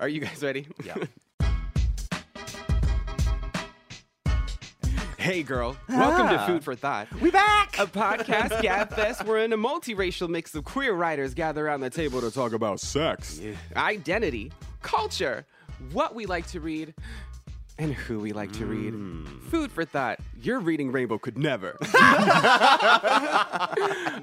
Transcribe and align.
Are 0.00 0.08
you 0.08 0.20
guys 0.20 0.42
ready? 0.42 0.66
Yeah. 0.82 0.94
Hey, 5.18 5.42
girl. 5.42 5.76
Welcome 5.86 6.28
to 6.28 6.40
ah. 6.40 6.46
Food 6.46 6.64
for 6.64 6.74
Thought. 6.74 7.06
We 7.20 7.30
back. 7.30 7.78
A 7.78 7.84
podcast 7.84 8.62
gab 8.62 8.90
fest 8.94 9.22
wherein 9.26 9.52
a 9.52 9.58
multiracial 9.58 10.30
mix 10.30 10.54
of 10.54 10.64
queer 10.64 10.94
writers 10.94 11.34
gather 11.34 11.66
around 11.66 11.80
the 11.82 11.90
table 11.90 12.22
to 12.22 12.30
talk 12.30 12.54
about 12.54 12.80
sex, 12.80 13.38
identity, 13.76 14.50
culture, 14.80 15.44
what 15.92 16.14
we 16.14 16.24
like 16.24 16.46
to 16.48 16.60
read, 16.60 16.94
and 17.80 17.92
who 17.92 18.18
we 18.18 18.32
like 18.32 18.52
to 18.52 18.64
read. 18.64 18.94
Mm. 18.94 19.42
Food 19.42 19.70
for 19.70 19.84
Thought. 19.84 20.20
Your 20.40 20.58
reading 20.58 20.90
rainbow 20.90 21.18
could 21.18 21.36
never. 21.36 21.76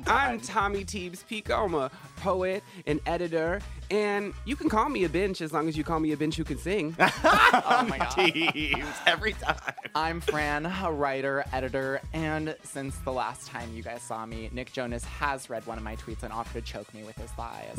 I'm 0.08 0.40
Tommy 0.42 0.84
Teebs 0.84 1.24
Picoma, 1.30 1.92
poet 2.18 2.64
and 2.86 3.00
editor, 3.06 3.62
and 3.90 4.34
you 4.46 4.56
can 4.56 4.70
call 4.70 4.90
me 4.90 5.04
a 5.06 5.10
bench 5.10 5.42
as 5.42 5.54
long 5.54 5.68
as 5.68 5.78
you 5.78 5.84
call 5.84 6.00
me 6.00 6.12
a 6.12 6.18
bench 6.18 6.36
who 6.36 6.44
can 6.44 6.58
sing. 6.58 6.96
oh 7.00 7.86
my 7.90 7.98
god. 7.98 8.10
Teebs 8.10 8.86
every 9.06 9.34
time. 9.34 9.56
I'm 9.96 10.20
Fran, 10.22 10.66
a 10.66 10.92
writer, 10.92 11.46
editor, 11.54 12.02
and 12.14 12.56
since 12.64 12.96
the 13.00 13.12
last 13.12 13.48
time 13.48 13.74
you 13.74 13.82
guys 13.84 14.02
saw 14.02 14.26
me, 14.26 14.50
Nick 14.52 14.74
Jonas 14.74 15.04
has 15.06 15.50
read 15.50 15.66
one 15.66 15.78
of 15.78 15.84
my 15.84 15.96
tweets 15.96 16.24
and 16.24 16.34
offered 16.34 16.66
to 16.66 16.72
choke 16.72 16.94
me 16.94 17.04
with 17.04 17.16
his 17.16 17.32
lies. 17.38 17.76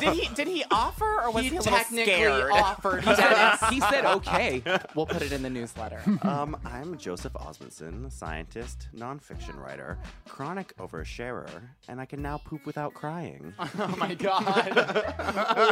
did 0.00 0.12
he 0.14 0.34
did 0.34 0.48
he 0.48 0.64
offer 0.70 1.22
or 1.22 1.30
was 1.30 1.44
he, 1.44 1.50
he 1.50 1.56
a 1.56 1.60
little 1.60 1.76
technically 1.76 2.12
scared? 2.12 2.50
offered. 2.52 3.04
he, 3.04 3.14
said, 3.14 3.56
he 3.70 3.80
said 3.80 4.04
okay. 4.04 4.62
We'll 4.94 5.06
put 5.06 5.22
it 5.22 5.32
in 5.32 5.42
the 5.42 5.50
newsletter. 5.50 6.02
Um, 6.22 6.56
I'm 6.64 6.96
Joseph 6.98 7.32
Osmundson, 7.32 8.10
scientist, 8.12 8.88
nonfiction 8.94 9.56
writer, 9.56 9.98
chronic 10.28 10.76
oversharer, 10.76 11.48
and 11.88 12.00
I 12.00 12.04
can 12.04 12.20
now 12.22 12.38
poop 12.38 12.66
without 12.66 12.79
crying. 12.88 13.52
oh 13.58 13.94
my 13.98 14.14
god. 14.14 14.74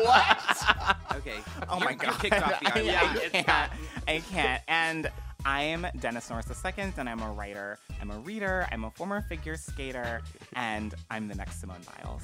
what? 0.05 0.97
Okay. 1.19 1.35
Oh 1.69 1.81
my 1.81 1.91
You're- 1.91 1.97
you're 2.03 2.11
God. 2.13 2.21
kicked 2.21 2.43
off 2.43 2.61
the 2.61 2.67
island. 2.69 2.87
Yeah, 2.87 3.01
I 3.35 3.43
can't. 3.43 3.73
I 4.07 4.23
can't. 4.31 4.63
And 4.69 5.11
I'm 5.45 5.87
Dennis 5.99 6.31
Norris 6.31 6.47
II, 6.65 6.93
and 6.97 7.09
I'm 7.09 7.21
a 7.21 7.33
writer. 7.33 7.79
I'm 8.01 8.11
a 8.13 8.19
reader. 8.21 8.69
I'm 8.71 8.85
a 8.85 8.91
former 8.93 9.21
figure 9.23 9.57
skater, 9.57 10.21
and 10.55 10.95
I'm 11.11 11.27
the 11.27 11.35
next 11.35 11.61
Simone 11.61 11.81
Biles. 12.05 12.23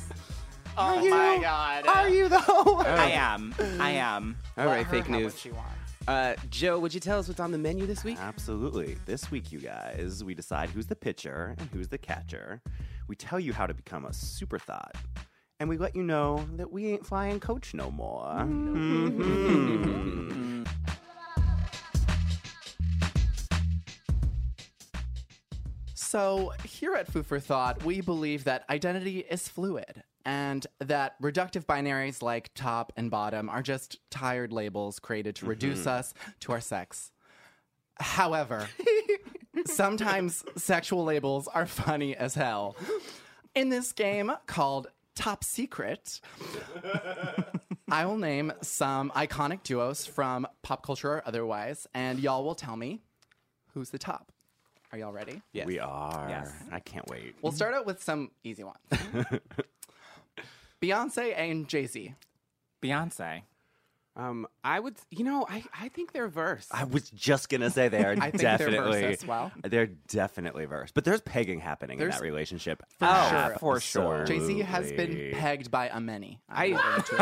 Oh 0.79 1.09
my 1.09 1.39
god. 1.41 1.87
Are 1.89 2.09
you 2.09 2.29
though? 2.29 2.39
Oh. 2.47 2.85
I 2.87 3.11
am. 3.11 3.55
I 3.81 3.91
am. 3.93 4.37
All 4.59 4.67
right, 4.67 4.79
Let 4.79 4.87
her 4.87 4.91
fake 4.93 5.07
have 5.07 5.11
news. 5.21 5.33
What 5.33 5.41
she 5.41 5.51
wants. 5.51 5.84
Uh, 6.07 6.35
Joe, 6.51 6.79
would 6.79 6.93
you 6.93 7.01
tell 7.01 7.19
us 7.19 7.29
what's 7.29 7.41
on 7.41 7.51
the 7.51 7.59
menu 7.59 7.87
this 7.87 8.05
week? 8.05 8.19
Absolutely. 8.21 8.97
This 9.07 9.31
week, 9.31 9.51
you 9.51 9.59
guys, 9.59 10.23
we 10.23 10.35
decide 10.35 10.69
who's 10.69 10.87
the 10.87 10.97
pitcher 10.97 11.55
and 11.59 11.69
who's 11.71 11.89
the 11.89 11.97
catcher. 11.99 12.61
We 13.09 13.17
tell 13.17 13.41
you 13.41 13.53
how 13.55 13.67
to 13.67 13.73
become 13.75 14.05
a 14.05 14.13
super 14.13 14.59
thought. 14.59 14.95
And 15.61 15.69
we 15.69 15.79
let 15.79 15.97
you 15.97 16.03
know 16.03 16.45
that 16.57 16.71
we 16.71 16.89
ain't 16.89 17.07
flying 17.07 17.41
coach 17.41 17.73
no 17.73 17.91
more. 17.91 18.35
Mhm. 18.45 20.67
So, 25.95 26.53
here 26.65 26.95
at 26.95 27.11
Food 27.11 27.27
for 27.27 27.41
Thought, 27.41 27.85
we 27.85 28.01
believe 28.01 28.45
that 28.45 28.65
identity 28.71 29.21
is 29.21 29.49
fluid 29.49 30.03
and 30.25 30.67
that 30.81 31.21
reductive 31.21 31.65
binaries 31.67 32.23
like 32.23 32.51
top 32.55 32.93
and 32.97 33.11
bottom 33.11 33.49
are 33.49 33.63
just 33.63 33.99
tired 34.11 34.53
labels 34.53 34.99
created 34.99 35.37
to 35.37 35.43
mm-hmm. 35.43 35.51
reduce 35.51 35.87
us 35.87 36.15
to 36.41 36.53
our 36.53 36.61
sex. 36.61 37.13
However, 38.01 38.69
sometimes 39.67 40.45
sexual 40.57 41.05
labels 41.05 41.49
are 41.49 41.67
funny 41.67 42.17
as 42.17 42.35
hell. 42.35 42.77
In 43.55 43.69
this 43.69 43.93
game 43.93 44.33
called 44.47 44.89
Top 45.15 45.45
Secret, 45.45 46.21
I 47.89 48.07
will 48.07 48.19
name 48.19 48.53
some 48.63 49.13
iconic 49.15 49.63
duos 49.63 50.07
from 50.07 50.47
pop 50.63 50.85
culture 50.85 51.13
or 51.13 51.23
otherwise, 51.25 51.87
and 51.95 52.19
y'all 52.19 52.45
will 52.45 52.57
tell 52.57 52.77
me 52.77 53.01
who's 53.75 53.91
the 53.91 53.99
top. 53.99 54.33
Are 54.95 54.99
y'all 54.99 55.13
ready? 55.13 55.43
Yes. 55.53 55.67
We 55.67 55.81
are. 55.81 56.27
Yes. 56.29 56.53
I 56.71 56.79
can't 56.79 57.09
wait. 57.09 57.35
We'll 57.43 57.51
start 57.51 57.75
out 57.75 57.85
with 57.85 58.01
some 58.01 58.31
easy 58.45 58.63
ones. 58.63 58.79
Beyonce 60.89 61.35
and 61.37 61.69
Jay 61.69 61.87
Z. 61.87 62.15
Beyonce. 62.83 63.43
Um, 64.17 64.47
I 64.63 64.79
would, 64.79 64.95
you 65.11 65.25
know, 65.25 65.45
I, 65.51 65.65
I 65.81 65.89
think 65.89 66.13
they're 66.13 66.29
verse. 66.29 66.69
I 66.71 66.85
was 66.85 67.11
just 67.11 67.49
gonna 67.49 67.69
say 67.71 67.89
they 67.89 68.05
are 68.05 68.13
I 68.13 68.31
think 68.31 68.35
they're 68.43 68.59
definitely 68.59 69.01
verse 69.03 69.23
as 69.23 69.27
well. 69.27 69.51
They're 69.65 69.89
definitely 70.07 70.67
verse, 70.67 70.93
but 70.93 71.05
there's 71.05 71.21
pegging 71.23 71.59
happening 71.59 71.99
There's- 71.99 72.15
in 72.15 72.21
that 72.21 72.25
relationship. 72.25 72.85
For 73.01 73.09
Oh, 73.11 73.29
sure. 73.31 73.57
for 73.59 73.81
sure. 73.81 74.25
Jay 74.25 74.39
Z 74.39 74.61
has 74.61 74.93
been 74.93 75.33
pegged 75.33 75.73
by 75.73 75.89
a 75.89 75.99
many. 76.01 76.41
I- 76.49 76.69
will 76.69 76.77
get 76.77 76.97
into 76.99 77.15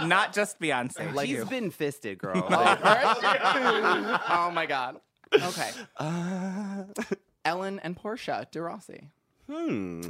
Not 0.08 0.32
just 0.32 0.58
Beyonce. 0.60 1.12
Like 1.12 1.26
She's 1.28 1.38
you. 1.40 1.44
been 1.44 1.70
fisted, 1.70 2.16
girl. 2.16 2.36
oh 2.50 4.50
my 4.54 4.64
god. 4.66 5.00
Okay. 5.34 5.70
Ellen 7.44 7.80
and 7.80 7.96
Portia 7.96 8.46
de 8.50 8.62
Rossi. 8.62 9.10
Hmm. 9.50 10.02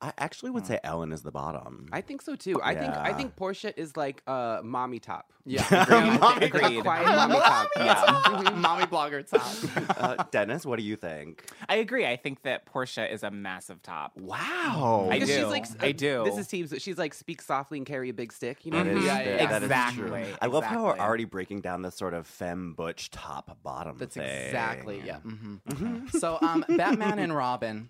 I 0.00 0.12
actually 0.18 0.50
would 0.50 0.66
say 0.66 0.78
Ellen 0.84 1.12
is 1.12 1.22
the 1.22 1.30
bottom. 1.32 1.88
I 1.92 2.00
think 2.02 2.22
so 2.22 2.36
too. 2.36 2.60
I 2.62 2.74
think 2.74 2.94
I 2.94 3.08
Yeah. 3.10 3.16
think 3.16 3.36
Portia 3.36 3.78
is 3.80 3.96
like 3.96 4.22
uh, 4.26 4.60
mommy 4.62 4.98
top. 4.98 5.32
Yeah. 5.44 5.64
Agreed. 6.36 6.42
Agreed. 6.54 6.82
Quiet 6.82 7.06
mommy 7.06 7.34
top. 7.34 7.68
yeah. 7.76 8.50
Mommy 8.54 8.84
blogger 8.84 9.26
top. 9.28 9.96
uh, 10.20 10.24
Dennis, 10.30 10.64
what 10.64 10.78
do 10.78 10.84
you 10.84 10.94
think? 10.94 11.44
I 11.68 11.76
agree. 11.76 12.06
I 12.06 12.14
think 12.16 12.42
that 12.42 12.64
Portia 12.66 13.12
is 13.12 13.24
a 13.24 13.30
massive 13.32 13.82
top. 13.82 14.16
Wow. 14.20 15.08
I 15.10 15.14
Because 15.18 15.28
do. 15.30 15.34
she's 15.34 15.46
like, 15.46 15.66
I 15.80 15.90
do. 15.92 16.22
This 16.24 16.38
is 16.38 16.46
Teebs. 16.46 16.80
She's 16.80 16.96
like, 16.96 17.12
speak 17.12 17.42
softly 17.42 17.78
and 17.78 17.86
carry 17.86 18.08
a 18.08 18.14
big 18.14 18.32
stick. 18.32 18.64
You 18.64 18.70
know 18.70 18.84
That 18.84 18.86
what 18.86 18.92
I 18.92 18.94
mean? 18.94 19.04
Yeah, 19.06 19.18
yeah, 19.22 19.46
that 19.46 19.56
is 19.62 19.62
Exactly, 19.64 20.22
true. 20.24 20.34
I 20.40 20.46
love 20.46 20.62
how 20.64 20.82
we're 20.84 20.90
exactly. 20.90 21.06
already 21.08 21.24
breaking 21.24 21.60
down 21.62 21.82
this 21.82 21.96
sort 21.96 22.14
of 22.14 22.26
femme 22.28 22.74
butch 22.74 23.10
top 23.10 23.58
bottom 23.64 23.96
That's 23.98 24.14
thing. 24.14 24.24
exactly 24.24 25.02
yeah. 25.04 25.16
hmm 25.18 26.06
So 26.18 26.38
um, 26.40 26.64
Batman 26.68 27.18
and 27.18 27.34
Robin. 27.34 27.88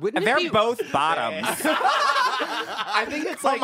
Wouldn't 0.00 0.24
They're 0.24 0.36
be- 0.36 0.48
both 0.48 0.80
bottoms. 0.92 1.46
I 2.36 3.06
think 3.08 3.26
it's 3.26 3.44
oh 3.44 3.48
like 3.48 3.60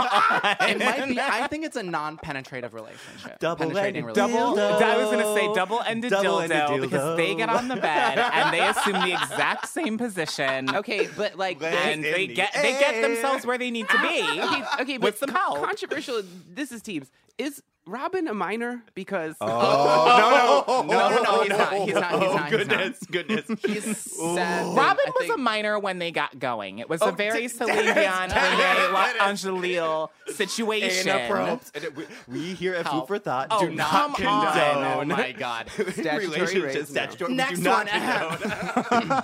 it 0.70 0.78
might 0.78 1.08
be. 1.08 1.18
I 1.20 1.46
think 1.48 1.64
it's 1.64 1.76
a 1.76 1.82
non-penetrative 1.82 2.74
relationship. 2.74 3.38
Penetrating 3.40 4.06
Double-ended 4.06 4.14
double. 4.14 4.56
dildo. 4.56 4.82
I 4.82 4.96
was 4.96 5.10
gonna 5.10 5.34
say 5.34 5.52
double-ended, 5.54 6.10
Double-ended 6.10 6.56
dildo, 6.58 6.80
because 6.80 7.16
they 7.16 7.34
get 7.34 7.48
on 7.48 7.68
the 7.68 7.76
bed 7.76 8.18
and 8.18 8.52
they 8.52 8.60
assume 8.68 8.94
the 9.00 9.12
exact 9.12 9.68
same 9.68 9.98
position. 9.98 10.74
Okay, 10.74 11.08
but 11.16 11.36
like, 11.36 11.62
And 11.62 12.04
in 12.04 12.12
they 12.12 12.26
the 12.26 12.34
get 12.34 12.52
they 12.54 12.72
get 12.72 12.94
air. 12.94 13.02
themselves 13.02 13.44
where 13.46 13.58
they 13.58 13.70
need 13.70 13.88
to 13.88 13.98
be. 14.00 14.20
okay, 14.40 14.62
okay, 14.80 14.98
with 14.98 15.18
but 15.20 15.28
some 15.28 15.34
help. 15.34 15.62
Controversial. 15.64 16.22
This 16.48 16.72
is 16.72 16.82
Teebs. 16.82 17.08
Is 17.38 17.62
Robin 17.90 18.28
a 18.28 18.34
minor? 18.34 18.82
Because 18.94 19.34
Oh, 19.40 19.46
no, 19.48 20.30
no, 20.30 20.64
oh, 20.68 20.82
No, 20.82 21.08
no, 21.10 21.22
no, 21.22 21.40
he's 21.42 21.48
not. 21.50 21.72
He's 21.72 21.94
not. 21.94 22.12
He's 22.12 22.20
not. 22.22 22.22
He's 22.22 22.22
oh, 22.22 22.46
goodness, 22.50 22.98
goodness. 23.10 23.46
He's 23.66 23.96
sad. 23.96 24.66
Robin 24.76 25.04
I 25.06 25.10
was 25.10 25.14
think- 25.18 25.34
a 25.34 25.38
minor 25.38 25.78
when 25.78 25.98
they 25.98 26.10
got 26.12 26.38
going. 26.38 26.78
It 26.78 26.88
was 26.88 27.02
Oh, 27.02 27.08
a 27.08 27.12
very 27.12 27.42
d- 27.42 27.48
Celine 27.48 27.76
Dennis, 27.76 27.94
Dion, 27.94 28.28
Dennis, 28.28 28.58
Renee 28.58 29.12
Dennis. 29.18 29.44
Angelil 29.44 30.08
situation. 30.28 31.08
Inappropriate. 31.08 31.96
We- 31.96 32.06
We 32.28 32.54
here 32.54 32.74
at 32.74 32.86
Food 32.88 33.06
for 33.08 33.18
Thought 33.18 33.48
Oh, 33.50 33.60
do 33.66 33.74
not 33.74 33.90
come 33.90 34.10
on. 34.26 34.46
condone 34.54 35.12
Oh 35.12 35.16
my 35.16 35.32
god. 35.32 35.68
Statutory 35.70 36.18
relationships. 36.26 36.74
rape. 36.76 36.86
Statutory. 36.86 37.30
we 37.32 37.36
Next 37.36 37.66
one. 37.66 37.86
condone. 37.86 39.22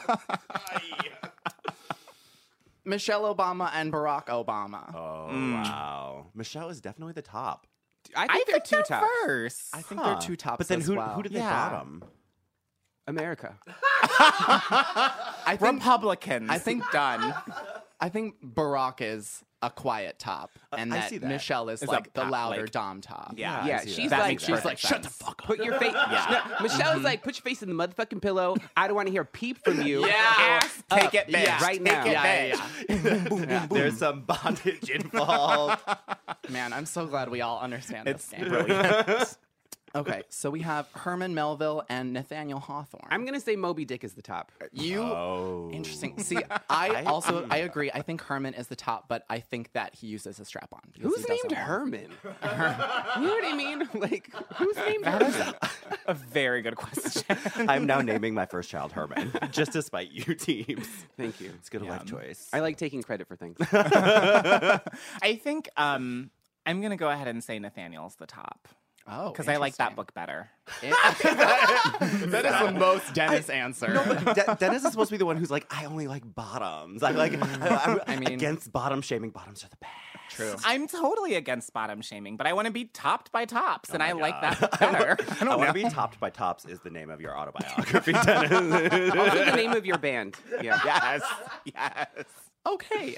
Michelle 2.84 3.34
Obama 3.34 3.70
and 3.74 3.92
Barack 3.92 4.26
Obama. 4.26 4.94
Oh 4.94 5.28
mm. 5.32 5.54
wow, 5.54 6.26
Michelle 6.34 6.68
is 6.68 6.80
definitely 6.80 7.14
the 7.14 7.22
top. 7.22 7.66
I 8.14 8.26
think 8.26 8.30
I 8.30 8.34
they're 8.46 8.60
think 8.60 8.64
two 8.64 8.76
they're 8.76 8.82
tops. 9.00 9.06
first. 9.24 9.62
I 9.74 9.82
think 9.82 10.00
Huh. 10.00 10.10
they're 10.12 10.20
two 10.20 10.36
tops. 10.36 10.58
But 10.58 10.68
then 10.68 10.80
as 10.80 10.86
who 10.86 10.96
well. 10.96 11.08
who 11.14 11.22
did 11.22 11.32
they 11.32 11.38
Yeah. 11.40 11.68
bottom? 11.70 12.04
America. 13.08 13.58
I 14.28 15.56
think 15.58 15.60
Republicans. 15.80 16.50
I 16.50 16.58
think- 16.58 16.90
done. 16.90 17.34
I 18.00 18.08
think 18.08 18.34
Barack 18.44 19.00
is 19.00 19.42
a 19.66 19.70
quiet 19.70 20.18
top, 20.18 20.50
uh, 20.72 20.76
and 20.78 20.92
I 20.92 20.98
that, 20.98 21.10
see 21.10 21.18
that. 21.18 21.28
Michelle 21.28 21.68
is 21.68 21.82
Is 21.82 21.88
a 21.88 21.92
like 21.92 22.12
the 22.12 22.24
louder 22.24 22.62
like- 22.62 22.70
dom 22.70 23.00
top. 23.00 23.34
Yeah. 23.36 23.66
Yeah, 23.66 23.80
she's 23.84 24.10
that. 24.10 24.20
Like, 24.20 24.28
makes 24.28 24.42
she's 24.44 24.50
perfect 24.50 24.64
like, 24.64 24.78
shut 24.78 25.02
the 25.02 25.08
sense. 25.08 25.16
fuck 25.16 25.42
up. 25.42 25.46
Put 25.46 25.64
your 25.64 25.78
face. 25.78 25.92
Yeah. 26.06 26.46
No, 26.48 26.62
Michelle's 26.62 26.80
mm-hmm. 26.96 27.04
like, 27.04 27.22
put 27.22 27.36
your 27.36 27.42
face 27.42 27.62
in 27.62 27.68
the 27.68 27.74
motherfucking 27.74 28.22
pillow. 28.22 28.56
I 28.76 28.86
don't 28.86 28.96
want 28.96 29.08
to 29.08 29.12
hear 29.12 29.22
a 29.22 29.26
peep 29.26 29.62
from 29.64 29.82
you. 29.82 30.06
Yeah. 30.06 30.14
Ass 30.38 30.82
uh, 30.90 30.96
Take 30.96 31.06
up. 31.06 31.14
it, 31.14 31.28
bitch. 31.28 31.42
Yeah. 31.44 31.62
Right 31.62 31.72
Take 31.72 31.82
now. 31.82 32.04
it, 32.04 32.12
Yeah, 32.12 32.56
bitch. 32.88 33.48
yeah, 33.48 33.66
There's 33.70 33.98
some 33.98 34.22
bondage 34.22 34.88
involved. 34.90 35.82
Man, 36.48 36.72
I'm 36.72 36.86
so 36.86 37.06
glad 37.06 37.28
we 37.30 37.40
all 37.40 37.60
understand 37.60 38.06
this 38.06 38.28
game. 38.30 38.48
brilliant. 38.48 39.36
Okay, 39.96 40.22
so 40.28 40.50
we 40.50 40.60
have 40.60 40.88
Herman 40.92 41.34
Melville 41.34 41.82
and 41.88 42.12
Nathaniel 42.12 42.60
Hawthorne. 42.60 43.08
I'm 43.08 43.24
gonna 43.24 43.40
say 43.40 43.56
Moby 43.56 43.86
Dick 43.86 44.04
is 44.04 44.12
the 44.12 44.22
top. 44.22 44.52
you 44.72 45.00
oh. 45.00 45.70
interesting. 45.72 46.18
See, 46.18 46.38
I 46.70 47.04
also 47.04 47.46
I 47.50 47.58
agree. 47.58 47.90
I 47.90 48.02
think 48.02 48.20
Herman 48.20 48.54
is 48.54 48.66
the 48.66 48.76
top, 48.76 49.08
but 49.08 49.24
I 49.30 49.40
think 49.40 49.72
that 49.72 49.94
he 49.94 50.06
uses 50.08 50.38
a 50.38 50.44
strap 50.44 50.68
on. 50.72 50.80
Who's 51.00 51.26
named 51.26 51.52
Herman? 51.52 52.10
you 52.24 52.30
know 52.30 53.34
what 53.34 53.44
I 53.44 53.54
mean? 53.56 53.88
Like, 53.96 54.30
who's 54.56 54.76
named 54.76 55.06
Herman? 55.06 55.54
a 56.06 56.14
very 56.14 56.60
good 56.60 56.76
question. 56.76 57.36
I'm 57.56 57.86
now 57.86 58.02
naming 58.02 58.34
my 58.34 58.44
first 58.44 58.68
child 58.68 58.92
Herman, 58.92 59.32
just 59.50 59.72
to 59.72 59.82
spite 59.82 60.10
you 60.10 60.22
teebs. 60.34 60.86
Thank 61.16 61.40
you. 61.40 61.50
It's 61.58 61.68
a 61.68 61.70
good 61.70 61.82
life 61.82 62.04
choice. 62.04 62.48
I 62.52 62.60
like 62.60 62.76
taking 62.76 63.02
credit 63.02 63.26
for 63.26 63.36
things. 63.36 63.56
I 63.72 65.40
think 65.42 65.68
um, 65.76 66.30
I'm 66.66 66.82
gonna 66.82 66.96
go 66.96 67.08
ahead 67.08 67.28
and 67.28 67.42
say 67.42 67.58
Nathaniel's 67.58 68.16
the 68.16 68.26
top 68.26 68.68
Oh, 69.08 69.30
because 69.30 69.48
I 69.48 69.56
like 69.56 69.76
that 69.76 69.94
book 69.94 70.12
better. 70.14 70.50
that 70.82 72.42
is 72.44 72.66
the 72.66 72.74
most 72.76 73.14
Dennis 73.14 73.48
answer. 73.48 73.92
De- 74.34 74.56
Dennis 74.58 74.84
is 74.84 74.90
supposed 74.90 75.10
to 75.10 75.14
be 75.14 75.18
the 75.18 75.26
one 75.26 75.36
who's 75.36 75.50
like, 75.50 75.66
I 75.70 75.84
only 75.84 76.08
like 76.08 76.22
bottoms. 76.34 77.02
I 77.02 77.12
like, 77.12 77.32
I'm 77.62 78.00
I 78.06 78.16
mean- 78.16 78.32
against 78.32 78.72
bottom 78.72 79.02
shaming. 79.02 79.30
Bottoms 79.30 79.64
are 79.64 79.68
the 79.68 79.76
best. 79.76 79.92
True. 80.28 80.56
I'm 80.64 80.88
totally 80.88 81.36
against 81.36 81.72
bottom 81.72 82.02
shaming, 82.02 82.36
but 82.36 82.48
I 82.48 82.52
want 82.52 82.66
to 82.66 82.72
be 82.72 82.86
topped 82.86 83.30
by 83.30 83.44
tops, 83.44 83.90
oh 83.90 83.94
and 83.94 84.02
I 84.02 84.10
like 84.10 84.40
that 84.40 84.58
better. 84.80 85.16
I 85.40 85.46
I 85.46 85.54
want 85.56 85.68
to 85.68 85.72
be 85.72 85.84
topped 85.88 86.18
by 86.18 86.30
tops 86.30 86.64
is 86.64 86.80
the 86.80 86.90
name 86.90 87.10
of 87.10 87.20
your 87.20 87.38
autobiography, 87.38 88.12
Dennis. 88.12 88.50
also, 89.14 89.44
the 89.44 89.52
name 89.54 89.72
of 89.72 89.86
your 89.86 89.98
band. 89.98 90.34
Yeah. 90.60 90.80
Yes, 90.84 91.22
yes. 91.64 92.24
Okay. 92.66 93.16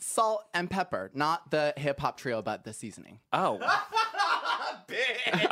Salt 0.00 0.44
and 0.54 0.68
pepper, 0.70 1.10
not 1.14 1.50
the 1.50 1.72
hip 1.76 2.00
hop 2.00 2.16
trio, 2.16 2.42
but 2.42 2.64
the 2.64 2.72
seasoning. 2.72 3.18
Oh, 3.32 3.58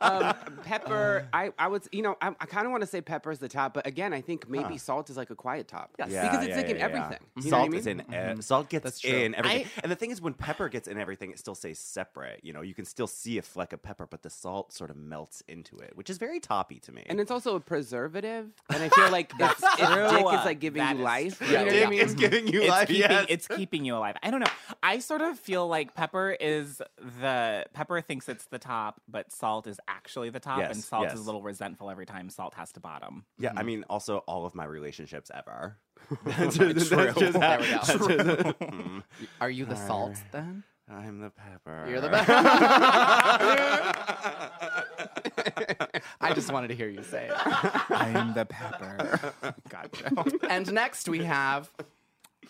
Um, 0.00 0.34
pepper. 0.64 1.26
I, 1.32 1.52
I 1.58 1.68
would, 1.68 1.82
you 1.92 2.02
know, 2.02 2.16
I, 2.20 2.28
I 2.28 2.46
kind 2.46 2.66
of 2.66 2.70
want 2.70 2.82
to 2.82 2.86
say 2.86 3.00
pepper 3.00 3.30
is 3.30 3.38
the 3.38 3.48
top, 3.48 3.74
but 3.74 3.86
again, 3.86 4.12
I 4.12 4.20
think 4.20 4.48
maybe 4.48 4.76
salt 4.78 5.10
is 5.10 5.16
like 5.16 5.30
a 5.30 5.34
quiet 5.34 5.68
top. 5.68 5.90
Yes. 5.98 6.10
Yeah, 6.10 6.22
because 6.30 6.46
it's 6.46 6.50
yeah, 6.50 6.56
like 6.56 6.64
in 6.70 6.76
yeah, 6.76 6.76
yeah. 6.76 6.84
everything. 6.84 7.26
You 7.36 7.42
know 7.44 7.50
Salt 7.50 7.60
what 7.62 7.66
I 7.66 7.68
mean? 7.70 7.78
is 7.80 7.86
in 7.86 8.38
e- 8.38 8.42
salt 8.42 8.68
gets 8.68 9.00
true. 9.00 9.10
in 9.10 9.34
everything. 9.34 9.66
I- 9.66 9.80
and 9.82 9.90
the 9.92 9.96
thing 9.96 10.10
is, 10.10 10.20
when 10.20 10.34
pepper 10.34 10.68
gets 10.68 10.88
in 10.88 10.98
everything, 10.98 11.30
it 11.30 11.38
still 11.38 11.54
stays 11.54 11.78
separate. 11.78 12.40
You 12.42 12.52
know, 12.52 12.60
you 12.62 12.74
can 12.74 12.84
still 12.84 13.06
see 13.06 13.38
a 13.38 13.42
fleck 13.42 13.72
of 13.72 13.82
pepper, 13.82 14.06
but 14.06 14.22
the 14.22 14.30
salt 14.30 14.72
sort 14.72 14.90
of 14.90 14.96
melts 14.96 15.42
into 15.48 15.78
it, 15.78 15.92
which 15.94 16.10
is 16.10 16.18
very 16.18 16.40
toppy 16.40 16.78
to 16.80 16.92
me. 16.92 17.04
And 17.06 17.20
it's 17.20 17.30
also 17.30 17.56
a 17.56 17.60
preservative, 17.60 18.46
and 18.72 18.82
I 18.82 18.88
feel 18.90 19.10
like 19.10 19.32
it's, 19.38 19.62
it's 19.62 19.76
dick 20.12 20.26
is 20.26 20.44
like 20.44 20.60
giving 20.60 20.80
That 20.82 20.94
you 20.96 21.00
is 21.00 21.04
life. 21.04 21.38
true. 21.38 21.46
You 21.48 21.52
know 21.54 21.64
what 21.64 21.72
I 21.72 21.78
Dick 21.78 21.88
mean? 21.90 22.00
is 22.00 22.14
giving 22.14 22.48
you 22.48 22.60
it's 22.62 22.70
life. 22.70 22.87
keeping 22.94 23.10
yes. 23.10 23.26
it's 23.28 23.46
keeping 23.48 23.84
you 23.84 23.94
alive. 23.96 24.16
I 24.22 24.30
don't 24.30 24.40
know. 24.40 24.46
I 24.82 24.98
sort 24.98 25.20
of 25.20 25.38
feel 25.38 25.68
like 25.68 25.94
pepper 25.94 26.36
is 26.38 26.80
the 27.20 27.64
pepper 27.74 28.00
thinks 28.00 28.28
it's 28.28 28.46
the 28.46 28.58
top, 28.58 29.00
but 29.08 29.30
salt 29.32 29.66
is 29.66 29.78
actually 29.88 30.30
the 30.30 30.40
top, 30.40 30.58
Yes, 30.58 30.72
and 30.74 30.82
salt 30.84 31.04
yes. 31.04 31.14
is 31.14 31.20
a 31.20 31.24
little 31.24 31.42
resentful 31.42 31.90
every 31.90 32.06
time 32.06 32.28
salt 32.30 32.54
has 32.54 32.72
to 32.72 32.80
bottom. 32.80 33.24
yeah, 33.38 33.52
I 33.56 33.62
mean, 33.62 33.84
also 33.88 34.18
all 34.26 34.44
of 34.46 34.54
my 34.54 34.64
relationships 34.64 35.30
ever. 35.34 35.76
True. 36.50 36.72
There 36.72 37.12
we 37.12 37.22
go. 37.22 37.34
Mm, 37.38 39.02
Are 39.40 39.50
you 39.50 39.64
the 39.64 39.76
salt 39.76 40.16
then? 40.32 40.64
I'm 40.90 41.18
the 41.20 41.28
pepper. 41.30 41.86
You're 41.88 42.00
the 42.00 42.08
best. 42.08 42.30
I 46.20 46.32
just 46.34 46.52
wanted 46.52 46.68
to 46.68 46.74
hear 46.74 46.88
you 46.88 47.02
say 47.02 47.26
it. 47.26 47.32
I'm 47.90 48.34
the 48.34 48.44
pepper. 48.46 49.34
gotcha. 49.68 50.10
And 50.48 50.72
next 50.72 51.08
we 51.08 51.24
have 51.24 51.70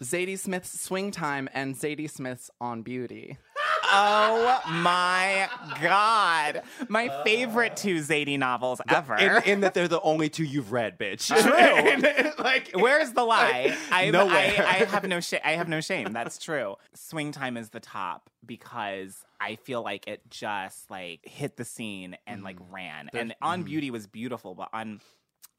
Zadie 0.03 0.39
Smith's 0.39 0.81
Swing 0.81 1.11
Time 1.11 1.49
and 1.53 1.75
Zadie 1.75 2.11
Smith's 2.11 2.51
On 2.61 2.83
Beauty. 2.83 3.37
Oh 3.91 4.61
my 4.69 5.49
god, 5.81 6.63
my 6.89 7.09
uh. 7.09 7.25
favorite 7.25 7.77
two 7.77 7.97
Zadie 7.97 8.39
novels 8.39 8.83
ever. 8.87 9.17
In, 9.17 9.43
in 9.45 9.61
that 9.61 9.73
they're 9.73 9.89
the 9.89 10.01
only 10.03 10.29
two 10.29 10.45
you've 10.45 10.73
read, 10.73 10.99
bitch. 10.99 11.27
True. 11.27 11.49
Uh, 12.39 12.43
like, 12.43 12.71
Where's 12.75 13.13
the 13.13 13.25
lie? 13.25 13.77
I, 13.91 14.11
Nowhere. 14.11 14.35
I, 14.35 14.81
I 14.81 14.85
have 14.91 15.05
no 15.05 15.21
shame. 15.21 15.41
I 15.45 15.53
have 15.53 15.69
no 15.69 15.81
shame. 15.81 16.13
That's 16.13 16.39
true. 16.39 16.77
Swing 16.95 17.33
time 17.33 17.57
is 17.57 17.71
the 17.71 17.81
top 17.81 18.31
because 18.45 19.25
I 19.41 19.57
feel 19.57 19.83
like 19.83 20.07
it 20.07 20.21
just 20.31 20.91
like 20.91 21.21
hit 21.25 21.57
the 21.57 21.65
scene 21.65 22.17
and 22.27 22.43
like 22.43 22.59
mm. 22.59 22.71
ran. 22.71 23.11
And 23.15 23.35
on 23.41 23.63
mm. 23.63 23.67
beauty 23.67 23.91
was 23.91 24.07
beautiful, 24.07 24.55
but 24.55 24.69
on 24.73 25.01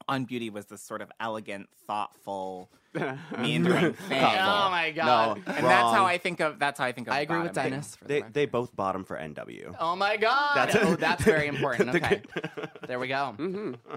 on 0.08 0.24
beauty 0.24 0.50
was 0.50 0.66
this 0.66 0.82
sort 0.82 1.02
of 1.02 1.10
elegant, 1.20 1.68
thoughtful, 1.86 2.70
meandering 3.38 3.92
thing. 3.94 4.22
Oh 4.22 4.68
my 4.70 4.90
god. 4.94 5.42
And 5.46 5.64
that's 5.66 5.92
how 5.92 6.04
I 6.04 6.18
think 6.18 6.40
of. 6.40 6.58
That's 6.58 6.78
how 6.78 6.84
I 6.86 6.92
think 6.92 7.06
of. 7.08 7.14
I 7.14 7.20
agree 7.20 7.38
with 7.40 7.54
bottom. 7.54 7.70
Dennis. 7.72 7.96
for 7.96 8.04
the 8.04 8.08
they, 8.08 8.14
record. 8.16 8.34
they 8.34 8.46
both 8.46 8.74
bottom 8.76 9.04
for 9.04 9.16
NW. 9.16 9.74
Oh 9.78 9.94
my 9.96 10.16
god! 10.16 10.54
That's- 10.56 10.84
oh, 10.84 10.96
that's 10.96 11.22
very 11.22 11.46
important. 11.54 11.94
Okay, 11.94 12.22
there 12.88 12.98
we 12.98 13.08
go. 13.08 13.36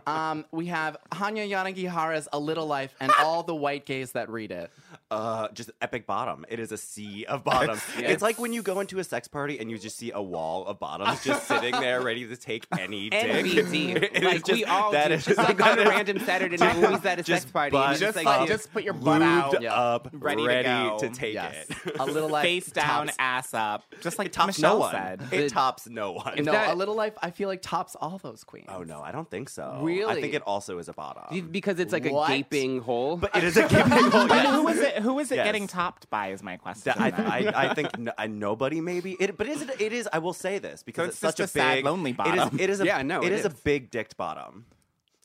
Um, 0.06 0.46
we 0.52 0.68
have 0.68 0.98
Hanya 1.12 1.50
Yanagihara's 1.50 2.28
"A 2.34 2.40
Little 2.40 2.68
Life" 2.68 2.96
and 3.00 3.12
all 3.20 3.44
the 3.44 3.56
white 3.56 3.86
gays 3.86 4.12
that 4.12 4.30
read 4.30 4.52
it. 4.52 4.72
Uh, 5.10 5.48
just 5.54 5.70
epic 5.82 6.08
bottom. 6.08 6.46
It 6.50 6.60
is 6.60 6.72
a 6.72 6.78
sea 6.78 7.26
of 7.26 7.44
bottoms. 7.44 7.82
It's 7.98 8.22
like 8.24 8.40
when 8.40 8.52
you 8.54 8.62
go 8.64 8.80
into 8.80 9.00
a 9.00 9.04
sex 9.04 9.28
party 9.28 9.60
and 9.60 9.70
you 9.70 9.78
just 9.78 9.98
see 9.98 10.12
a 10.12 10.22
wall 10.22 10.66
of 10.66 10.80
bottoms 10.80 11.24
just 11.24 11.48
sitting 11.48 11.72
there 11.72 12.02
ready 12.02 12.26
to 12.28 12.36
take 12.36 12.66
any 12.80 13.10
dick. 13.10 13.46
NBD. 13.46 13.96
It 13.96 14.16
is 14.18 14.24
like 14.24 14.48
we 14.48 14.60
just- 14.62 14.72
all 14.72 14.92
that 14.92 15.10
do. 15.10 15.14
is- 15.16 15.26
Just 15.26 15.38
like 15.38 15.58
that 15.58 15.74
on 15.74 15.80
a 15.80 15.82
is 15.84 15.90
random 15.90 16.20
Saturday 16.20 16.58
night 16.58 16.76
when 16.78 16.88
we 16.90 16.96
was 16.98 17.06
at 17.06 17.20
a 17.20 17.24
sex 17.24 17.28
just 17.44 17.54
party. 17.54 17.76
and 17.76 17.84
butt 17.84 17.92
it's 17.92 18.00
Just 18.00 18.16
like, 18.16 18.26
like, 18.26 18.40
dude, 18.42 18.48
just 18.50 18.72
put 18.74 18.83
your 18.84 18.94
butt 18.94 19.22
out, 19.22 19.54
lubed 19.54 19.68
up, 19.70 20.10
ready 20.14 20.46
ready, 20.46 20.64
to 20.64 20.90
go. 20.90 20.98
to 21.00 21.10
take 21.10 21.34
Yes, 21.34 21.66
it. 21.86 21.96
"A 22.00 22.06
Little 22.06 22.30
Life" 22.38 22.44
face 22.44 22.68
down, 22.72 23.08
tops- 23.08 23.16
ass 23.20 23.54
up, 23.54 23.84
just 24.02 24.18
like 24.18 24.28
It 24.28 24.34
tops 24.34 24.58
Michelle 24.58 24.76
no 24.76 24.80
one. 24.82 24.92
said. 24.92 25.22
It 25.32 25.50
tops 25.50 25.88
no 25.88 26.12
one. 26.14 26.36
No, 26.44 26.52
that- 26.52 26.72
"A 26.72 26.76
Little 26.76 26.96
Life" 26.96 27.14
I 27.22 27.32
feel 27.32 27.48
like 27.50 27.62
tops 27.62 27.96
all 28.00 28.18
those 28.22 28.44
queens. 28.44 28.68
Oh 28.70 28.84
no, 28.84 29.02
I 29.02 29.12
don't 29.12 29.30
think 29.30 29.50
so. 29.50 29.78
I 29.80 29.84
Really? 29.84 30.22
think 30.22 30.34
it 30.34 30.42
also 30.44 30.78
is 30.80 30.88
a 30.90 30.94
bottom. 30.94 31.50
because 31.52 31.80
it's 31.80 31.94
like 31.94 32.06
What? 32.06 32.30
a 32.30 32.34
gaping 32.38 32.82
hole. 32.82 33.18
But 33.18 33.36
it 33.36 33.44
is 33.44 33.58
a 33.58 33.68
gaping 33.68 33.92
hole. 34.12 34.28
But 34.28 34.44
yes. 34.44 34.56
who 34.56 34.68
is 34.68 34.80
it? 34.80 34.96
Who 35.00 35.20
is 35.20 35.32
it 35.32 35.36
Yes. 35.36 35.46
getting 35.46 35.68
topped 35.68 36.10
by? 36.10 36.28
Is 36.32 36.44
my 36.44 36.58
question. 36.58 36.94
That- 36.96 37.00
I, 37.00 37.12
then. 37.12 37.26
I, 37.56 37.70
I 37.70 37.74
think 37.74 37.98
no, 37.98 38.12
uh, 38.18 38.28
nobody 38.28 38.82
maybe 38.82 39.16
it, 39.20 39.38
but 39.38 39.48
is 39.48 39.62
it? 39.62 39.82
It 39.82 39.94
is. 39.94 40.08
I 40.12 40.20
will 40.20 40.34
say 40.34 40.60
this 40.60 40.84
because 40.84 41.08
it's 41.10 41.16
it's, 41.16 41.22
such 41.22 41.38
just 41.38 41.56
a 41.56 41.60
a 41.60 41.62
sad, 41.62 41.76
big, 41.76 41.86
lonely 41.86 42.14
bottom. 42.14 42.56
is. 42.56 42.62
It 42.62 42.70
is 42.70 42.82
a, 42.82 42.86
Yeah, 42.86 43.02
no, 43.02 43.22
it 43.22 43.28
it 43.28 43.32
is, 43.34 43.46
a 43.46 43.50
big 43.50 43.90
dicked 43.92 44.18
bottom. 44.18 44.66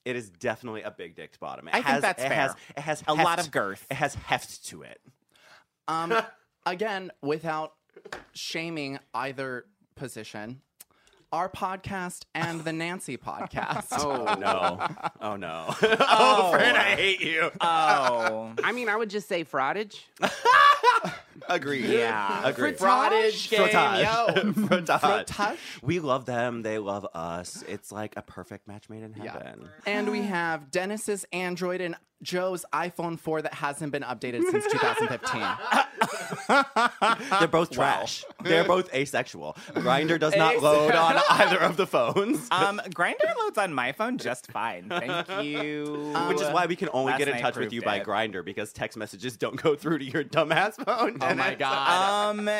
It 0.08 0.16
is 0.16 0.30
definitely 0.30 0.80
a 0.82 0.90
big 0.90 1.14
dicked 1.16 1.38
bottom. 1.38 1.68
It 1.68 1.74
I 1.74 1.82
think 1.82 2.00
that's 2.00 2.22
it 2.22 2.32
Has, 2.32 2.52
fair. 2.54 2.60
it 2.78 2.80
has 2.80 3.04
A 3.06 3.12
lot 3.14 3.38
of 3.38 3.50
girth. 3.50 3.86
It 3.90 3.94
has 3.98 4.14
heft 4.14 4.64
to 4.68 4.80
it. 4.80 4.98
Um, 5.86 6.14
again, 6.66 7.10
without 7.20 7.74
shaming 8.32 9.00
either 9.12 9.66
position, 9.96 10.62
our 11.30 11.50
podcast 11.50 12.22
and 12.34 12.64
the 12.64 12.72
Nancy 12.72 13.18
podcast. 13.18 13.88
oh 13.98 14.34
No. 14.40 14.88
oh 15.20 15.36
no. 15.36 15.66
oh, 15.82 16.52
friend, 16.52 16.74
I 16.74 16.96
hate 16.96 17.20
you. 17.20 17.50
oh, 17.60 18.52
I 18.64 18.72
mean, 18.72 18.88
I 18.88 18.96
would 18.96 19.10
just 19.10 19.28
say 19.28 19.44
frottage. 19.44 19.96
Agreed. 21.48 21.84
Yeah. 21.86 22.40
Agreed. 22.48 22.78
Frottage 22.78 23.48
game, 23.50 23.68
Frottage. 23.68 24.02
yo. 24.02 24.52
Frottage. 24.52 25.00
Frottage. 25.26 25.56
We 25.82 25.98
love 26.00 26.24
them. 26.26 26.62
They 26.62 26.78
love 26.78 27.06
us. 27.14 27.62
It's 27.68 27.92
like 27.92 28.14
a 28.16 28.22
perfect 28.22 28.66
match 28.68 28.88
made 28.88 29.02
in 29.02 29.14
Yeah. 29.22 29.32
heaven. 29.32 29.68
And 29.86 30.10
we 30.10 30.22
have 30.22 30.70
Dennis's 30.70 31.24
Android 31.32 31.80
and 31.80 31.94
Joe's 32.20 32.64
iPhone 32.74 33.16
4 33.18 33.42
that 33.42 33.54
hasn't 33.54 33.92
been 33.92 34.02
updated 34.02 34.42
since 34.50 34.64
2015. 34.72 35.40
They're 37.38 37.46
both 37.48 37.70
trash. 37.70 38.24
They're 38.42 38.64
both 38.64 38.92
asexual. 38.92 39.56
Grindr 39.74 40.18
does 40.18 40.34
not 40.34 40.60
load 40.60 40.96
on 40.96 41.20
either 41.30 41.58
of 41.58 41.76
the 41.76 41.86
phones. 41.86 42.48
um, 42.50 42.80
Grindr 42.90 43.36
loads 43.38 43.56
on 43.58 43.72
my 43.72 43.92
phone 43.92 44.18
just 44.18 44.50
fine. 44.50 44.88
Thank 44.88 45.44
you. 45.44 46.12
Which 46.28 46.40
is 46.40 46.48
why 46.50 46.66
we 46.66 46.74
can 46.74 46.88
only 46.92 47.12
Last 47.12 47.18
get 47.20 47.28
in 47.28 47.34
night 47.34 47.40
touch 47.42 47.54
with 47.54 47.62
proved 47.68 47.72
you 47.74 47.82
by 47.82 47.98
it. 47.98 48.04
Grindr 48.04 48.44
because 48.44 48.72
text 48.72 48.98
messages 48.98 49.36
don't 49.36 49.54
go 49.62 49.76
through 49.76 49.98
to 49.98 50.04
your 50.04 50.24
dumbass 50.24 50.74
phone. 50.84 51.18
Oh 51.30 51.34
my 51.34 51.54
god. 51.58 52.38
Um, 52.38 52.50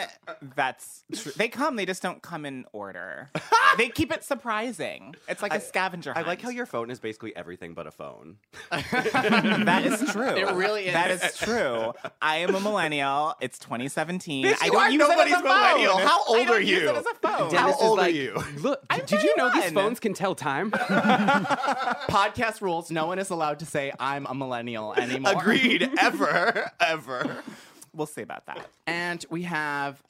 that's 0.54 1.04
true. 1.14 1.32
They 1.36 1.48
come, 1.48 1.76
they 1.76 1.86
just 1.86 2.02
don't 2.02 2.22
come 2.22 2.44
in 2.44 2.64
order. 2.72 3.30
they 3.78 3.88
keep 3.88 4.12
it 4.12 4.24
surprising. 4.24 5.14
It's 5.28 5.42
like 5.42 5.54
a 5.54 5.60
scavenger 5.60 6.10
hunt. 6.10 6.16
I 6.16 6.20
hunt. 6.20 6.28
like 6.28 6.42
how 6.42 6.50
your 6.50 6.66
phone 6.66 6.90
is 6.90 7.00
basically 7.00 7.34
everything 7.36 7.74
but 7.74 7.86
a 7.86 7.90
phone. 7.90 8.36
that 8.70 9.82
is 9.84 10.10
true. 10.12 10.36
It 10.36 10.52
really 10.54 10.86
is. 10.86 10.92
That 10.92 11.10
is 11.10 11.36
true. 11.36 11.92
I 12.20 12.38
am 12.38 12.54
a 12.54 12.60
millennial. 12.60 13.34
It's 13.40 13.58
2017. 13.58 14.44
Bitch, 14.44 14.56
I 14.60 14.68
don't 14.68 14.76
are 14.76 14.90
use 14.90 15.02
it 15.02 15.18
as 15.18 15.32
a 15.32 15.42
phone. 15.42 16.06
How 16.06 16.24
old 16.24 16.38
I 16.38 16.44
don't 16.44 16.56
are 16.56 16.60
use 16.60 16.82
you? 16.82 16.88
it 16.88 16.96
as 16.96 17.06
a 17.06 17.14
phone. 17.14 17.50
Dennis 17.50 17.76
How 17.76 17.88
old 17.88 17.98
is 18.00 18.04
are 18.06 18.10
you? 18.10 18.42
Look, 18.58 18.84
I'm 18.90 19.04
did 19.04 19.22
you 19.22 19.36
know 19.36 19.52
these 19.52 19.70
phones 19.72 20.00
can 20.00 20.14
tell 20.14 20.34
time? 20.34 20.70
Podcast 20.70 22.60
rules. 22.60 22.90
No 22.90 23.06
one 23.06 23.18
is 23.18 23.30
allowed 23.30 23.60
to 23.60 23.66
say 23.66 23.92
I'm 23.98 24.26
a 24.26 24.34
millennial 24.34 24.94
anymore. 24.94 25.32
Agreed. 25.32 25.90
ever. 25.98 26.70
Ever. 26.80 27.42
We'll 27.92 28.06
see 28.06 28.22
about 28.22 28.46
that. 28.46 28.66
And 28.86 29.24
we 29.30 29.42
have 29.42 30.02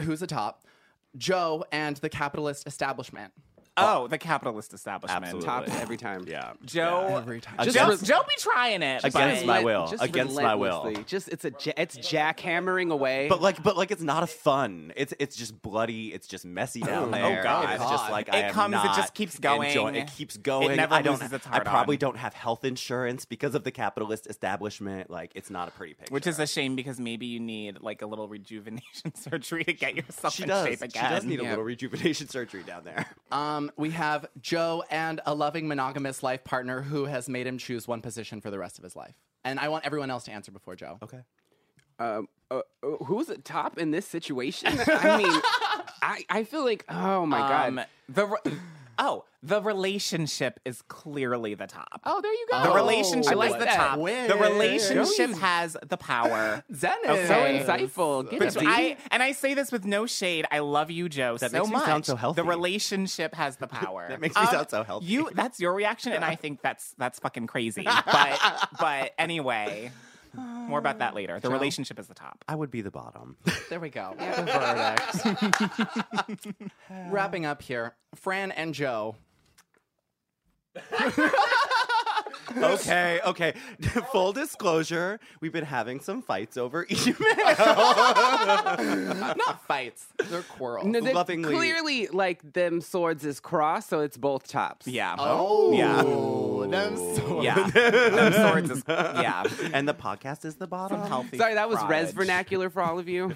who's 0.00 0.20
the 0.20 0.26
top? 0.26 0.64
Joe 1.16 1.64
and 1.72 1.96
the 1.98 2.08
capitalist 2.08 2.66
establishment. 2.66 3.32
Oh, 3.76 4.06
the 4.06 4.18
capitalist 4.18 4.72
establishment. 4.72 5.24
Absolutely. 5.24 5.46
Tops 5.48 5.72
every 5.82 5.96
time. 5.96 6.24
Yeah. 6.28 6.52
Joe, 6.64 7.16
Every 7.20 7.40
time. 7.40 7.54
Against- 7.58 7.76
Joe, 7.76 7.88
res- 7.88 8.02
Joe 8.02 8.22
be 8.22 8.34
trying 8.38 8.82
it. 8.82 9.02
Against 9.04 9.44
my 9.46 9.64
will. 9.64 9.88
Just 9.88 10.02
Against 10.02 10.36
my 10.36 10.54
will. 10.54 10.92
Just 11.06 11.28
it's 11.28 11.44
a 11.44 11.52
it's 11.80 11.96
jackhammering 11.96 12.92
away. 12.92 13.26
But 13.28 13.40
like, 13.42 13.62
but 13.62 13.76
like, 13.76 13.90
it's 13.90 14.02
not 14.02 14.22
a 14.22 14.26
fun. 14.28 14.92
It's 14.96 15.12
it's 15.18 15.34
just 15.36 15.60
bloody. 15.60 16.12
It's 16.14 16.26
just 16.28 16.44
messy 16.44 16.80
down 16.82 17.10
there. 17.10 17.40
Oh. 17.40 17.42
God. 17.42 17.74
It's 17.74 17.90
just 17.90 18.10
like 18.10 18.28
It 18.28 18.34
I 18.34 18.50
comes, 18.50 18.74
it 18.76 18.82
just 18.96 19.14
keeps 19.14 19.38
going. 19.38 19.68
enjoying- 19.68 19.94
It 19.96 20.10
keeps 20.16 20.36
going. 20.36 20.70
It 20.70 20.76
never 20.76 20.94
I 20.94 21.02
don't. 21.02 21.14
loses 21.20 21.32
its 21.32 21.46
I 21.50 21.60
probably 21.60 21.96
on. 21.96 22.00
don't 22.00 22.16
have 22.18 22.34
health 22.34 22.64
insurance 22.64 23.24
because 23.24 23.54
of 23.54 23.64
the 23.64 23.70
capitalist 23.72 24.26
establishment. 24.28 25.10
Like, 25.10 25.32
it's 25.34 25.50
not 25.50 25.68
a 25.68 25.70
pretty 25.72 25.94
picture. 25.94 26.12
Which 26.14 26.26
is 26.26 26.38
a 26.38 26.46
shame 26.46 26.76
because 26.76 27.00
maybe 27.00 27.26
you 27.26 27.40
need 27.40 27.80
like 27.80 28.02
a 28.02 28.06
little 28.06 28.28
rejuvenation 28.28 29.14
surgery 29.16 29.64
to 29.64 29.72
get 29.72 29.96
yourself 29.96 30.34
she 30.34 30.44
in 30.44 30.48
does. 30.48 30.66
shape 30.68 30.78
She 30.92 30.98
does 31.00 31.24
need 31.24 31.40
a 31.40 31.44
little 31.44 31.64
rejuvenation 31.64 32.28
surgery 32.34 32.62
down 32.62 32.84
there. 32.84 33.06
Um, 33.32 33.63
we 33.76 33.90
have 33.90 34.26
Joe 34.40 34.84
and 34.90 35.20
a 35.26 35.34
loving 35.34 35.68
monogamous 35.68 36.22
life 36.22 36.44
partner 36.44 36.82
who 36.82 37.04
has 37.06 37.28
made 37.28 37.46
him 37.46 37.58
choose 37.58 37.86
one 37.88 38.00
position 38.00 38.40
for 38.40 38.50
the 38.50 38.58
rest 38.58 38.78
of 38.78 38.84
his 38.84 38.96
life. 38.96 39.14
And 39.44 39.58
I 39.60 39.68
want 39.68 39.84
everyone 39.84 40.10
else 40.10 40.24
to 40.24 40.32
answer 40.32 40.50
before 40.52 40.76
Joe. 40.76 40.98
Okay. 41.02 41.20
um, 41.98 42.28
uh, 42.50 42.60
uh, 42.82 42.90
who's 43.04 43.28
at 43.30 43.44
top 43.44 43.78
in 43.78 43.90
this 43.90 44.06
situation? 44.06 44.68
I 44.86 45.18
mean, 45.18 45.40
I, 46.02 46.24
I 46.28 46.44
feel 46.44 46.64
like 46.64 46.84
oh 46.88 47.24
my 47.26 47.66
Um, 47.66 47.76
god. 47.76 47.86
the 48.08 48.26
re- 48.26 48.52
oh, 48.98 49.24
the 49.42 49.60
relationship 49.60 50.58
is 50.64 50.82
clearly 50.82 51.54
the 51.54 51.66
top. 51.66 52.00
Oh, 52.04 52.20
there 52.20 52.32
you 52.32 52.46
go. 52.50 52.62
The 52.70 52.74
relationship 52.74 53.32
I 53.32 53.34
like 53.34 53.50
is 53.52 53.58
the 53.58 53.64
that. 53.66 53.76
top. 53.76 53.98
Wait. 53.98 54.28
The 54.28 54.36
relationship 54.36 55.30
has 55.38 55.76
the 55.86 55.96
power. 55.96 56.64
Zenith. 56.74 57.04
So 57.28 57.34
Okay. 57.34 57.64
insightful. 57.66 58.30
Get 58.30 58.38
But. 58.54 58.56
I 58.66 58.96
and 59.10 59.22
I 59.22 59.32
say 59.32 59.54
this 59.54 59.70
with 59.70 59.84
no 59.84 60.06
shade. 60.06 60.46
I 60.50 60.60
love 60.60 60.90
you, 60.90 61.08
Joe, 61.08 61.36
That 61.36 61.50
so 61.50 61.58
makes 61.58 61.68
me 61.68 61.72
much. 61.76 61.84
sound 61.84 62.06
so 62.06 62.16
healthy. 62.16 62.40
The 62.40 62.48
relationship 62.48 63.34
has 63.34 63.56
the 63.56 63.66
power. 63.66 64.06
That 64.08 64.20
makes 64.20 64.34
me 64.36 64.42
Um, 64.42 64.48
sound 64.48 64.70
so 64.70 64.82
healthy. 64.82 65.06
You 65.06 65.28
that's 65.32 65.60
your 65.60 65.74
reaction, 65.74 66.12
and 66.12 66.24
I 66.24 66.34
think 66.36 66.62
that's 66.62 66.94
that's 66.98 67.18
fucking 67.18 67.46
crazy. 67.46 67.84
But 68.06 68.68
but 68.80 69.12
anyway, 69.18 69.90
more 70.36 70.78
about 70.78 70.98
that 70.98 71.14
later. 71.14 71.38
The 71.40 71.50
relationship 71.50 71.98
is 71.98 72.06
the 72.06 72.14
top. 72.14 72.44
I 72.48 72.54
would 72.54 72.70
be 72.70 72.80
the 72.80 72.90
bottom. 72.90 73.36
There 73.70 73.80
we 73.80 73.90
go. 73.90 74.14
The 74.18 74.42
verdict. 76.12 76.72
Wrapping 77.10 77.46
up 77.46 77.62
here, 77.62 77.94
Fran 78.14 78.52
and 78.52 78.74
Joe. 78.74 79.16
Okay, 82.56 83.20
okay. 83.26 83.54
Full 84.12 84.32
disclosure, 84.32 85.18
we've 85.40 85.52
been 85.52 85.64
having 85.64 86.00
some 86.00 86.22
fights 86.22 86.56
over 86.56 86.86
email. 86.90 87.16
Not 89.36 89.64
fights. 89.66 90.06
They're 90.28 90.42
quarrels. 90.42 90.86
No, 90.86 91.00
they're 91.00 91.14
lovingly- 91.14 91.54
clearly 91.54 92.06
like 92.08 92.52
them 92.52 92.80
swords 92.80 93.24
is 93.24 93.40
crossed, 93.40 93.88
so 93.88 94.00
it's 94.00 94.16
both 94.16 94.46
tops. 94.48 94.86
Yeah. 94.86 95.16
Oh, 95.18 95.72
oh, 95.72 95.72
Yeah. 95.74 96.02
Them 96.70 96.96
so- 96.96 97.42
Yeah. 97.42 97.68
Them 97.74 98.32
swords 98.32 98.70
is 98.70 98.84
yeah. 98.88 99.44
and 99.72 99.88
the 99.88 99.94
podcast 99.94 100.44
is 100.44 100.56
the 100.56 100.66
bottom. 100.66 101.00
Healthy. 101.02 101.38
Sorry, 101.38 101.54
that 101.54 101.68
was 101.68 101.78
res 101.84 102.10
frottage. 102.10 102.14
vernacular 102.14 102.70
for 102.70 102.82
all 102.82 102.98
of 102.98 103.08
you. 103.08 103.32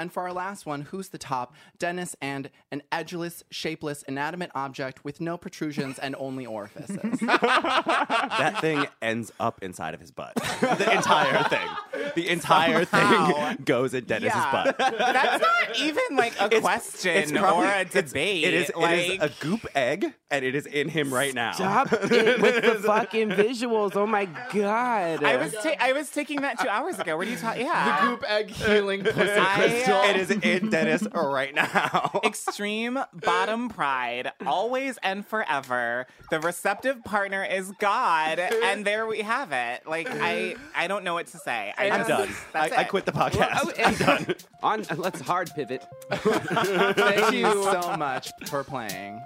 And 0.00 0.10
for 0.10 0.22
our 0.22 0.32
last 0.32 0.64
one, 0.64 0.80
who's 0.80 1.10
the 1.10 1.18
top? 1.18 1.54
Dennis 1.78 2.16
and 2.22 2.48
an 2.72 2.82
edgeless, 2.90 3.42
shapeless, 3.50 4.02
inanimate 4.04 4.50
object 4.54 5.04
with 5.04 5.20
no 5.20 5.36
protrusions 5.36 5.98
and 5.98 6.16
only 6.18 6.46
orifices. 6.46 7.20
That 7.30 8.58
thing 8.62 8.86
ends 9.02 9.30
up 9.38 9.62
inside 9.62 9.92
of 9.94 10.00
his 10.00 10.10
butt. 10.10 10.34
The 10.36 10.90
entire 10.96 11.42
thing. 11.44 11.68
The 12.14 12.28
entire 12.30 12.84
Somehow. 12.86 13.26
thing 13.50 13.58
goes 13.64 13.92
in 13.94 14.04
Dennis's 14.04 14.34
Yeah. 14.34 14.50
butt. 14.64 14.78
That's 14.78 15.42
not 15.42 15.78
even 15.78 16.02
like 16.16 16.32
a 16.40 16.44
It's- 16.46 16.60
question 16.62 17.16
it's 17.16 17.32
probably- 17.32 17.66
or 17.66 17.70
a 17.70 17.80
it's- 17.82 17.92
debate. 18.10 18.44
It 18.44 18.54
is, 18.54 18.72
like, 18.74 18.98
it 18.98 19.10
is 19.12 19.18
a 19.22 19.30
goop 19.40 19.66
egg, 19.74 20.06
and 20.30 20.44
it 20.44 20.54
is 20.54 20.64
in 20.66 20.88
him 20.88 21.12
right 21.12 21.34
now. 21.34 21.52
Stop 21.52 21.92
it 22.10 22.40
with 22.40 22.62
the 22.64 22.74
fucking 22.86 23.30
visuals. 23.30 23.94
Oh 23.96 24.06
my 24.06 24.24
god. 24.52 25.22
I 25.24 25.36
was 25.36 25.52
ta- 25.52 25.76
I 25.78 25.92
was 25.92 26.08
taking 26.10 26.40
that 26.42 26.58
two 26.58 26.68
hours 26.68 26.98
ago. 26.98 27.16
What 27.16 27.26
are 27.26 27.30
you 27.30 27.36
talking? 27.36 27.66
Yeah. 27.66 28.00
The 28.04 28.10
goop 28.10 28.24
egg 28.28 28.50
healing 28.50 29.02
pussy 29.04 29.20
I- 29.20 29.82
crystal. 29.90 30.10
It 30.10 30.16
is 30.16 30.30
in 30.62 30.70
Dennis 30.70 31.02
right 31.14 31.54
now. 31.54 32.20
Extreme 32.24 32.98
bottom 33.14 33.68
pride, 33.68 34.32
always 34.46 34.98
and 35.02 35.26
forever. 35.26 36.06
The 36.30 36.40
receptive 36.40 37.02
partner 37.04 37.44
is 37.44 37.72
God, 37.80 38.38
and 38.38 38.84
there 38.84 39.06
we 39.06 39.20
have 39.22 39.52
it. 39.52 39.86
Like 39.86 40.08
I, 40.10 40.56
I 40.74 40.86
don't 40.86 41.04
know 41.04 41.14
what 41.14 41.26
to 41.28 41.38
say. 41.38 41.72
I 41.76 41.90
I'm 41.90 42.00
just- 42.00 42.08
done. 42.08 42.28
I, 42.54 42.68
That's 42.68 42.72
I 42.78 42.82
it. 42.82 42.88
quit 42.88 43.06
the 43.06 43.12
podcast. 43.12 43.58
Oh, 43.62 43.70
and- 43.76 44.44
On 44.62 44.98
let's 44.98 45.20
hard 45.20 45.50
pivot. 45.54 45.84
Thank 46.10 47.34
you 47.34 47.44
so 47.64 47.96
much 47.96 48.30
for 48.46 48.62
playing. 48.64 49.20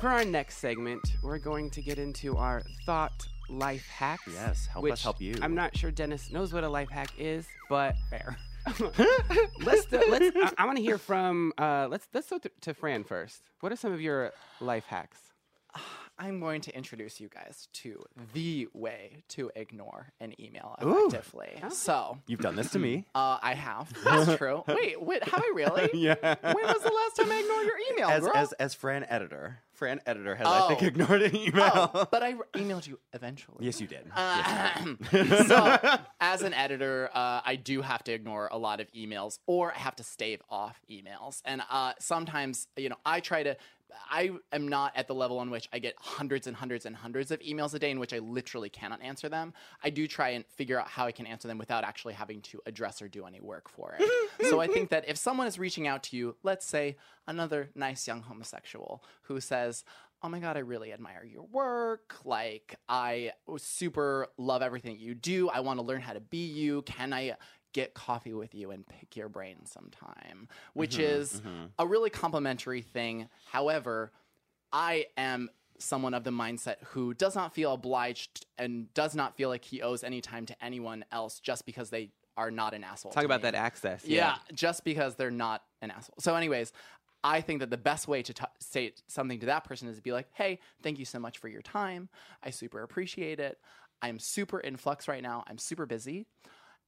For 0.00 0.08
our 0.08 0.24
next 0.24 0.58
segment, 0.58 1.00
we're 1.22 1.38
going 1.38 1.70
to 1.70 1.80
get 1.82 1.98
into 1.98 2.36
our 2.36 2.62
thought 2.84 3.26
life 3.48 3.86
hacks. 3.88 4.28
Yes, 4.32 4.66
help 4.66 4.90
us 4.90 5.02
help 5.02 5.20
you. 5.20 5.34
I'm 5.42 5.54
not 5.54 5.76
sure 5.76 5.90
Dennis 5.90 6.30
knows 6.30 6.52
what 6.52 6.64
a 6.64 6.68
life 6.68 6.90
hack 6.90 7.10
is, 7.18 7.46
but 7.68 7.94
Fair. 8.10 8.36
let's 9.60 9.86
do, 9.86 10.02
let's. 10.10 10.36
I, 10.42 10.52
I 10.58 10.66
want 10.66 10.76
to 10.76 10.82
hear 10.82 10.98
from. 10.98 11.52
Uh, 11.56 11.86
let's 11.88 12.08
let's 12.12 12.28
go 12.28 12.38
to, 12.38 12.50
to 12.62 12.74
Fran 12.74 13.04
first. 13.04 13.42
What 13.60 13.72
are 13.72 13.76
some 13.76 13.92
of 13.92 14.00
your 14.00 14.32
life 14.60 14.86
hacks? 14.86 15.20
I'm 16.18 16.40
going 16.40 16.62
to 16.62 16.74
introduce 16.74 17.20
you 17.20 17.28
guys 17.28 17.68
to 17.74 18.02
the 18.32 18.68
way 18.72 19.22
to 19.28 19.50
ignore 19.54 20.08
an 20.20 20.32
email 20.40 20.74
Ooh. 20.82 21.08
effectively. 21.08 21.60
So, 21.70 22.18
You've 22.26 22.40
done 22.40 22.56
this 22.56 22.70
to 22.70 22.78
me. 22.78 23.04
uh, 23.14 23.38
I 23.42 23.54
have. 23.54 23.92
That's 24.02 24.36
true. 24.38 24.64
Wait, 24.66 25.00
wait, 25.02 25.22
have 25.24 25.42
I 25.42 25.52
really? 25.54 25.90
yeah. 25.94 26.14
When 26.40 26.54
was 26.64 26.82
the 26.82 26.90
last 26.92 27.16
time 27.16 27.30
I 27.30 27.40
ignored 27.40 27.66
your 27.66 27.76
email, 27.92 28.08
As, 28.08 28.22
girl? 28.22 28.32
as 28.34 28.52
as 28.54 28.74
Fran 28.74 29.04
editor, 29.10 29.58
Fran 29.74 30.00
editor 30.06 30.34
has 30.36 30.46
I 30.46 30.68
think 30.68 30.82
Oh. 30.82 30.86
ignored 30.86 31.20
an 31.22 31.36
email. 31.36 31.90
oh, 31.92 32.08
but 32.10 32.22
I 32.22 32.30
re- 32.30 32.38
emailed 32.54 32.86
you 32.86 32.98
eventually. 33.12 33.58
yes, 33.66 33.78
you 33.80 33.86
did. 33.86 34.06
so, 35.46 35.78
as 36.20 36.42
an 36.42 36.54
editor, 36.54 37.10
uh, 37.14 37.40
I 37.44 37.56
do 37.56 37.82
have 37.82 38.02
to 38.04 38.12
ignore 38.12 38.48
a 38.50 38.58
lot 38.58 38.80
of 38.80 38.90
emails, 38.92 39.38
or 39.46 39.72
I 39.74 39.78
have 39.78 39.96
to 39.96 40.02
stave 40.04 40.40
off 40.48 40.80
emails. 40.90 41.42
And 41.44 41.62
uh, 41.70 41.92
sometimes, 41.98 42.68
you 42.76 42.88
know, 42.88 42.96
I 43.04 43.20
try 43.20 43.42
to. 43.42 43.56
I 44.10 44.30
am 44.52 44.68
not 44.68 44.92
at 44.96 45.08
the 45.08 45.14
level 45.14 45.38
on 45.38 45.50
which 45.50 45.68
I 45.72 45.78
get 45.78 45.94
hundreds 45.98 46.46
and 46.46 46.56
hundreds 46.56 46.86
and 46.86 46.96
hundreds 46.96 47.30
of 47.30 47.40
emails 47.40 47.74
a 47.74 47.78
day 47.78 47.90
in 47.90 48.00
which 48.00 48.12
I 48.12 48.18
literally 48.18 48.68
cannot 48.68 49.02
answer 49.02 49.28
them. 49.28 49.52
I 49.82 49.90
do 49.90 50.06
try 50.06 50.30
and 50.30 50.44
figure 50.46 50.80
out 50.80 50.88
how 50.88 51.06
I 51.06 51.12
can 51.12 51.26
answer 51.26 51.48
them 51.48 51.58
without 51.58 51.84
actually 51.84 52.14
having 52.14 52.40
to 52.42 52.60
address 52.66 53.02
or 53.02 53.08
do 53.08 53.26
any 53.26 53.40
work 53.40 53.68
for 53.68 53.96
it. 53.98 54.30
so 54.50 54.60
I 54.60 54.66
think 54.66 54.90
that 54.90 55.08
if 55.08 55.16
someone 55.16 55.46
is 55.46 55.58
reaching 55.58 55.86
out 55.86 56.02
to 56.04 56.16
you, 56.16 56.36
let's 56.42 56.66
say 56.66 56.96
another 57.26 57.70
nice 57.74 58.06
young 58.06 58.22
homosexual 58.22 59.02
who 59.22 59.40
says, 59.40 59.84
oh 60.22 60.28
my 60.28 60.38
god 60.38 60.56
i 60.56 60.60
really 60.60 60.92
admire 60.92 61.24
your 61.24 61.42
work 61.42 62.14
like 62.24 62.74
i 62.88 63.30
super 63.58 64.28
love 64.38 64.62
everything 64.62 64.98
you 64.98 65.14
do 65.14 65.48
i 65.50 65.60
want 65.60 65.78
to 65.78 65.84
learn 65.84 66.00
how 66.00 66.12
to 66.14 66.20
be 66.20 66.46
you 66.46 66.80
can 66.82 67.12
i 67.12 67.36
get 67.76 67.92
coffee 67.92 68.32
with 68.32 68.54
you 68.54 68.70
and 68.70 68.86
pick 68.86 69.14
your 69.16 69.28
brain 69.28 69.58
sometime 69.66 70.48
which 70.72 70.94
mm-hmm, 70.94 71.20
is 71.20 71.42
mm-hmm. 71.42 71.66
a 71.78 71.86
really 71.86 72.08
complimentary 72.08 72.80
thing 72.80 73.28
however 73.44 74.10
i 74.72 75.04
am 75.18 75.50
someone 75.78 76.14
of 76.14 76.24
the 76.24 76.30
mindset 76.30 76.76
who 76.84 77.12
does 77.12 77.34
not 77.34 77.52
feel 77.52 77.74
obliged 77.74 78.46
and 78.56 78.92
does 78.94 79.14
not 79.14 79.36
feel 79.36 79.50
like 79.50 79.62
he 79.62 79.82
owes 79.82 80.02
any 80.02 80.22
time 80.22 80.46
to 80.46 80.64
anyone 80.64 81.04
else 81.12 81.38
just 81.38 81.66
because 81.66 81.90
they 81.90 82.08
are 82.38 82.50
not 82.50 82.72
an 82.72 82.82
asshole 82.82 83.12
Talk 83.12 83.24
about 83.24 83.40
me. 83.40 83.50
that 83.50 83.54
access. 83.54 84.02
Yeah, 84.06 84.36
just 84.54 84.82
because 84.82 85.16
they're 85.16 85.30
not 85.30 85.62
an 85.82 85.90
asshole. 85.90 86.16
So, 86.18 86.34
anyways, 86.34 86.72
I 87.22 87.42
think 87.42 87.60
that 87.60 87.68
the 87.68 87.76
best 87.76 88.08
way 88.08 88.22
to 88.22 88.32
t- 88.32 88.44
say 88.58 88.92
something 89.06 89.38
to 89.40 89.46
that 89.46 89.64
person 89.64 89.86
is 89.88 89.96
to 89.96 90.02
be 90.02 90.12
like, 90.12 90.28
hey, 90.32 90.60
thank 90.82 90.98
you 90.98 91.04
so 91.04 91.18
much 91.18 91.36
for 91.36 91.48
your 91.48 91.62
time. 91.62 92.08
I 92.42 92.50
super 92.50 92.82
appreciate 92.82 93.38
it. 93.38 93.58
I'm 94.02 94.18
super 94.18 94.60
in 94.60 94.76
flux 94.76 95.08
right 95.08 95.22
now. 95.22 95.44
I'm 95.46 95.58
super 95.58 95.86
busy. 95.86 96.26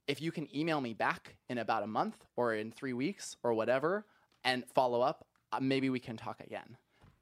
If 0.08 0.20
you 0.20 0.32
can 0.32 0.54
email 0.56 0.80
me 0.80 0.94
back 0.94 1.36
in 1.48 1.58
about 1.58 1.82
a 1.82 1.86
month 1.86 2.16
or 2.36 2.54
in 2.54 2.72
three 2.72 2.94
weeks 2.94 3.36
or 3.42 3.54
whatever 3.54 4.06
and 4.42 4.64
follow 4.74 5.00
up, 5.02 5.26
uh, 5.52 5.60
maybe 5.60 5.90
we 5.90 6.00
can 6.00 6.16
talk 6.16 6.40
again. 6.40 6.76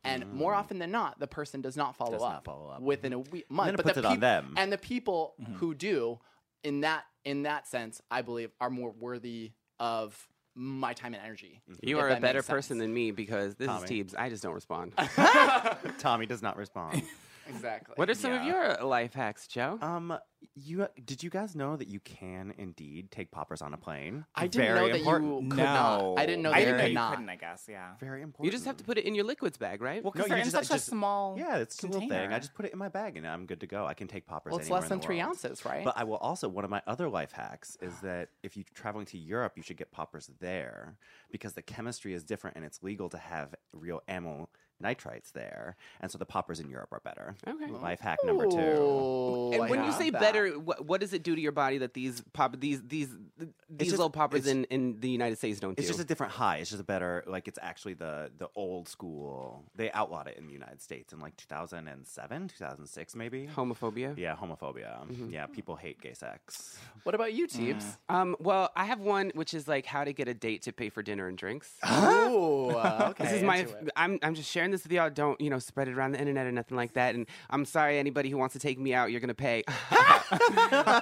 And 0.05 0.25
mm. 0.25 0.33
more 0.33 0.55
often 0.55 0.79
than 0.79 0.93
not, 0.93 1.19
the 1.19 1.27
person 1.27 1.61
does 1.61 1.77
not 1.77 1.97
follow 1.97 2.13
Does 2.13 2.23
up 2.23 2.33
not 2.33 2.45
follow 2.45 2.71
up. 2.71 2.81
within 2.81 3.13
a 3.13 3.19
week, 3.19 3.51
month. 3.51 3.67
then 3.67 3.75
it 3.75 3.77
but 3.77 3.87
puts 3.87 3.95
the 3.97 4.01
it 4.01 4.07
on 4.07 4.13
peop- 4.13 4.21
them. 4.21 4.55
And 4.57 4.73
the 4.73 4.79
people 4.79 5.35
mm-hmm. 5.41 5.55
who 5.55 5.75
do, 5.75 6.21
in 6.63 6.83
that 6.83 7.05
in 7.25 7.43
that 7.43 7.67
sense, 7.67 8.01
I 8.09 8.23
believe, 8.23 8.53
are 8.61 8.71
more 8.71 8.93
worthy 8.93 9.51
of 9.81 10.29
my 10.55 10.95
time 10.95 11.13
and 11.13 11.23
energy. 11.23 11.61
Mm-hmm. 11.71 11.89
You 11.89 11.99
are 11.99 12.09
a 12.09 12.21
better 12.21 12.43
person 12.43 12.79
than 12.79 12.93
me 12.93 13.11
because 13.11 13.57
this 13.57 13.67
Tommy. 13.67 13.85
is 13.85 13.91
Teebs. 13.91 14.15
I 14.17 14.31
just 14.31 14.43
don't 14.43 14.55
respond. 14.55 14.95
Tommy 15.99 16.27
does 16.27 16.43
not 16.43 16.57
respond. 16.57 17.03
exactly. 17.49 17.95
What 17.97 18.11
are 18.11 18.15
some 18.15 18.33
of 18.33 18.45
your 18.45 18.77
life 18.85 19.15
hacks, 19.15 19.47
Joe? 19.47 19.79
Um, 19.83 20.19
you 20.55 20.87
did 21.05 21.23
you 21.23 21.31
guys 21.31 21.57
know 21.57 21.77
that 21.77 21.89
you 21.89 21.99
can 22.01 22.55
indeed 22.59 23.11
take 23.11 23.31
poppers 23.31 23.63
on 23.63 23.73
a 23.75 23.77
plane? 23.77 24.25
I 24.35 24.47
didn't 24.47 24.67
Very 24.75 24.79
know 24.81 24.89
that 24.93 24.99
important. 24.99 25.43
you 25.45 25.49
could 25.51 25.57
not. 25.59 26.15
I 26.19 26.27
didn't 26.27 26.43
know 26.43 26.53
I 26.53 26.65
that 26.65 26.65
didn't 26.65 26.69
you 26.69 26.73
know 26.77 26.79
could 26.83 26.89
you 26.89 26.95
not. 26.95 27.11
couldn't. 27.11 27.29
I 27.31 27.37
guess, 27.37 27.67
yeah. 27.69 27.91
Very 28.01 28.23
important. 28.23 28.45
you 28.47 28.51
just 28.53 28.65
have 28.65 28.77
to 28.77 28.85
put 28.85 28.97
it 28.99 29.05
in 29.05 29.15
your 29.15 29.25
liquids 29.25 29.57
bag, 29.59 29.81
right? 29.83 30.03
Well, 30.05 30.13
No, 30.15 30.23
because 30.23 30.27
you 30.27 30.29
they're 30.31 30.39
in 30.39 30.45
just- 30.45 30.53
such 30.53 30.63
it's 30.63 30.71
a 30.71 30.75
just- 30.75 30.87
small. 30.87 31.37
Yeah, 31.39 31.57
it's 31.57 31.83
a 31.83 31.87
little 31.87 32.01
thing. 32.01 32.13
I 32.13 32.17
container. 32.21 32.39
just 32.39 32.55
put 32.55 32.67
it 32.67 32.73
in 32.73 32.79
my 32.79 32.89
bag 32.89 33.17
and 33.17 33.27
I'm 33.27 33.47
good 33.47 33.61
to 33.61 33.67
go. 33.67 33.87
I 33.87 33.95
can 33.95 34.09
take 34.09 34.27
poppers. 34.27 34.51
Well, 34.53 34.59
it's 34.59 34.67
anywhere 34.67 34.81
less 34.81 34.85
in 34.87 34.89
than 34.91 34.99
the 35.01 35.07
three 35.07 35.17
world. 35.19 35.29
ounces, 35.29 35.65
right? 35.65 35.85
But 35.85 35.97
I 35.97 36.05
will 36.05 36.17
also 36.19 36.49
one 36.49 36.65
of 36.65 36.71
my 36.71 36.83
other 36.87 37.09
life 37.09 37.33
hacks 37.33 37.77
is 37.81 37.99
that 38.01 38.29
if 38.43 38.57
you're 38.57 38.65
traveling 38.75 39.07
to 39.07 39.19
Europe, 39.19 39.55
you 39.57 39.63
should 39.63 39.77
get 39.79 39.91
poppers 39.91 40.31
there 40.41 40.97
because 41.31 41.55
the 41.55 41.63
chemistry 41.63 42.15
is 42.15 42.23
different 42.25 42.57
and 42.57 42.65
it's 42.65 42.83
legal 42.83 43.09
to 43.09 43.19
have 43.19 43.55
real 43.73 44.03
amyl 44.07 44.49
nitrites 44.83 45.33
there, 45.33 45.77
and 46.01 46.11
so 46.11 46.19
the 46.19 46.27
poppers 46.27 46.61
in 46.61 46.69
Europe 46.69 46.89
are 46.93 47.01
better. 47.01 47.35
Okay. 47.47 47.71
Life 47.71 48.01
hack 48.01 48.19
number 48.25 48.47
two. 48.47 48.57
Ooh, 48.59 49.53
and 49.53 49.63
I 49.63 49.69
when 49.71 49.85
you 49.85 49.93
say 49.93 50.11
that. 50.11 50.21
better, 50.21 50.59
what, 50.59 50.85
what 50.85 51.01
does 51.01 51.13
it 51.13 51.23
do 51.23 51.35
to 51.35 51.41
your 51.41 51.53
body 51.53 51.79
that 51.79 51.95
these 51.95 52.23
pop 52.33 52.59
these 52.61 52.83
these 52.87 53.09
these 53.39 53.89
just- 53.89 53.91
little 53.93 54.11
poppers 54.11 54.47
in, 54.47 54.65
in 54.65 55.01
the 55.01 55.09
United 55.09 55.37
States 55.39 55.61
don't 55.61 55.79
It's 55.79 55.87
do? 55.87 55.93
just 55.93 56.01
a 56.01 56.05
different 56.05 56.33
high. 56.33 56.59
It's 56.59 56.71
just 56.71 56.81
a 56.83 56.85
better 56.85 57.25
like 57.27 57.49
it's 57.49 57.59
actually 57.63 57.95
the 57.95 58.31
the 58.39 58.49
old 58.55 58.89
school. 58.89 59.65
They 59.75 59.91
outlawed 59.93 60.29
it 60.29 60.37
in 60.39 60.47
the 60.47 60.53
United 60.53 60.81
States 60.83 61.13
in 61.13 61.21
like 61.21 61.37
2007, 61.37 62.49
2006 62.49 63.15
maybe. 63.17 63.49
homophobia. 63.55 64.17
Yeah, 64.17 64.37
homophobia. 64.37 65.07
Mm-hmm. 65.07 65.31
Yeah, 65.31 65.47
people 65.47 65.77
hate 65.77 66.01
gay 66.01 66.15
sex. 66.15 66.79
What 67.05 67.15
about 67.15 67.33
you, 67.33 67.47
Teebs? 67.47 67.85
Um, 68.09 68.37
well, 68.41 68.71
I 68.77 68.85
have 68.85 69.01
one 69.01 69.31
which 69.35 69.55
is 69.55 69.67
like 69.69 69.87
how 69.87 70.05
to 70.05 70.13
get 70.13 70.29
a 70.29 70.35
date 70.35 70.63
to 70.63 70.73
pay 70.73 70.89
for 70.89 71.03
dinner 71.03 71.29
and 71.29 71.37
drinks. 71.39 71.71
Ooh, 71.85 72.71
uh, 72.71 73.07
okay. 73.11 73.25
This 73.25 73.33
is 73.35 73.43
my. 73.43 73.67
I'm. 73.97 74.19
I'm 74.23 74.35
just 74.35 74.51
sharing 74.51 74.66
this 74.71 74.83
with 74.85 74.93
y'all. 74.93 75.11
Don't 75.11 75.41
you 75.41 75.51
know? 75.51 75.59
Spread 75.59 75.89
it 75.89 75.95
around 75.95 76.13
the 76.13 76.21
internet 76.21 76.47
or 76.47 76.53
nothing 76.53 76.77
like 76.77 76.95
that. 76.95 77.15
And 77.15 77.27
I'm 77.51 77.65
sorry, 77.65 77.99
anybody 77.99 78.31
who 78.31 78.39
wants 78.39 78.53
to 78.55 78.59
take 78.59 78.79
me 78.79 78.95
out, 78.95 79.11
you're 79.11 79.21
gonna 79.21 79.35
pay. 79.35 79.65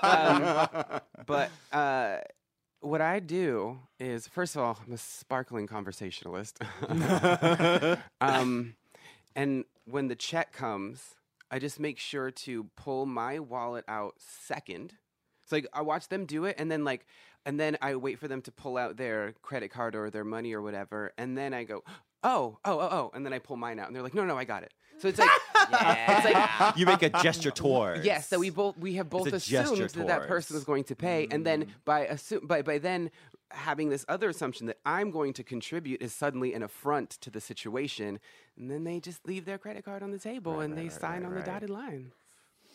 um, 0.02 1.00
but 1.26 1.50
uh, 1.72 2.18
what 2.80 3.00
I 3.00 3.20
do 3.20 3.78
is, 3.98 4.28
first 4.28 4.56
of 4.56 4.62
all, 4.62 4.78
I'm 4.86 4.92
a 4.92 4.98
sparkling 4.98 5.66
conversationalist. 5.66 6.58
um, 8.20 8.74
and 9.34 9.64
when 9.84 10.08
the 10.08 10.14
check 10.14 10.52
comes, 10.52 11.14
I 11.50 11.58
just 11.58 11.80
make 11.80 11.98
sure 11.98 12.30
to 12.30 12.64
pull 12.76 13.06
my 13.06 13.38
wallet 13.38 13.84
out 13.88 14.14
second. 14.18 14.94
So 15.46 15.56
like 15.56 15.66
I 15.72 15.82
watch 15.82 16.08
them 16.08 16.26
do 16.26 16.44
it, 16.44 16.56
and 16.58 16.70
then 16.70 16.84
like, 16.84 17.06
and 17.46 17.58
then 17.58 17.76
I 17.82 17.96
wait 17.96 18.18
for 18.18 18.28
them 18.28 18.42
to 18.42 18.52
pull 18.52 18.76
out 18.76 18.96
their 18.96 19.34
credit 19.42 19.70
card 19.70 19.94
or 19.94 20.10
their 20.10 20.24
money 20.24 20.52
or 20.52 20.62
whatever, 20.62 21.12
and 21.18 21.36
then 21.36 21.54
I 21.54 21.64
go, 21.64 21.84
oh, 22.22 22.58
oh, 22.64 22.78
oh, 22.80 22.88
oh, 22.90 23.10
and 23.14 23.24
then 23.24 23.32
I 23.32 23.38
pull 23.38 23.56
mine 23.56 23.78
out, 23.78 23.86
and 23.86 23.94
they're 23.94 24.02
like, 24.02 24.14
no, 24.14 24.24
no, 24.24 24.36
I 24.36 24.44
got 24.44 24.62
it. 24.62 24.72
So 24.98 25.08
it's 25.08 25.18
like, 25.18 25.30
it's 25.72 26.24
like, 26.24 26.76
you 26.76 26.86
make 26.86 27.02
a 27.02 27.10
gesture 27.10 27.50
towards. 27.50 28.04
yes. 28.04 28.28
So 28.28 28.38
we 28.38 28.50
both 28.50 28.76
we 28.78 28.94
have 28.94 29.10
both 29.10 29.32
assumed 29.32 29.90
that 29.90 30.06
that 30.06 30.26
person 30.26 30.56
is 30.56 30.64
going 30.64 30.84
to 30.84 30.96
pay, 30.96 31.28
and 31.30 31.44
then 31.44 31.62
mm-hmm. 31.62 31.72
by 31.84 32.00
assume 32.06 32.46
by 32.46 32.62
by 32.62 32.78
then 32.78 33.10
having 33.50 33.88
this 33.88 34.04
other 34.08 34.28
assumption 34.28 34.66
that 34.66 34.78
I'm 34.84 35.10
going 35.10 35.32
to 35.34 35.44
contribute 35.44 36.02
is 36.02 36.12
suddenly 36.12 36.54
an 36.54 36.62
affront 36.62 37.10
to 37.10 37.30
the 37.30 37.40
situation, 37.40 38.18
and 38.56 38.70
then 38.70 38.84
they 38.84 39.00
just 39.00 39.26
leave 39.26 39.44
their 39.44 39.58
credit 39.58 39.84
card 39.84 40.02
on 40.02 40.10
the 40.10 40.18
table 40.18 40.60
and 40.60 40.76
they 40.76 40.88
sign 40.88 41.24
on 41.24 41.34
the 41.34 41.42
dotted 41.42 41.70
line. 41.70 42.12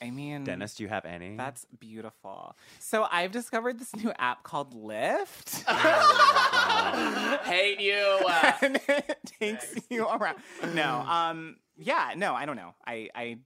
I 0.02 0.12
mean, 0.12 0.44
Dennis, 0.46 0.76
do 0.76 0.84
you 0.84 0.90
have 0.90 1.06
any? 1.06 1.36
That's 1.36 1.66
beautiful. 1.80 2.56
So 2.80 3.06
I've 3.12 3.32
discovered 3.32 3.80
this 3.80 3.94
new 3.96 4.12
app 4.18 4.44
called 4.44 4.74
Lyft. 4.74 5.64
Hate 7.44 7.80
you. 7.82 8.20
uh, 8.28 8.52
and 8.62 8.80
it 8.88 9.18
takes 9.40 9.76
you 9.90 10.08
around. 10.08 10.38
No, 10.74 11.00
um, 11.08 11.58
yeah, 11.78 12.14
no, 12.16 12.34
I 12.34 12.46
don't 12.46 12.56
know. 12.56 12.74
I, 12.86 13.10
I 13.14 13.38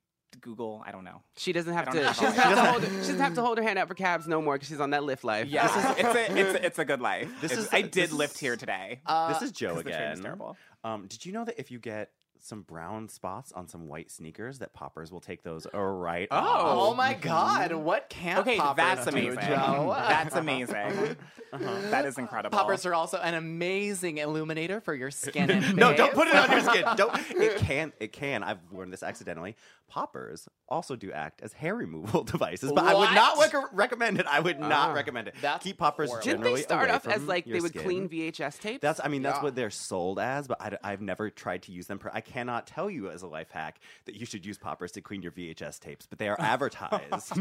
Google, 0.41 0.83
I 0.85 0.91
don't 0.91 1.03
know. 1.03 1.21
She 1.37 1.53
doesn't 1.53 1.73
have 1.73 1.87
I 1.87 1.91
to. 1.91 1.99
don't 2.01 2.13
She 2.15 2.21
know. 2.23 2.29
doesn't 2.29 2.43
have 2.43 2.55
to, 2.55 2.61
hold, 2.71 2.83
her, 2.83 2.89
she 2.89 2.97
doesn't 2.97 3.19
have 3.19 3.33
to 3.35 3.41
hold 3.41 3.57
her 3.57 3.63
hand 3.63 3.79
out 3.79 3.87
for 3.87 3.93
cabs 3.93 4.27
no 4.27 4.41
more 4.41 4.55
because 4.55 4.67
she's 4.67 4.79
on 4.79 4.89
that 4.91 5.01
Lyft 5.01 5.23
life. 5.23 5.47
Yeah, 5.47 5.65
it's 5.97 5.99
a, 5.99 6.01
it's 6.39 6.53
a, 6.55 6.65
it's 6.65 6.79
a 6.79 6.85
good 6.85 7.01
life. 7.01 7.29
This 7.41 7.51
It's- 7.51 7.67
is- 7.67 7.73
I 7.73 7.81
this 7.83 7.91
did 7.91 8.03
is- 8.05 8.13
lift 8.13 8.37
here 8.39 8.55
today. 8.57 8.99
this 9.29 9.41
is 9.41 9.51
Joe 9.51 9.75
'cause 9.75 9.83
the 9.83 9.91
train 9.91 10.01
is 10.11 10.19
again. 10.19 10.23
terrible. 10.23 10.57
Um, 10.83 11.07
did 11.07 11.25
you 11.25 11.31
know 11.33 11.45
that 11.45 11.59
if 11.59 11.71
you 11.71 11.79
get 11.79 12.09
some 12.45 12.61
brown 12.61 13.09
spots 13.09 13.51
on 13.51 13.67
some 13.67 13.87
white 13.87 14.11
sneakers, 14.11 14.59
that 14.59 14.73
poppers 14.73 15.11
will 15.11 15.21
take 15.21 15.43
those 15.43 15.67
right 15.73 16.27
oh. 16.31 16.37
off? 16.37 16.77
oh 16.77 16.93
my 16.93 17.13
mm-hmm. 17.13 17.27
God! 17.27 17.73
What 17.73 18.09
can't 18.09 18.39
okay, 18.39 18.57
poppers 18.57 18.83
that's 18.83 19.05
do, 19.05 19.11
amazing. 19.11 19.41
Joe? 19.41 19.95
That's 20.13 20.35
amazing. 20.35 20.75
Uh-huh. 20.75 21.15
Uh-huh. 21.53 21.91
That 21.91 22.05
is 22.05 22.17
incredible. 22.17 22.57
Poppers 22.57 22.85
are 22.85 22.95
also 22.95 23.17
an 23.17 23.35
amazing 23.35 24.17
illuminator 24.17 24.81
for 24.81 24.95
your 24.95 25.11
skin 25.23 25.51
and 25.51 25.75
No, 25.75 25.95
don't 25.95 26.13
put 26.13 26.27
it 26.27 26.35
on 26.35 26.49
your 26.49 26.61
skin. 26.61 26.83
Don't. 26.95 27.15
It 27.31 27.57
can. 27.57 27.93
It 27.99 28.11
can. 28.11 28.43
I've 28.43 28.59
learned 28.71 28.91
this 28.91 29.03
accidentally. 29.03 29.55
Poppers 29.87 30.47
also 30.67 30.95
do 30.95 31.11
act 31.11 31.41
as 31.43 31.53
hair 31.53 31.75
removal 31.75 32.23
devices, 32.23 32.71
but 32.71 32.83
I 32.83 32.95
would 32.95 33.13
not 33.13 33.37
rec- 33.37 33.73
recommend 33.73 34.19
it. 34.19 34.25
I 34.25 34.39
would 34.39 34.59
not 34.59 34.89
ah, 34.89 34.93
recommend 34.93 35.27
it. 35.27 35.35
That's 35.41 35.63
Keep 35.63 35.77
poppers 35.77 36.09
horrible. 36.09 36.25
Didn't 36.25 36.39
generally 36.39 36.61
they 36.61 36.63
start 36.63 36.89
off 36.89 37.07
as 37.07 37.23
like 37.25 37.45
they 37.45 37.59
would 37.59 37.69
skin. 37.69 37.83
clean 37.83 38.09
VHS 38.09 38.59
tapes? 38.59 38.81
That's. 38.81 38.99
I 39.03 39.07
mean, 39.07 39.21
that's 39.21 39.37
Yeah. 39.37 39.43
what 39.43 39.55
they're 39.55 39.69
sold 39.69 40.17
as. 40.17 40.47
But 40.47 40.79
I, 40.83 40.89
have 40.89 41.01
never 41.01 41.29
tried 41.29 41.63
to 41.63 41.71
use 41.71 41.85
them. 41.85 41.99
Per- 41.99 42.11
I 42.11 42.21
cannot 42.33 42.65
tell 42.67 42.89
you 42.89 43.09
as 43.09 43.21
a 43.21 43.27
life 43.27 43.51
hack 43.51 43.79
that 44.05 44.15
you 44.15 44.25
should 44.25 44.45
use 44.45 44.57
poppers 44.57 44.91
to 44.93 45.01
clean 45.01 45.21
your 45.21 45.31
VHS 45.31 45.79
tapes, 45.79 46.05
but 46.07 46.17
they 46.17 46.27
are 46.29 46.35
advertised 46.39 47.31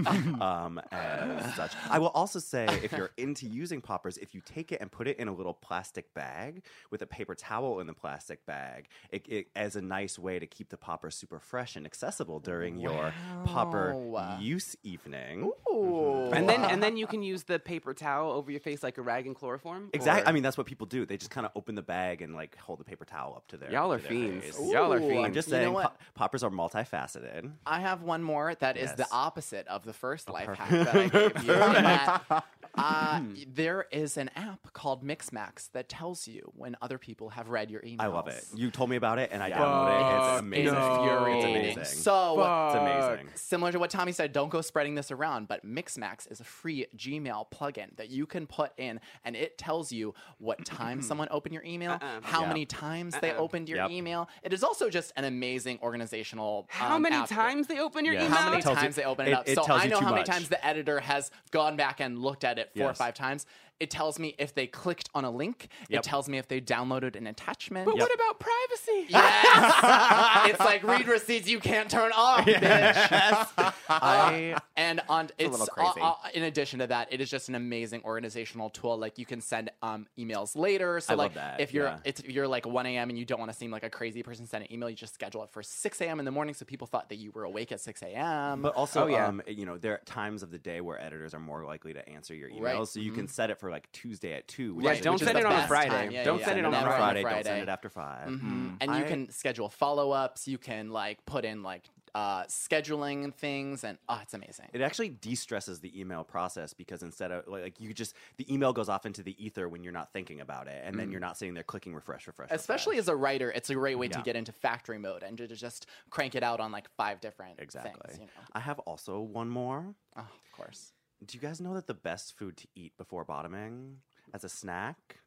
um, 0.40 0.80
as 0.90 1.54
such. 1.54 1.72
I 1.88 1.98
will 1.98 2.08
also 2.08 2.38
say, 2.38 2.66
if 2.82 2.92
you're 2.92 3.10
into 3.16 3.46
using 3.46 3.80
poppers, 3.80 4.18
if 4.18 4.34
you 4.34 4.42
take 4.44 4.72
it 4.72 4.80
and 4.80 4.90
put 4.90 5.08
it 5.08 5.18
in 5.18 5.28
a 5.28 5.32
little 5.34 5.54
plastic 5.54 6.12
bag 6.14 6.62
with 6.90 7.00
a 7.02 7.06
paper 7.06 7.34
towel 7.34 7.80
in 7.80 7.86
the 7.86 7.94
plastic 7.94 8.44
bag, 8.46 8.88
it, 9.10 9.26
it 9.28 9.46
as 9.56 9.76
a 9.76 9.82
nice 9.82 10.18
way 10.18 10.38
to 10.38 10.46
keep 10.46 10.68
the 10.68 10.76
popper 10.76 11.10
super 11.10 11.38
fresh 11.38 11.76
and 11.76 11.86
accessible 11.86 12.38
during 12.40 12.78
your 12.78 13.12
popper 13.44 13.96
use 14.40 14.76
evening. 14.82 15.50
Ooh. 15.70 16.30
and 16.32 16.48
then 16.48 16.64
and 16.64 16.82
then 16.82 16.96
you 16.96 17.06
can 17.06 17.22
use 17.22 17.44
the 17.44 17.58
paper 17.58 17.94
towel 17.94 18.32
over 18.32 18.50
your 18.50 18.60
face 18.60 18.82
like 18.82 18.98
a 18.98 19.02
rag 19.02 19.26
and 19.26 19.34
chloroform. 19.34 19.88
Exactly. 19.92 20.22
or- 20.24 20.28
I 20.28 20.32
mean, 20.32 20.42
that's 20.42 20.58
what 20.58 20.66
people 20.66 20.86
do. 20.86 21.06
They 21.06 21.16
just 21.16 21.30
kind 21.30 21.46
of 21.46 21.52
open 21.56 21.74
the 21.74 21.82
bag 21.82 22.20
and 22.22 22.34
like 22.34 22.56
hold 22.56 22.78
the 22.80 22.84
paper 22.84 23.04
towel 23.04 23.34
up 23.36 23.46
to 23.48 23.56
their. 23.56 23.70
Y'all 23.72 23.92
are 23.92 23.98
fiends. 23.98 24.44
face. 24.44 24.58
Y'all 24.72 24.81
are 24.90 24.96
Ooh, 24.96 25.08
fiends. 25.08 25.24
I'm 25.26 25.34
just 25.34 25.48
You 25.48 25.54
know 25.54 25.60
saying, 25.60 25.72
what? 25.74 25.82
pop- 25.82 25.98
poppers 26.14 26.42
are 26.42 26.50
multifaceted. 26.50 27.50
I 27.66 27.80
have 27.80 28.02
one 28.02 28.22
more 28.22 28.54
that 28.60 28.76
is 28.76 28.92
the 28.94 29.06
opposite 29.12 29.66
of 29.68 29.84
the 29.84 29.92
first 29.92 30.30
life 30.30 30.48
hack 30.48 30.70
that 30.70 30.94
I 30.96 31.08
gave 31.08 31.44
you. 31.44 31.52
in 31.52 31.58
that, 31.58 32.22
uh, 32.78 33.20
there 33.54 33.86
is 33.92 34.16
an 34.16 34.30
app 34.34 34.72
called 34.72 35.04
Mixmax 35.04 35.70
that 35.72 35.88
tells 35.88 36.26
you 36.26 36.50
when 36.56 36.76
other 36.80 36.96
people 36.98 37.30
have 37.30 37.48
read 37.50 37.70
your 37.70 37.82
emails. 37.82 38.00
I 38.00 38.06
love 38.06 38.28
it. 38.28 38.44
You 38.54 38.70
told 38.70 38.88
me 38.90 38.96
about 38.96 39.18
it, 39.18 39.30
and 39.32 39.42
I 39.42 39.48
Yeah. 39.48 39.58
downloaded 39.58 40.00
it. 40.00 40.16
It's 40.16 40.32
It's 40.32 40.40
amazing. 40.40 40.74
infuriating. 40.74 41.56
It's 41.56 41.76
amazing. 41.76 42.02
So, 42.02 42.40
it's 42.68 42.76
amazing. 42.76 43.28
similar 43.34 43.72
to 43.72 43.78
what 43.78 43.90
Tommy 43.90 44.12
said, 44.12 44.32
don't 44.32 44.48
go 44.48 44.60
spreading 44.62 44.94
this 44.94 45.10
around, 45.10 45.48
but 45.48 45.66
Mixmax 45.66 46.30
is 46.30 46.40
a 46.40 46.44
free 46.44 46.86
Gmail 46.96 47.50
plugin 47.50 47.94
that 47.96 48.08
you 48.10 48.26
can 48.26 48.46
put 48.46 48.72
in, 48.78 49.00
and 49.24 49.36
it 49.36 49.58
tells 49.58 49.92
you 49.92 50.14
what 50.38 50.64
time 50.64 51.02
someone 51.02 51.28
opened 51.30 51.52
your 51.54 51.64
email, 51.64 51.98
how 52.22 52.42
Yeah. 52.42 52.48
many 52.48 52.64
times 52.64 53.18
they 53.20 53.32
opened 53.32 53.68
your 53.68 53.78
Yep. 53.78 53.90
email. 53.90 54.28
It 54.42 54.52
is 54.52 54.64
also 54.64 54.88
just 54.88 55.12
an 55.16 55.24
amazing 55.24 55.78
organizational. 55.82 56.66
How 56.70 56.96
um, 56.96 57.02
many 57.02 57.16
app. 57.16 57.28
times 57.28 57.66
they 57.66 57.78
open 57.80 58.04
your 58.04 58.14
Yeah. 58.14 58.26
email? 58.26 58.36
How 58.36 58.50
many 58.50 58.62
Tells 58.62 58.76
you- 58.76 58.82
times 58.82 58.96
they 58.96 59.04
open 59.04 59.26
it, 59.26 59.30
it- 59.30 59.34
up? 59.34 59.48
it 59.48 59.54
so 59.56 59.64
tells 59.64 59.80
I 59.82 59.84
you 59.84 59.90
know 59.90 59.98
too 59.98 60.04
how 60.06 60.10
many 60.12 60.20
much. 60.20 60.28
times 60.28 60.48
the 60.48 60.64
editor 60.64 61.00
has 61.00 61.30
gone 61.50 61.76
back 61.76 62.00
and 62.00 62.18
looked 62.18 62.44
at 62.44 62.58
it 62.58 62.61
four 62.76 62.90
or 62.90 62.94
five 62.94 63.14
times. 63.14 63.46
It 63.80 63.90
tells 63.90 64.18
me 64.18 64.34
if 64.38 64.54
they 64.54 64.66
clicked 64.68 65.08
on 65.14 65.24
a 65.24 65.30
link. 65.30 65.68
It 65.90 66.02
tells 66.02 66.28
me 66.28 66.38
if 66.38 66.46
they 66.48 66.60
downloaded 66.60 67.16
an 67.16 67.26
attachment. 67.26 67.86
But 67.86 67.96
Yep. 67.96 68.02
what 68.08 68.14
about 68.14 68.38
privacy? 68.40 69.06
Yes, 69.10 70.50
it's 70.50 70.60
like 70.60 70.82
read 70.84 71.06
receipts 71.08 71.48
you 71.48 71.58
can't 71.60 71.90
turn 71.90 72.12
off, 72.14 72.44
bitch. 72.46 73.72
I 73.88 74.56
And 74.76 75.00
on 75.08 75.30
it's, 75.38 75.50
little 75.50 75.68
uh, 75.76 75.92
crazy. 75.92 76.00
uh, 76.00 76.14
in 76.34 76.42
addition 76.44 76.78
to 76.80 76.86
that, 76.88 77.08
it 77.12 77.20
is 77.20 77.30
just 77.30 77.48
an 77.48 77.54
amazing 77.54 78.02
organizational 78.04 78.70
tool. 78.70 78.96
Like 78.98 79.18
you 79.18 79.26
can 79.26 79.40
send 79.40 79.70
um, 79.82 80.06
emails 80.18 80.56
later. 80.56 81.00
So 81.00 81.12
I 81.12 81.16
love 81.16 81.26
like 81.26 81.34
that, 81.34 81.60
if 81.60 81.72
you're 81.74 81.86
yeah. 81.86 81.98
it's, 82.04 82.20
if 82.20 82.30
you're 82.30 82.48
like 82.48 82.66
1 82.66 82.86
a.m. 82.86 83.08
and 83.10 83.18
you 83.18 83.24
don't 83.24 83.38
want 83.40 83.50
to 83.50 83.56
seem 83.56 83.70
like 83.70 83.82
a 83.82 83.90
crazy 83.90 84.22
person 84.22 84.46
sending 84.46 84.68
an 84.68 84.74
email, 84.74 84.88
you 84.90 84.96
just 84.96 85.14
schedule 85.14 85.42
it 85.42 85.50
for 85.50 85.62
6 85.62 86.00
a.m. 86.00 86.18
in 86.18 86.24
the 86.24 86.30
morning 86.30 86.54
so 86.54 86.64
people 86.64 86.86
thought 86.86 87.08
that 87.08 87.16
you 87.16 87.30
were 87.32 87.44
awake 87.44 87.72
at 87.72 87.80
6 87.80 88.02
a.m. 88.02 88.62
But 88.62 88.74
also, 88.74 89.04
Oh, 89.04 89.06
yeah. 89.06 89.26
um, 89.26 89.42
you 89.48 89.66
know, 89.66 89.78
there 89.78 89.92
are 89.94 90.00
times 90.04 90.42
of 90.42 90.50
the 90.50 90.58
day 90.58 90.80
where 90.80 91.00
editors 91.00 91.34
are 91.34 91.40
more 91.40 91.64
likely 91.64 91.92
to 91.94 92.08
answer 92.08 92.34
your 92.34 92.48
emails, 92.50 92.60
Right. 92.78 92.88
so 92.88 93.00
you 93.00 93.12
can 93.12 93.26
set 93.26 93.50
it 93.50 93.58
for 93.62 93.70
like 93.70 93.90
Tuesday 93.92 94.32
at 94.32 94.48
two. 94.48 94.74
which 94.74 94.84
Yeah, 94.84 94.92
is- 94.92 95.00
don't 95.02 95.12
which 95.12 95.22
is 95.22 95.28
set 95.28 95.34
the 95.34 95.40
it 95.40 95.46
on 95.46 95.52
a 95.52 95.68
Friday. 95.68 96.10
Yeah, 96.10 96.24
Don't 96.24 96.40
yeah, 96.40 96.44
set 96.44 96.58
it 96.58 96.64
on 96.64 96.74
a 96.74 96.82
Friday. 96.82 97.22
Friday. 97.22 97.36
Don't 97.36 97.44
send 97.44 97.62
it 97.62 97.68
after 97.68 97.88
5 97.88 98.28
mm-hmm. 98.28 98.34
Mm-hmm. 98.34 98.74
and 98.80 98.90
you 98.96 99.04
I- 99.04 99.08
can 99.08 99.30
schedule 99.30 99.68
follow-ups. 99.68 100.48
You 100.48 100.58
can 100.58 100.90
like 100.90 101.24
put 101.26 101.44
in 101.44 101.62
like 101.62 101.84
uh, 102.14 102.42
scheduling 102.44 103.32
things, 103.32 103.84
and 103.84 103.96
oh, 104.08 104.18
it's 104.20 104.34
amazing. 104.34 104.66
It 104.72 104.82
actually 104.82 105.08
de-stresses 105.10 105.80
the 105.80 105.98
email 105.98 106.24
process 106.24 106.74
because 106.74 107.02
instead 107.02 107.30
of 107.30 107.46
like 107.46 107.80
you 107.80 107.94
just 107.94 108.14
the 108.36 108.52
email 108.52 108.72
goes 108.72 108.88
off 108.88 109.06
into 109.06 109.22
the 109.22 109.34
ether 109.42 109.68
when 109.68 109.82
you're 109.82 109.94
not 109.94 110.12
thinking 110.12 110.40
about 110.40 110.66
it, 110.66 110.82
and 110.84 110.98
then 110.98 111.10
you're 111.10 111.20
mm. 111.20 111.28
not 111.28 111.38
sitting 111.38 111.54
there 111.54 111.62
clicking 111.62 111.94
refresh, 111.94 112.26
refresh. 112.26 112.50
Especially 112.50 112.96
refresh. 112.96 113.04
as 113.04 113.08
a 113.08 113.16
writer, 113.16 113.50
it's 113.50 113.70
a 113.70 113.74
great 113.74 113.98
way 113.98 114.08
to 114.08 114.20
get 114.22 114.36
into 114.36 114.52
factory 114.52 114.98
mode 114.98 115.22
and 115.22 115.38
to 115.38 115.48
to 115.48 115.56
just 115.56 115.86
crank 116.10 116.34
it 116.34 116.42
out 116.42 116.60
on 116.60 116.70
like 116.70 116.88
five 116.96 117.20
different 117.20 117.58
exactly. 117.58 117.92
things. 118.08 118.18
You 118.18 118.26
know? 118.26 118.42
I 118.52 118.60
have 118.60 118.78
also 118.80 119.20
one 119.20 119.48
more. 119.48 119.94
Oh, 120.16 120.20
of 120.20 120.52
course. 120.52 120.92
Do 121.24 121.38
you 121.38 121.40
guys 121.40 121.60
know 121.60 121.74
that 121.74 121.86
the 121.86 121.94
best 121.94 122.36
food 122.36 122.56
to 122.58 122.68
eat 122.74 122.96
before 122.98 123.24
bottoming 123.24 123.98
as 124.34 124.42
a 124.42 124.48
snack? 124.48 125.18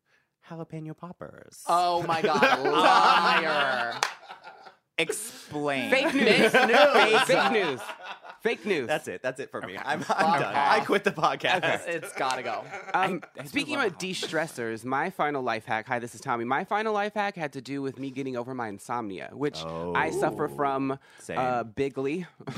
Jalapeno 0.49 0.95
poppers. 0.95 1.63
Oh 1.67 2.03
my 2.03 2.21
god, 2.21 2.59
liar! 2.63 3.93
Explain. 4.97 5.89
Fake 5.89 6.13
news. 6.13 6.51
Fake 6.51 6.67
news. 6.67 7.21
Fake 7.21 7.51
news. 7.51 7.79
That's 8.85 9.07
it. 9.07 9.21
That's 9.21 9.39
it 9.39 9.49
for 9.49 9.61
me. 9.61 9.77
I'm, 9.77 10.05
I'm 10.09 10.39
done. 10.39 10.55
I 10.55 10.79
quit 10.81 11.03
the 11.03 11.11
podcast. 11.11 11.87
It's 11.87 12.13
gotta 12.13 12.43
go. 12.43 12.63
Um, 12.93 13.21
I 13.37 13.41
do 13.41 13.47
speaking 13.47 13.75
love 13.75 13.87
about 13.87 13.99
de-stressors, 13.99 14.85
my 14.85 15.09
final 15.09 15.41
life 15.41 15.65
hack. 15.65 15.87
Hi, 15.87 15.99
this 15.99 16.13
is 16.13 16.21
Tommy. 16.21 16.45
My 16.45 16.63
final 16.63 16.93
life 16.93 17.15
hack 17.15 17.35
had 17.35 17.53
to 17.53 17.61
do 17.61 17.81
with 17.81 17.99
me 17.99 18.11
getting 18.11 18.37
over 18.37 18.53
my 18.53 18.67
insomnia, 18.67 19.29
which 19.33 19.63
I 19.65 20.11
suffer 20.11 20.47
from 20.47 20.99
Same. 21.19 21.39
uh, 21.39 21.63
bigly. 21.63 22.27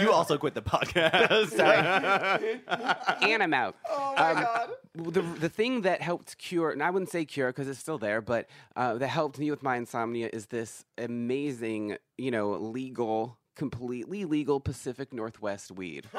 you 0.00 0.12
also 0.12 0.36
quit 0.38 0.54
the 0.54 0.62
podcast. 0.62 1.58
and 3.22 3.42
I'm 3.42 3.54
out. 3.54 3.76
Oh 3.88 4.14
my 4.16 4.34
god! 4.34 4.70
The 4.94 5.22
the 5.22 5.48
thing 5.48 5.82
that 5.82 6.02
helped 6.02 6.36
cure, 6.38 6.70
and 6.70 6.82
I 6.82 6.90
wouldn't 6.90 7.10
say 7.10 7.24
cure 7.24 7.48
because 7.48 7.68
it's 7.68 7.78
still 7.78 7.98
there, 7.98 8.20
but 8.20 8.48
uh, 8.76 8.94
that 8.94 9.08
helped 9.08 9.38
me 9.38 9.50
with 9.50 9.62
my 9.62 9.76
insomnia 9.76 10.28
is 10.32 10.46
this 10.46 10.84
amazing, 10.98 11.96
you 12.18 12.30
know, 12.30 12.50
legal, 12.52 13.38
completely 13.54 14.24
legal 14.24 14.60
Pacific 14.60 15.12
Northwest 15.12 15.70
weed. 15.70 16.08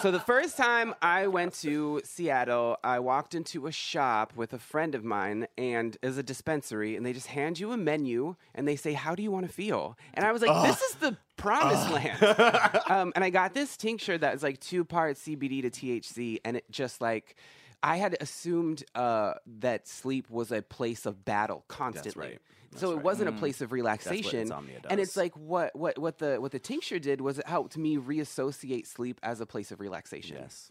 So 0.00 0.10
the 0.10 0.18
first 0.18 0.56
time 0.56 0.94
I 1.00 1.28
went 1.28 1.54
to 1.60 2.00
Seattle, 2.04 2.76
I 2.82 2.98
walked 2.98 3.36
into 3.36 3.68
a 3.68 3.72
shop 3.72 4.32
with 4.34 4.52
a 4.52 4.58
friend 4.58 4.96
of 4.96 5.04
mine 5.04 5.46
and 5.56 5.96
is 6.02 6.18
a 6.18 6.24
dispensary 6.24 6.96
and 6.96 7.06
they 7.06 7.12
just 7.12 7.28
hand 7.28 7.60
you 7.60 7.70
a 7.70 7.76
menu 7.76 8.34
and 8.52 8.66
they 8.66 8.74
say, 8.74 8.94
"How 8.94 9.14
do 9.14 9.22
you 9.22 9.30
want 9.30 9.46
to 9.46 9.52
feel?" 9.52 9.96
And 10.14 10.24
I 10.26 10.32
was 10.32 10.42
like, 10.42 10.66
"This 10.66 10.82
is 10.82 10.96
the 10.96 11.16
promised 11.36 11.88
land." 11.92 12.20
um, 12.90 13.12
and 13.14 13.22
I 13.22 13.30
got 13.30 13.54
this 13.54 13.76
tincture 13.76 14.18
that 14.18 14.34
is 14.34 14.42
like 14.42 14.58
two 14.58 14.84
parts 14.84 15.22
CBD 15.22 15.62
to 15.62 15.70
THC 15.70 16.40
and 16.44 16.56
it 16.56 16.64
just 16.68 17.00
like 17.00 17.36
I 17.82 17.96
had 17.96 18.16
assumed 18.20 18.84
uh, 18.96 19.34
that 19.60 19.86
sleep 19.86 20.30
was 20.30 20.50
a 20.50 20.62
place 20.62 21.06
of 21.06 21.24
battle 21.24 21.64
constantly. 21.68 22.26
right. 22.26 22.38
So 22.76 22.92
it 22.92 23.02
wasn't 23.02 23.28
a 23.28 23.32
place 23.32 23.60
of 23.60 23.72
relaxation. 23.72 24.40
insomnia 24.40 24.80
And 24.88 24.98
it's 25.00 25.16
like 25.16 25.34
what 25.36 25.74
what 25.76 25.98
what 25.98 26.18
the 26.18 26.40
what 26.40 26.52
the 26.52 26.58
tincture 26.58 26.98
did 26.98 27.20
was 27.20 27.38
it 27.38 27.46
helped 27.46 27.76
me 27.76 27.96
reassociate 27.96 28.86
sleep 28.86 29.20
as 29.22 29.40
a 29.40 29.46
place 29.46 29.70
of 29.70 29.80
relaxation. 29.80 30.36
yes. 30.40 30.68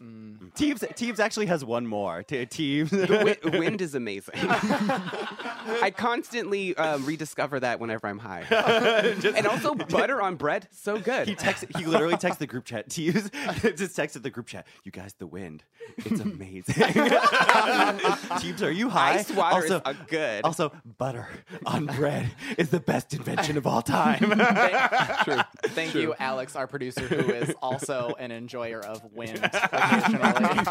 Teebs, 0.54 0.80
Teebs 0.94 1.18
actually 1.20 1.46
has 1.46 1.64
one 1.64 1.86
more. 1.86 2.22
Te- 2.22 2.46
Teebs. 2.46 2.90
Wi- 3.08 3.38
wind 3.58 3.80
is 3.80 3.94
amazing. 3.94 4.34
I 4.36 5.92
constantly 5.96 6.76
um, 6.76 7.04
rediscover 7.06 7.60
that 7.60 7.80
whenever 7.80 8.06
I'm 8.06 8.18
high. 8.18 8.42
and 8.50 9.46
also 9.46 9.74
butter 9.74 10.20
on 10.20 10.36
bread, 10.36 10.68
so 10.72 10.98
good. 10.98 11.28
He 11.28 11.34
texts. 11.34 11.64
He 11.76 11.84
literally 11.86 12.16
texts 12.16 12.38
the 12.38 12.46
group 12.46 12.64
chat. 12.64 12.88
Teebs 12.88 13.30
just 13.76 13.96
texted 13.96 14.22
the 14.22 14.30
group 14.30 14.46
chat. 14.46 14.66
You 14.84 14.92
guys, 14.92 15.14
the 15.18 15.26
wind. 15.26 15.64
It's 15.98 16.20
amazing. 16.20 16.74
Teebs, 16.74 18.62
are 18.62 18.70
you 18.70 18.88
high? 18.88 19.14
Ice 19.14 19.30
water 19.30 19.56
also, 19.56 19.76
is 19.76 19.82
uh, 19.84 19.94
good. 20.08 20.44
Also, 20.44 20.72
butter 20.98 21.28
on 21.66 21.86
bread 21.96 22.30
is 22.58 22.70
the 22.70 22.80
best 22.80 23.12
invention 23.14 23.56
of 23.56 23.66
all 23.66 23.82
time. 23.82 24.18
True. 25.24 25.40
Thank 25.68 25.94
you, 25.94 26.14
Alex, 26.18 26.56
our 26.56 26.66
producer, 26.66 27.02
who 27.02 27.32
is 27.32 27.54
also 27.62 28.14
an 28.18 28.32
enjoyer 28.32 28.80
of 28.80 29.04
wind 29.12 29.38
occasionally. 29.52 30.66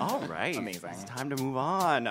all 0.00 0.20
right. 0.28 0.56
Amazing. 0.56 0.90
It's 0.90 1.04
time 1.04 1.30
to 1.30 1.42
move 1.42 1.56
on. 1.56 2.06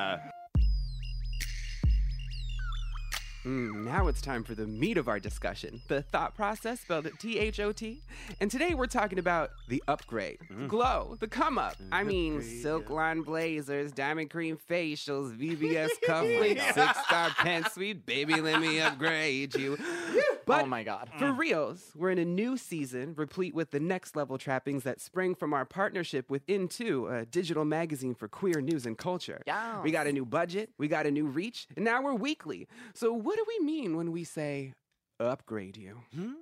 Mm, 3.45 3.85
now 3.85 4.07
it's 4.07 4.21
time 4.21 4.43
for 4.43 4.53
the 4.53 4.67
meat 4.67 4.97
of 4.97 5.07
our 5.07 5.19
discussion 5.19 5.81
the 5.87 6.03
thought 6.03 6.35
process, 6.35 6.81
spelled 6.81 7.07
T 7.19 7.39
H 7.39 7.59
O 7.59 7.71
T. 7.71 8.01
And 8.39 8.51
today 8.51 8.75
we're 8.75 8.85
talking 8.85 9.17
about 9.17 9.49
the 9.67 9.83
upgrade, 9.87 10.37
glow, 10.67 11.17
the 11.19 11.27
come 11.27 11.57
up. 11.57 11.75
I 11.91 12.03
mean, 12.03 12.41
silk 12.41 12.89
line 12.89 13.21
blazers, 13.21 13.91
diamond 13.91 14.29
cream 14.29 14.59
facials, 14.69 15.35
VVS 15.35 15.89
cufflinks, 16.07 16.73
six 16.73 17.05
star 17.05 17.29
pen 17.37 17.65
suite. 17.69 18.05
Baby, 18.05 18.41
let 18.41 18.61
me 18.61 18.79
upgrade 18.79 19.55
you. 19.55 19.77
But 20.51 20.63
oh 20.63 20.67
my 20.67 20.83
god. 20.83 21.09
For 21.17 21.27
mm. 21.27 21.37
reals, 21.37 21.91
we're 21.95 22.11
in 22.11 22.17
a 22.17 22.25
new 22.25 22.57
season 22.57 23.13
replete 23.15 23.55
with 23.55 23.71
the 23.71 23.79
next 23.79 24.15
level 24.15 24.37
trappings 24.37 24.83
that 24.83 24.99
spring 24.99 25.33
from 25.35 25.53
our 25.53 25.65
partnership 25.65 26.29
with 26.29 26.43
Into, 26.47 27.07
a 27.07 27.25
digital 27.25 27.65
magazine 27.65 28.13
for 28.13 28.27
queer 28.27 28.61
news 28.61 28.85
and 28.85 28.97
culture. 28.97 29.41
Yes. 29.47 29.77
We 29.83 29.91
got 29.91 30.07
a 30.07 30.11
new 30.11 30.25
budget, 30.25 30.71
we 30.77 30.87
got 30.87 31.05
a 31.05 31.11
new 31.11 31.25
reach, 31.25 31.67
and 31.75 31.85
now 31.85 32.01
we're 32.01 32.15
weekly. 32.15 32.67
So, 32.93 33.13
what 33.13 33.37
do 33.37 33.45
we 33.47 33.65
mean 33.65 33.95
when 33.95 34.11
we 34.11 34.23
say 34.23 34.73
upgrade 35.19 35.77
you? 35.77 36.01
Hmm? 36.13 36.33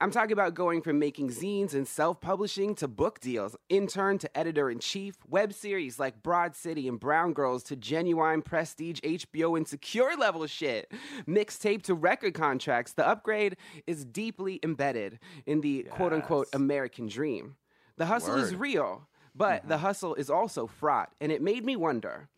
I'm 0.00 0.10
talking 0.10 0.32
about 0.32 0.54
going 0.54 0.82
from 0.82 0.98
making 0.98 1.30
zines 1.30 1.72
and 1.72 1.88
self 1.88 2.20
publishing 2.20 2.74
to 2.76 2.88
book 2.88 3.20
deals, 3.20 3.56
intern 3.68 4.18
to 4.18 4.36
editor 4.36 4.70
in 4.70 4.78
chief, 4.78 5.16
web 5.28 5.52
series 5.52 5.98
like 5.98 6.22
Broad 6.22 6.54
City 6.54 6.86
and 6.88 7.00
Brown 7.00 7.32
Girls 7.32 7.62
to 7.64 7.76
genuine 7.76 8.42
prestige 8.42 9.00
HBO 9.00 9.56
and 9.56 9.66
secure 9.66 10.16
level 10.16 10.46
shit, 10.46 10.92
mixtape 11.26 11.82
to 11.82 11.94
record 11.94 12.34
contracts. 12.34 12.92
The 12.92 13.06
upgrade 13.06 13.56
is 13.86 14.04
deeply 14.04 14.60
embedded 14.62 15.18
in 15.46 15.60
the 15.60 15.84
quote 15.84 16.12
unquote 16.12 16.48
American 16.52 17.06
dream. 17.06 17.56
The 17.96 18.06
hustle 18.06 18.36
is 18.36 18.54
real, 18.54 19.08
but 19.34 19.60
mm-hmm. 19.60 19.68
the 19.68 19.78
hustle 19.78 20.14
is 20.14 20.28
also 20.28 20.66
fraught, 20.66 21.10
and 21.20 21.32
it 21.32 21.40
made 21.40 21.64
me 21.64 21.76
wonder. 21.76 22.28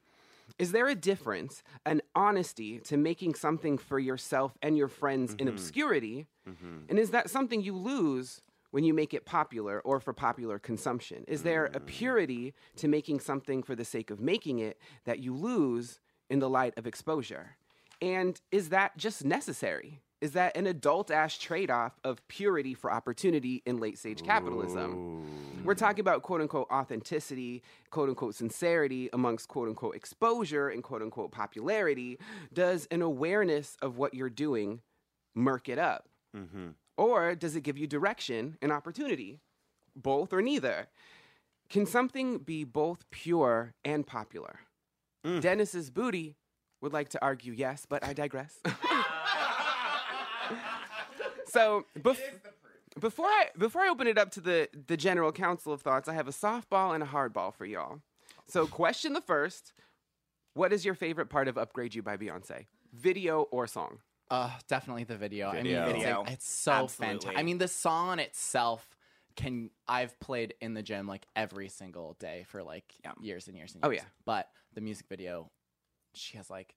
Is 0.58 0.72
there 0.72 0.88
a 0.88 0.94
difference, 0.94 1.62
an 1.86 2.02
honesty 2.14 2.80
to 2.80 2.96
making 2.96 3.34
something 3.34 3.78
for 3.78 3.98
yourself 3.98 4.58
and 4.60 4.76
your 4.76 4.88
friends 4.88 5.32
in 5.32 5.38
mm-hmm. 5.38 5.48
obscurity? 5.48 6.26
Mm-hmm. 6.48 6.78
And 6.88 6.98
is 6.98 7.10
that 7.10 7.30
something 7.30 7.62
you 7.62 7.76
lose 7.76 8.40
when 8.70 8.84
you 8.84 8.92
make 8.92 9.14
it 9.14 9.24
popular 9.24 9.80
or 9.80 10.00
for 10.00 10.12
popular 10.12 10.58
consumption? 10.58 11.24
Is 11.28 11.42
there 11.42 11.66
a 11.66 11.80
mm. 11.80 11.86
purity 11.86 12.54
to 12.76 12.88
making 12.88 13.20
something 13.20 13.62
for 13.62 13.74
the 13.74 13.84
sake 13.84 14.10
of 14.10 14.20
making 14.20 14.58
it 14.58 14.78
that 15.04 15.20
you 15.20 15.34
lose 15.34 16.00
in 16.28 16.38
the 16.38 16.50
light 16.50 16.74
of 16.76 16.86
exposure? 16.86 17.56
And 18.02 18.40
is 18.52 18.68
that 18.68 18.96
just 18.96 19.24
necessary? 19.24 20.00
Is 20.20 20.32
that 20.32 20.56
an 20.56 20.66
adult 20.66 21.10
ass 21.10 21.38
trade 21.38 21.70
off 21.70 21.98
of 22.02 22.26
purity 22.26 22.74
for 22.74 22.92
opportunity 22.92 23.62
in 23.66 23.78
late 23.78 23.98
stage 23.98 24.22
capitalism? 24.24 25.24
We're 25.64 25.74
talking 25.74 26.00
about 26.00 26.22
quote 26.22 26.40
unquote 26.40 26.68
authenticity, 26.72 27.62
quote 27.90 28.08
unquote 28.08 28.34
sincerity 28.34 29.08
amongst 29.12 29.48
quote 29.48 29.68
unquote 29.68 29.94
exposure 29.94 30.68
and 30.68 30.82
quote 30.82 31.02
unquote 31.02 31.30
popularity. 31.30 32.18
Does 32.52 32.88
an 32.90 33.02
awareness 33.02 33.76
of 33.80 33.96
what 33.96 34.14
you're 34.14 34.30
doing 34.30 34.80
murk 35.34 35.68
it 35.68 35.78
up? 35.78 36.08
Mm-hmm. 36.36 36.70
Or 36.96 37.36
does 37.36 37.54
it 37.54 37.62
give 37.62 37.78
you 37.78 37.86
direction 37.86 38.56
and 38.60 38.72
opportunity? 38.72 39.38
Both 39.94 40.32
or 40.32 40.42
neither? 40.42 40.88
Can 41.70 41.86
something 41.86 42.38
be 42.38 42.64
both 42.64 43.08
pure 43.10 43.74
and 43.84 44.06
popular? 44.06 44.60
Mm. 45.24 45.40
Dennis's 45.40 45.90
booty 45.90 46.36
would 46.80 46.92
like 46.92 47.10
to 47.10 47.22
argue 47.22 47.52
yes, 47.52 47.86
but 47.88 48.04
I 48.04 48.12
digress. 48.12 48.58
so 51.48 51.84
bef- 51.98 52.20
before 53.00 53.26
I 53.26 53.46
before 53.56 53.82
I 53.82 53.88
open 53.88 54.06
it 54.06 54.18
up 54.18 54.30
to 54.32 54.40
the 54.40 54.68
the 54.86 54.96
general 54.96 55.32
council 55.32 55.72
of 55.72 55.82
thoughts, 55.82 56.08
I 56.08 56.14
have 56.14 56.28
a 56.28 56.32
softball 56.32 56.94
and 56.94 57.02
a 57.02 57.06
hardball 57.06 57.54
for 57.54 57.64
y'all. 57.66 58.00
So 58.46 58.66
question 58.66 59.12
the 59.12 59.20
first: 59.20 59.72
What 60.54 60.72
is 60.72 60.84
your 60.84 60.94
favorite 60.94 61.28
part 61.28 61.48
of 61.48 61.58
"Upgrade 61.58 61.94
You" 61.94 62.02
by 62.02 62.16
Beyonce? 62.16 62.66
Video 62.94 63.42
or 63.50 63.66
song? 63.66 63.98
Uh, 64.30 64.50
definitely 64.68 65.04
the 65.04 65.16
video. 65.16 65.52
Video. 65.52 65.82
I 65.82 65.86
mean, 65.86 65.94
it's, 65.96 66.02
Video. 66.04 66.20
like- 66.22 66.30
it's 66.32 66.48
so 66.50 66.72
Absolutely. 66.72 67.06
fantastic. 67.14 67.38
I 67.38 67.42
mean, 67.42 67.58
the 67.58 67.68
song 67.68 68.18
itself 68.18 68.96
can 69.36 69.70
I've 69.86 70.18
played 70.20 70.54
in 70.60 70.74
the 70.74 70.82
gym 70.82 71.06
like 71.06 71.26
every 71.36 71.68
single 71.68 72.14
day 72.18 72.44
for 72.48 72.62
like 72.62 72.84
Yeah. 73.04 73.12
years 73.20 73.46
and 73.48 73.56
years 73.56 73.74
and 73.74 73.82
years. 73.82 73.88
Oh, 73.88 73.90
years. 73.90 74.02
yeah. 74.02 74.08
But 74.26 74.48
the 74.74 74.80
music 74.80 75.06
video, 75.08 75.50
she 76.14 76.36
has 76.36 76.50
like 76.50 76.74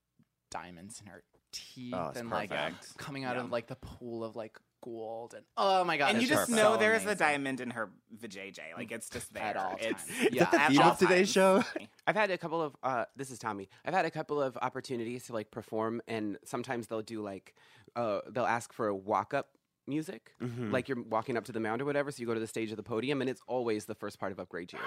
diamonds 0.51 1.01
in 1.01 1.07
her 1.07 1.23
teeth 1.51 1.93
Oh, 1.95 2.09
it's 2.09 2.19
and 2.19 2.29
like 2.29 2.49
perfect. 2.49 2.97
coming 2.97 3.23
out 3.23 3.37
of 3.37 3.51
like 3.51 3.67
the 3.67 3.75
pool 3.75 4.23
of 4.23 4.35
like 4.35 4.57
gold 4.83 5.35
and 5.35 5.45
oh 5.57 5.83
my 5.83 5.95
god! 5.95 6.09
and 6.09 6.17
you 6.17 6.23
it's 6.23 6.29
just 6.31 6.49
so 6.49 6.55
know 6.55 6.75
there 6.77 6.93
is 6.95 7.03
a 7.03 7.09
amazing. 7.09 7.17
diamond 7.19 7.61
in 7.61 7.69
her 7.71 7.91
vajayjay. 8.19 8.75
Like 8.75 8.91
it's 8.91 9.09
just 9.09 9.31
there. 9.33 9.43
At 9.43 9.55
all 9.57 9.77
It's 9.79 9.85
times. 10.05 10.09
Is 10.09 10.33
Yeah, 10.33 10.43
that 10.45 10.51
the 10.51 10.61
at 10.61 10.69
theme 10.71 10.81
all 10.81 10.91
of 10.91 10.97
today's 10.97 11.33
times. 11.33 11.65
show? 11.75 11.85
I've 12.07 12.15
had 12.15 12.31
a 12.31 12.37
couple 12.37 12.61
of 12.61 12.75
uh, 12.81 13.05
this 13.15 13.29
is 13.29 13.37
Tommy. 13.39 13.69
I've 13.85 13.93
had 13.93 14.05
a 14.05 14.11
couple 14.11 14.41
of 14.41 14.57
opportunities 14.61 15.25
to 15.25 15.33
like 15.33 15.51
perform, 15.51 16.01
and 16.07 16.37
sometimes 16.45 16.87
they'll 16.87 17.01
do 17.03 17.21
like 17.21 17.53
uh, 17.95 18.21
they'll 18.29 18.45
ask 18.45 18.73
for 18.73 18.87
a 18.87 18.95
walk 18.95 19.33
up 19.33 19.49
music, 19.87 20.33
like 20.39 20.87
you're 20.87 21.01
walking 21.03 21.35
up 21.37 21.43
to 21.45 21.51
the 21.51 21.59
mound 21.59 21.81
or 21.81 21.85
whatever. 21.85 22.09
So 22.11 22.21
you 22.21 22.25
go 22.27 22.33
to 22.33 22.39
the 22.39 22.47
stage 22.47 22.71
of 22.71 22.77
the 22.77 22.83
podium, 22.83 23.21
and 23.21 23.29
it's 23.29 23.41
always 23.47 23.85
the 23.85 23.95
first 23.95 24.19
part 24.19 24.31
of 24.31 24.39
Upgrade 24.39 24.71
You 24.73 24.79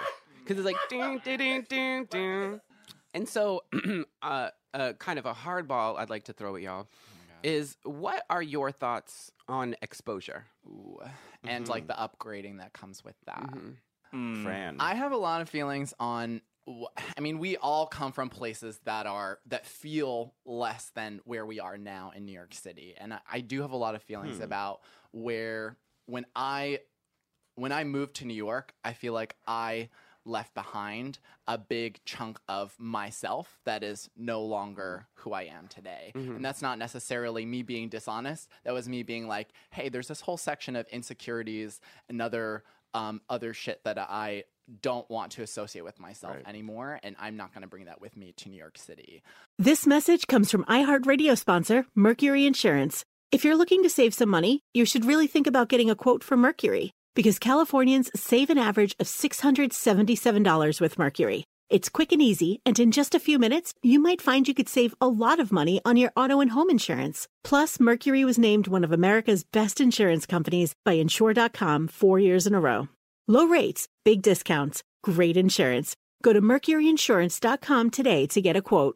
because 0.43 0.57
it's 0.57 0.65
like 0.65 0.77
ding, 0.89 1.21
ding, 1.23 1.37
ding, 1.37 1.65
ding, 1.69 2.05
ding. 2.09 2.61
And 3.13 3.29
so, 3.29 3.63
uh, 4.21 4.49
uh, 4.75 4.93
kind 4.93 5.17
of 5.17 5.25
a 5.25 5.33
hardball 5.33 5.97
I'd 5.97 6.09
like 6.09 6.25
to 6.25 6.33
throw 6.33 6.55
at 6.55 6.61
y'all 6.61 6.87
is 7.43 7.77
what 7.83 8.25
are 8.29 8.41
your 8.41 8.71
thoughts 8.71 9.31
on 9.47 9.75
exposure? 9.81 10.45
Ooh. 10.67 10.99
and 11.43 11.67
like 11.67 11.87
the 11.87 11.93
upgrading 11.93 12.57
that 12.57 12.73
comes 12.73 13.03
with 13.03 13.15
that. 13.25 13.49
Mm. 14.13 14.43
Fran. 14.43 14.77
I 14.79 14.95
have 14.95 15.11
a 15.11 15.17
lot 15.17 15.41
of 15.41 15.49
feelings 15.49 15.93
on. 15.99 16.41
I 17.15 17.21
mean, 17.21 17.37
we 17.37 17.57
all 17.57 17.85
come 17.85 18.11
from 18.11 18.29
places 18.29 18.79
that 18.85 19.05
are 19.05 19.39
that 19.47 19.67
feel 19.67 20.33
less 20.45 20.91
than 20.95 21.21
where 21.23 21.45
we 21.45 21.59
are 21.59 21.77
now 21.77 22.11
in 22.15 22.25
New 22.25 22.31
York 22.31 22.55
City, 22.55 22.95
and 22.97 23.13
I, 23.13 23.19
I 23.31 23.39
do 23.41 23.61
have 23.61 23.71
a 23.71 23.77
lot 23.77 23.93
of 23.93 24.01
feelings 24.01 24.39
about 24.39 24.81
where 25.11 25.77
when 26.07 26.25
I 26.35 26.79
when 27.55 27.71
I 27.71 27.83
moved 27.83 28.15
to 28.15 28.25
New 28.25 28.33
York, 28.33 28.73
I 28.83 28.93
feel 28.93 29.13
like 29.13 29.35
I 29.45 29.89
left 30.25 30.53
behind 30.53 31.19
a 31.47 31.57
big 31.57 31.99
chunk 32.05 32.39
of 32.47 32.75
myself 32.79 33.59
that 33.65 33.83
is 33.83 34.09
no 34.17 34.41
longer 34.43 35.07
who 35.15 35.33
I 35.33 35.43
am 35.43 35.67
today. 35.67 36.11
Mm-hmm. 36.15 36.37
And 36.37 36.45
that's 36.45 36.61
not 36.61 36.79
necessarily 36.79 37.45
me 37.45 37.61
being 37.61 37.89
dishonest. 37.89 38.49
That 38.63 38.73
was 38.73 38.89
me 38.89 39.03
being 39.03 39.27
like, 39.27 39.49
hey, 39.71 39.89
there's 39.89 40.07
this 40.07 40.21
whole 40.21 40.37
section 40.37 40.75
of 40.75 40.87
insecurities 40.87 41.79
and 42.09 42.21
other 42.21 42.63
um, 42.93 43.21
other 43.29 43.53
shit 43.53 43.83
that 43.83 43.97
I 43.99 44.45
don't 44.81 45.07
want 45.09 45.33
to 45.33 45.43
associate 45.43 45.83
with 45.83 45.99
myself 45.99 46.37
anymore, 46.47 46.99
and 47.03 47.15
I'm 47.19 47.35
not 47.35 47.53
going 47.53 47.61
to 47.61 47.67
bring 47.67 47.85
that 47.85 47.99
with 47.99 48.15
me 48.15 48.33
to 48.37 48.49
New 48.49 48.57
York 48.57 48.77
City. 48.77 49.21
This 49.59 49.85
message 49.85 50.27
comes 50.27 50.49
from 50.49 50.63
iHeartRadio 50.63 51.37
sponsor, 51.37 51.85
Mercury 51.93 52.45
Insurance. 52.45 53.03
If 53.31 53.43
you're 53.43 53.57
looking 53.57 53.83
to 53.83 53.89
save 53.89 54.13
some 54.13 54.29
money, 54.29 54.61
you 54.73 54.85
should 54.85 55.03
really 55.03 55.27
think 55.27 55.45
about 55.45 55.67
getting 55.67 55.89
a 55.89 55.95
quote 55.95 56.23
from 56.23 56.39
Mercury 56.39 56.93
because 57.15 57.39
Californians 57.39 58.11
save 58.13 58.49
an 58.51 58.59
average 58.59 58.95
of 58.99 59.07
$677 59.07 60.81
with 60.81 60.99
Mercury. 60.99 61.45
It's 61.67 61.89
quick 61.89 62.11
and 62.11 62.21
easy, 62.21 62.61
and 62.63 62.77
in 62.77 62.91
just 62.91 63.15
a 63.15 63.19
few 63.19 63.39
minutes, 63.39 63.73
you 63.81 63.97
might 63.99 64.21
find 64.21 64.47
you 64.47 64.53
could 64.53 64.69
save 64.69 64.93
a 65.01 65.07
lot 65.07 65.39
of 65.39 65.51
money 65.51 65.81
on 65.83 65.97
your 65.97 66.11
auto 66.15 66.39
and 66.39 66.51
home 66.51 66.69
insurance. 66.69 67.27
Plus, 67.43 67.79
Mercury 67.79 68.23
was 68.23 68.37
named 68.37 68.67
one 68.67 68.83
of 68.83 68.91
America's 68.91 69.43
best 69.43 69.81
insurance 69.81 70.27
companies 70.27 70.75
by 70.85 70.93
Insure.com 70.93 71.87
four 71.87 72.19
years 72.19 72.45
in 72.45 72.53
a 72.53 72.59
row. 72.59 72.87
Low 73.27 73.47
rates, 73.47 73.87
big 74.03 74.21
discounts, 74.21 74.83
great 75.03 75.37
insurance. 75.37 75.95
Go 76.21 76.33
to 76.33 76.41
MercuryInsurance.com 76.41 77.89
today 77.89 78.27
to 78.27 78.41
get 78.41 78.55
a 78.55 78.61
quote. 78.61 78.95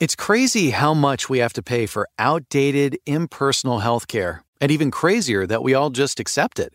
It's 0.00 0.16
crazy 0.16 0.70
how 0.70 0.94
much 0.94 1.28
we 1.28 1.38
have 1.38 1.52
to 1.52 1.62
pay 1.62 1.86
for 1.86 2.08
outdated, 2.18 2.98
impersonal 3.04 3.80
healthcare, 3.80 4.40
and 4.60 4.70
even 4.72 4.90
crazier 4.90 5.46
that 5.46 5.62
we 5.62 5.74
all 5.74 5.90
just 5.90 6.18
accept 6.18 6.58
it. 6.58 6.74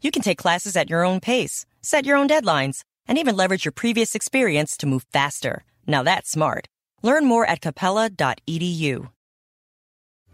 you 0.00 0.10
can 0.10 0.22
take 0.22 0.38
classes 0.38 0.76
at 0.76 0.90
your 0.90 1.04
own 1.04 1.20
pace, 1.20 1.66
set 1.82 2.06
your 2.06 2.16
own 2.16 2.28
deadlines, 2.28 2.82
and 3.08 3.18
even 3.18 3.36
leverage 3.36 3.64
your 3.64 3.72
previous 3.72 4.14
experience 4.14 4.76
to 4.76 4.86
move 4.86 5.06
faster. 5.12 5.64
Now 5.86 6.02
that's 6.02 6.30
smart. 6.30 6.68
Learn 7.02 7.24
more 7.24 7.46
at 7.46 7.60
capella.edu. 7.60 9.08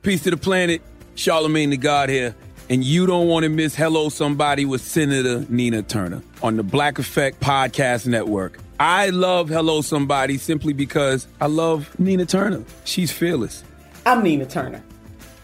Peace 0.02 0.22
to 0.22 0.30
the 0.30 0.36
planet. 0.36 0.82
Charlemagne 1.14 1.70
the 1.70 1.76
God 1.76 2.08
here. 2.08 2.34
And 2.68 2.82
you 2.82 3.06
don't 3.06 3.28
want 3.28 3.42
to 3.44 3.48
miss 3.48 3.74
Hello 3.74 4.08
Somebody 4.08 4.64
with 4.64 4.80
Senator 4.80 5.44
Nina 5.48 5.82
Turner 5.82 6.22
on 6.42 6.56
the 6.56 6.62
Black 6.62 6.98
Effect 6.98 7.40
Podcast 7.40 8.06
Network. 8.06 8.58
I 8.80 9.10
love 9.10 9.48
Hello 9.48 9.80
Somebody 9.82 10.38
simply 10.38 10.72
because 10.72 11.26
I 11.40 11.46
love 11.46 11.96
Nina 11.98 12.24
Turner. 12.24 12.64
She's 12.84 13.12
fearless. 13.12 13.62
I'm 14.06 14.22
Nina 14.22 14.46
Turner, 14.46 14.82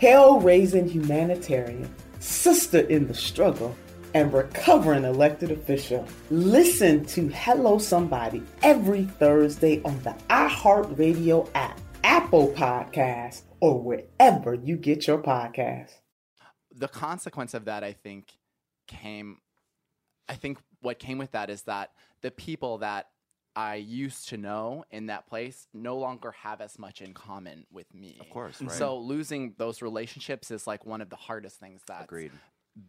hell 0.00 0.40
raising 0.40 0.88
humanitarian, 0.88 1.88
sister 2.18 2.80
in 2.80 3.06
the 3.06 3.14
struggle, 3.14 3.76
and 4.18 4.32
recovering 4.32 5.04
elected 5.04 5.52
official. 5.52 6.04
Listen 6.28 7.04
to 7.04 7.28
Hello 7.28 7.78
Somebody 7.78 8.42
every 8.64 9.04
Thursday 9.04 9.80
on 9.84 10.02
the 10.02 10.10
iHeartRadio 10.28 11.48
app, 11.54 11.80
Apple 12.02 12.48
Podcasts, 12.48 13.42
or 13.60 13.80
wherever 13.80 14.54
you 14.54 14.76
get 14.76 15.06
your 15.06 15.18
podcasts. 15.18 15.92
the 16.74 16.88
consequence 16.88 17.54
of 17.54 17.66
that, 17.66 17.84
I 17.84 17.92
think, 17.92 18.32
came. 18.88 19.38
I 20.28 20.34
think 20.34 20.58
what 20.80 20.98
came 20.98 21.18
with 21.18 21.30
that 21.32 21.48
is 21.48 21.62
that 21.62 21.92
the 22.20 22.32
people 22.32 22.78
that 22.78 23.06
I 23.54 23.76
used 23.76 24.30
to 24.30 24.36
know 24.36 24.84
in 24.90 25.06
that 25.06 25.28
place 25.28 25.68
no 25.72 25.96
longer 25.96 26.32
have 26.42 26.60
as 26.60 26.76
much 26.76 27.02
in 27.02 27.14
common 27.14 27.66
with 27.72 27.92
me. 27.94 28.18
Of 28.20 28.30
course, 28.30 28.58
And 28.58 28.68
right. 28.68 28.78
So 28.78 28.98
losing 28.98 29.54
those 29.58 29.80
relationships 29.80 30.50
is 30.50 30.66
like 30.66 30.84
one 30.84 31.00
of 31.00 31.08
the 31.08 31.16
hardest 31.16 31.60
things 31.60 31.82
that's 31.86 32.04
Agreed. 32.04 32.32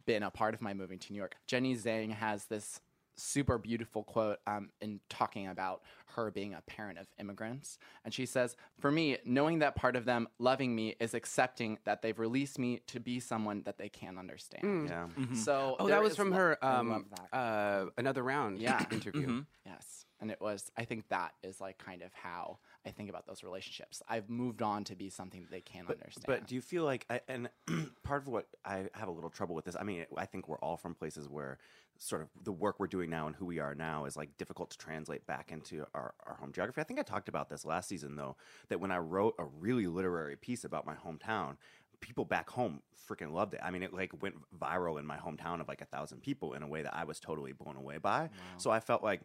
Been 0.06 0.24
a 0.24 0.32
part 0.32 0.54
of 0.54 0.62
my 0.62 0.74
moving 0.74 1.00
to 1.00 1.14
New 1.14 1.18
York. 1.18 1.36
Jenny 1.48 1.76
Zhang 1.76 2.12
has 2.14 2.46
this 2.46 2.80
super 3.16 3.58
beautiful 3.58 4.04
quote 4.04 4.38
um, 4.48 4.70
in 4.80 5.02
talking 5.10 5.48
about 5.48 5.82
her 6.16 6.32
being 6.32 6.54
a 6.54 6.62
parent 6.62 6.98
of 6.98 7.06
immigrants. 7.20 7.78
And 8.06 8.14
she 8.14 8.26
says, 8.26 8.56
For 8.80 8.90
me, 8.92 9.18
knowing 9.26 9.60
that 9.60 9.76
part 9.76 9.98
of 9.98 10.06
them 10.06 10.30
loving 10.40 10.74
me 10.74 10.96
is 11.02 11.14
accepting 11.14 11.80
that 11.84 12.02
they've 12.02 12.18
released 12.18 12.58
me 12.58 12.80
to 12.88 13.00
be 13.02 13.20
someone 13.20 13.62
that 13.66 13.78
they 13.78 13.90
can't 13.90 14.18
understand. 14.18 14.88
Yeah. 14.88 15.08
So 15.36 15.76
Oh, 15.80 15.88
that 15.90 16.02
was 16.02 16.16
from 16.16 16.30
lo- 16.32 16.38
her 16.38 16.66
um, 16.66 17.06
uh, 17.34 17.86
another 17.98 18.24
round 18.24 18.60
Yeah. 18.60 18.86
interview. 18.92 19.44
Yes. 19.66 20.06
And 20.22 20.32
it 20.32 20.40
was, 20.40 20.72
I 20.78 20.86
think 20.86 21.10
that 21.10 21.34
is 21.44 21.60
like 21.60 21.78
kind 21.78 22.02
of 22.02 22.14
how 22.14 22.60
I 22.86 22.92
think 22.92 23.10
about 23.10 23.28
those 23.28 23.44
relationships. 23.44 24.02
I've 24.08 24.30
moved 24.30 24.62
on 24.62 24.84
to 24.86 24.96
be 24.96 25.10
something 25.10 25.42
that 25.42 25.52
they 25.52 25.62
can't 25.62 25.90
understand. 25.90 26.26
But 26.26 26.48
do 26.48 26.56
you 26.56 26.62
feel 26.62 26.84
like, 26.86 27.06
I, 27.10 27.22
and 27.28 27.50
part 28.04 28.22
of 28.22 28.28
what 28.28 28.48
I 28.64 28.88
have 28.94 29.08
a 29.08 29.12
little 29.12 29.30
trouble 29.30 29.56
with 29.56 29.66
this, 29.66 29.76
I 29.80 29.84
mean, 29.84 30.06
I 30.18 30.26
think 30.26 30.48
we're 30.48 30.60
all 30.60 30.78
from 30.78 30.96
places 30.96 31.28
where 31.28 31.58
sort 31.98 32.22
of 32.22 32.30
the 32.44 32.52
work 32.54 32.80
we're 32.80 32.88
doing 32.88 33.10
now 33.10 33.28
and 33.28 33.36
who 33.36 33.46
we 33.46 33.60
are 33.60 33.76
now 33.76 34.06
is 34.06 34.16
like 34.16 34.38
difficult 34.38 34.70
to 34.72 34.78
translate 34.78 35.28
back 35.28 35.52
into 35.52 35.86
our, 35.94 36.14
our 36.26 36.36
home 36.36 36.54
geography. 36.54 36.80
I 36.80 36.86
think 36.86 37.00
I 37.00 37.04
talked 37.04 37.28
about 37.28 37.50
this 37.50 37.66
last 37.66 37.90
season 37.90 38.16
though, 38.16 38.38
that 38.70 38.80
when 38.80 38.92
I 38.92 38.98
wrote 39.00 39.36
a 39.38 39.44
really 39.44 39.88
literary 39.88 40.38
piece 40.38 40.64
about 40.64 40.86
my 40.86 40.96
hometown, 40.96 41.58
people 42.00 42.24
back 42.24 42.50
home 42.50 42.82
freaking 43.10 43.34
loved 43.34 43.54
it. 43.56 43.60
I 43.62 43.72
mean, 43.72 43.84
it 43.84 43.94
like 43.94 44.22
went 44.22 44.36
viral 44.58 44.98
in 45.00 45.06
my 45.06 45.18
hometown 45.18 45.60
of 45.60 45.68
like 45.68 45.82
a 45.82 45.86
thousand 45.86 46.22
people 46.22 46.54
in 46.54 46.64
a 46.64 46.68
way 46.68 46.82
that 46.84 46.96
I 46.96 47.04
was 47.04 47.20
totally 47.20 47.52
blown 47.52 47.76
away 47.76 47.98
by. 47.98 48.30
So 48.58 48.72
I 48.72 48.80
felt 48.80 49.04
like 49.04 49.22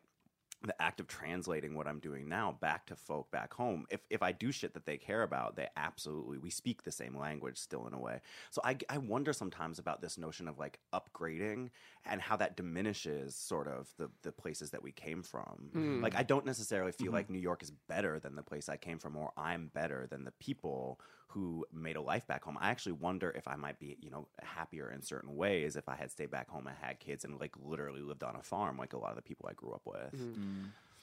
the 0.67 0.81
act 0.81 1.01
of 1.01 1.07
translating 1.07 1.75
what 1.75 1.87
I'm 1.87 1.99
doing 1.99 2.29
now 2.29 2.57
back 2.61 2.87
to 2.87 2.97
folk 2.97 3.31
back 3.31 3.53
home. 3.53 3.87
If 3.91 4.01
if 4.11 4.23
I 4.23 4.33
do 4.33 4.51
shit 4.51 4.75
that 4.75 4.87
they 4.87 4.97
care 4.97 5.23
about, 5.23 5.57
they 5.57 5.69
absolutely 5.77 6.39
we 6.39 6.51
speak 6.51 6.83
the 6.83 6.93
same 6.93 7.17
language 7.17 7.59
still 7.59 7.87
in 7.87 7.95
a 7.95 7.99
way. 7.99 8.21
So 8.51 8.61
I 8.65 8.77
I 8.89 8.99
wonder 8.99 9.33
sometimes 9.33 9.79
about 9.79 10.01
this 10.01 10.19
notion 10.19 10.49
of 10.49 10.59
like 10.59 10.81
upgrading 10.93 11.71
and 12.07 12.21
how 12.21 12.37
that 12.37 12.57
diminishes 12.57 13.35
sort 13.37 13.67
of 13.69 13.89
the 13.99 14.11
the 14.23 14.33
places 14.33 14.71
that 14.71 14.83
we 14.83 14.93
came 14.93 15.23
from. 15.23 15.71
Mm. 15.75 16.03
Like 16.03 16.15
I 16.15 16.23
don't 16.23 16.45
necessarily 16.47 16.93
feel 16.93 17.07
Mm-hmm. 17.07 17.15
like 17.15 17.31
New 17.31 17.39
York 17.39 17.63
is 17.63 17.71
better 17.89 18.19
than 18.21 18.37
the 18.37 18.43
place 18.43 18.69
I 18.69 18.77
came 18.77 18.99
from 18.99 19.17
or 19.17 19.33
I'm 19.37 19.69
better 19.69 20.07
than 20.07 20.25
the 20.25 20.33
people 20.33 21.01
who 21.29 21.67
made 21.73 21.97
a 21.97 22.01
life 22.01 22.27
back 22.27 22.45
home. 22.45 22.57
I 22.61 22.71
actually 22.71 22.93
wonder 22.93 23.31
if 23.31 23.49
I 23.49 23.57
might 23.57 23.79
be, 23.81 23.97
you 24.01 24.11
know, 24.11 24.29
happier 24.43 24.91
in 24.93 25.03
certain 25.03 25.35
ways 25.35 25.75
if 25.77 25.89
I 25.89 25.97
had 25.97 26.11
stayed 26.11 26.31
back 26.31 26.49
home 26.49 26.67
and 26.67 26.77
had 26.77 27.01
kids 27.01 27.25
and 27.25 27.41
like 27.41 27.53
literally 27.61 28.03
lived 28.03 28.23
on 28.23 28.37
a 28.37 28.43
farm 28.43 28.77
like 28.79 28.93
a 28.93 28.99
lot 28.99 29.11
of 29.11 29.17
the 29.17 29.23
people 29.23 29.49
I 29.51 29.55
grew 29.55 29.73
up 29.73 29.83
with. 29.85 30.39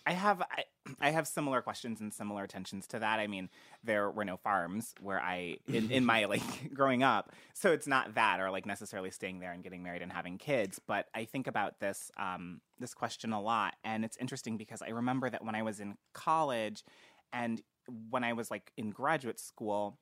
I 0.06 0.14
have 0.14 0.42
I, 0.42 0.64
I 1.00 1.12
have 1.12 1.28
similar 1.28 1.62
questions 1.62 2.02
and 2.02 2.14
similar 2.14 2.44
attentions 2.44 2.88
to 2.88 3.00
that. 3.00 3.20
I 3.20 3.28
mean, 3.28 3.50
there 3.84 4.10
were 4.10 4.26
no 4.26 4.38
farms 4.38 4.96
where 5.00 5.22
I 5.22 5.58
in, 5.68 5.92
in 5.92 6.06
my 6.06 6.26
like 6.34 6.74
growing 6.74 7.04
up, 7.04 7.32
so 7.54 7.72
it's 7.72 7.88
not 7.88 8.16
that 8.16 8.40
or 8.40 8.50
like 8.50 8.66
necessarily 8.66 9.12
staying 9.12 9.40
there 9.40 9.52
and 9.52 9.64
getting 9.64 9.84
married 9.84 10.02
and 10.02 10.12
having 10.12 10.38
kids. 10.38 10.80
But 10.86 11.08
I 11.14 11.26
think 11.26 11.48
about 11.48 11.80
this 11.80 12.12
um, 12.18 12.62
this 12.80 12.94
question 12.94 13.32
a 13.32 13.42
lot, 13.42 13.76
and 13.84 14.04
it's 14.04 14.18
interesting 14.18 14.58
because 14.58 14.82
I 14.82 14.90
remember 14.90 15.30
that 15.30 15.46
when 15.46 15.56
I 15.56 15.62
was 15.62 15.80
in 15.80 15.96
college 16.14 16.84
and 17.32 17.62
when 18.10 18.24
I 18.24 18.34
was 18.34 18.50
like 18.50 18.72
in 18.78 18.90
graduate 18.90 19.40
school, 19.40 19.98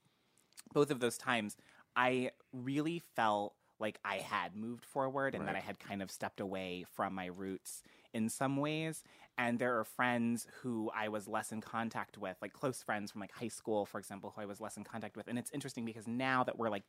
both 0.73 0.91
of 0.91 0.99
those 0.99 1.17
times, 1.17 1.57
I 1.95 2.31
really 2.53 3.01
felt 3.15 3.53
like 3.79 3.99
I 4.03 4.17
had 4.17 4.55
moved 4.55 4.85
forward 4.85 5.35
and 5.35 5.47
that 5.47 5.55
I 5.55 5.59
had 5.59 5.79
kind 5.79 6.01
of 6.01 6.11
stepped 6.11 6.41
away 6.41 6.85
from 6.95 7.13
my 7.13 7.27
roots 7.27 7.81
in 8.13 8.29
some 8.29 8.57
ways. 8.57 9.03
And 9.39 9.57
there 9.57 9.79
are 9.79 9.85
friends 9.85 10.45
who 10.61 10.91
I 10.93 11.07
was 11.07 11.27
less 11.27 11.51
in 11.51 11.61
contact 11.61 12.17
with, 12.17 12.37
like 12.41 12.53
close 12.53 12.83
friends 12.83 13.09
from 13.09 13.21
like 13.21 13.31
high 13.31 13.47
school, 13.47 13.85
for 13.85 13.97
example, 13.97 14.33
who 14.35 14.41
I 14.41 14.45
was 14.45 14.59
less 14.59 14.77
in 14.77 14.83
contact 14.83 15.15
with. 15.15 15.29
And 15.29 15.39
it's 15.39 15.49
interesting 15.51 15.85
because 15.85 16.07
now 16.07 16.43
that 16.43 16.59
we're 16.59 16.69
like, 16.69 16.83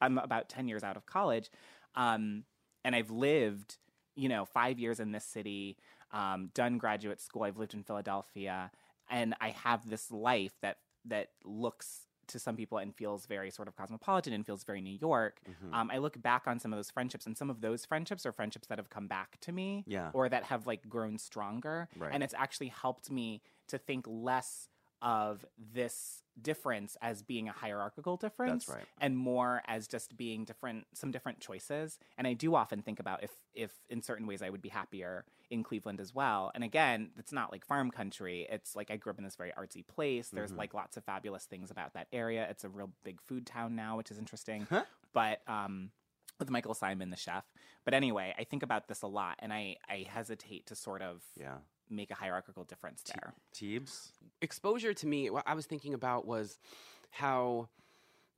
I'm 0.00 0.18
about 0.18 0.48
10 0.48 0.66
years 0.66 0.82
out 0.82 0.96
of 0.96 1.06
college, 1.06 1.48
um, 1.94 2.42
and 2.84 2.96
I've 2.96 3.10
lived 3.10 3.78
you 4.14 4.28
know, 4.28 4.44
five 4.44 4.78
years 4.78 5.00
in 5.00 5.12
this 5.12 5.24
city, 5.24 5.76
um, 6.12 6.50
done 6.54 6.78
graduate 6.78 7.20
school. 7.20 7.42
I've 7.42 7.58
lived 7.58 7.74
in 7.74 7.82
Philadelphia, 7.82 8.70
and 9.10 9.34
I 9.40 9.50
have 9.50 9.88
this 9.88 10.10
life 10.10 10.52
that 10.62 10.78
that 11.06 11.28
looks 11.44 12.06
to 12.28 12.38
some 12.38 12.56
people 12.56 12.78
and 12.78 12.94
feels 12.94 13.26
very 13.26 13.50
sort 13.50 13.68
of 13.68 13.76
cosmopolitan 13.76 14.32
and 14.32 14.44
feels 14.46 14.64
very 14.64 14.80
New 14.80 14.96
York. 15.00 15.40
Mhm. 15.46 15.74
Um, 15.74 15.90
I 15.90 15.98
look 15.98 16.20
back 16.22 16.46
on 16.46 16.58
some 16.58 16.72
of 16.72 16.78
those 16.78 16.90
friendships, 16.90 17.26
and 17.26 17.36
some 17.36 17.50
of 17.50 17.60
those 17.60 17.84
friendships 17.84 18.24
are 18.26 18.32
friendships 18.32 18.68
that 18.68 18.78
have 18.78 18.90
come 18.90 19.06
back 19.06 19.38
to 19.40 19.52
me, 19.52 19.84
Yeah. 19.86 20.10
or 20.14 20.28
that 20.28 20.44
have 20.44 20.66
like 20.66 20.88
grown 20.88 21.18
stronger, 21.18 21.88
Right. 21.96 22.12
and 22.12 22.22
it's 22.22 22.34
actually 22.34 22.68
helped 22.68 23.10
me 23.10 23.42
to 23.68 23.78
think 23.78 24.06
less 24.08 24.68
of 25.02 25.44
this 25.58 26.22
difference 26.40 26.96
as 27.02 27.22
being 27.22 27.46
a 27.48 27.52
hierarchical 27.52 28.16
difference 28.16 28.66
right. 28.68 28.84
and 28.98 29.18
more 29.18 29.60
as 29.66 29.86
just 29.86 30.16
being 30.16 30.44
different 30.46 30.86
some 30.94 31.10
different 31.10 31.40
choices. 31.40 31.98
And 32.16 32.26
i 32.26 32.32
do 32.32 32.54
often 32.54 32.80
think 32.80 32.98
about 33.00 33.22
if 33.22 33.30
if 33.52 33.70
in 33.90 34.00
certain 34.00 34.26
ways 34.26 34.40
i 34.40 34.48
would 34.48 34.62
be 34.62 34.70
happier 34.70 35.24
in 35.50 35.62
cleveland 35.62 36.00
as 36.00 36.14
well. 36.14 36.50
And 36.54 36.64
again 36.64 37.10
it's 37.18 37.32
not 37.32 37.52
like 37.52 37.66
farm 37.66 37.90
country. 37.90 38.46
It's 38.50 38.74
like 38.74 38.90
i 38.90 38.96
grew 38.96 39.10
up 39.12 39.18
in 39.18 39.24
this 39.24 39.36
very 39.36 39.52
artsy 39.58 39.86
place. 39.86 40.30
There's 40.30 40.52
Mhm. 40.52 40.58
like 40.58 40.72
lots 40.72 40.96
of 40.96 41.04
fabulous 41.04 41.44
things 41.44 41.70
about 41.70 41.92
that 41.92 42.06
area. 42.12 42.46
It's 42.48 42.64
a 42.64 42.70
real 42.70 42.90
big 43.04 43.20
food 43.20 43.44
town 43.46 43.74
now 43.76 43.96
which 43.98 44.10
is 44.10 44.18
interesting. 44.18 44.66
But 45.12 45.42
um 45.46 45.90
with 46.38 46.48
michael 46.48 46.74
symon 46.74 47.10
the 47.10 47.16
chef. 47.16 47.44
But 47.84 47.92
anyway 47.92 48.34
i 48.38 48.44
think 48.44 48.62
about 48.62 48.88
this 48.88 49.02
a 49.02 49.06
lot 49.06 49.36
and 49.40 49.52
i 49.52 49.76
i 49.88 50.06
hesitate 50.08 50.66
to 50.68 50.74
sort 50.74 51.02
of 51.02 51.22
yeah 51.38 51.58
make 51.92 52.10
a 52.10 52.14
hierarchical 52.14 52.64
difference 52.64 53.02
there 53.02 53.34
Teebs? 53.54 54.12
exposure 54.40 54.94
to 54.94 55.06
me 55.06 55.30
what 55.30 55.44
i 55.46 55.54
was 55.54 55.66
thinking 55.66 55.94
about 55.94 56.26
was 56.26 56.58
how 57.10 57.68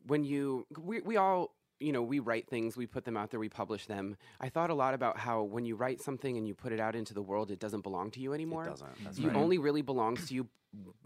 when 0.06 0.24
you 0.24 0.66
we, 0.78 1.00
we 1.00 1.16
all 1.16 1.54
you 1.80 1.92
know 1.92 2.02
we 2.02 2.18
write 2.18 2.48
things 2.48 2.76
we 2.76 2.86
put 2.86 3.04
them 3.04 3.16
out 3.16 3.30
there 3.30 3.40
we 3.40 3.48
publish 3.48 3.86
them 3.86 4.16
i 4.40 4.48
thought 4.48 4.70
a 4.70 4.74
lot 4.74 4.94
about 4.94 5.18
how 5.18 5.42
when 5.42 5.64
you 5.64 5.76
write 5.76 6.00
something 6.00 6.36
and 6.36 6.46
you 6.46 6.54
put 6.54 6.72
it 6.72 6.80
out 6.80 6.94
into 6.94 7.14
the 7.14 7.22
world 7.22 7.50
it 7.50 7.58
doesn't 7.58 7.82
belong 7.82 8.10
to 8.10 8.20
you 8.20 8.32
anymore 8.32 8.64
doesn't, 8.64 8.88
that's 9.04 9.18
you 9.18 9.28
right. 9.28 9.36
only 9.36 9.58
really 9.58 9.82
belongs 9.82 10.28
to 10.28 10.34
you 10.34 10.48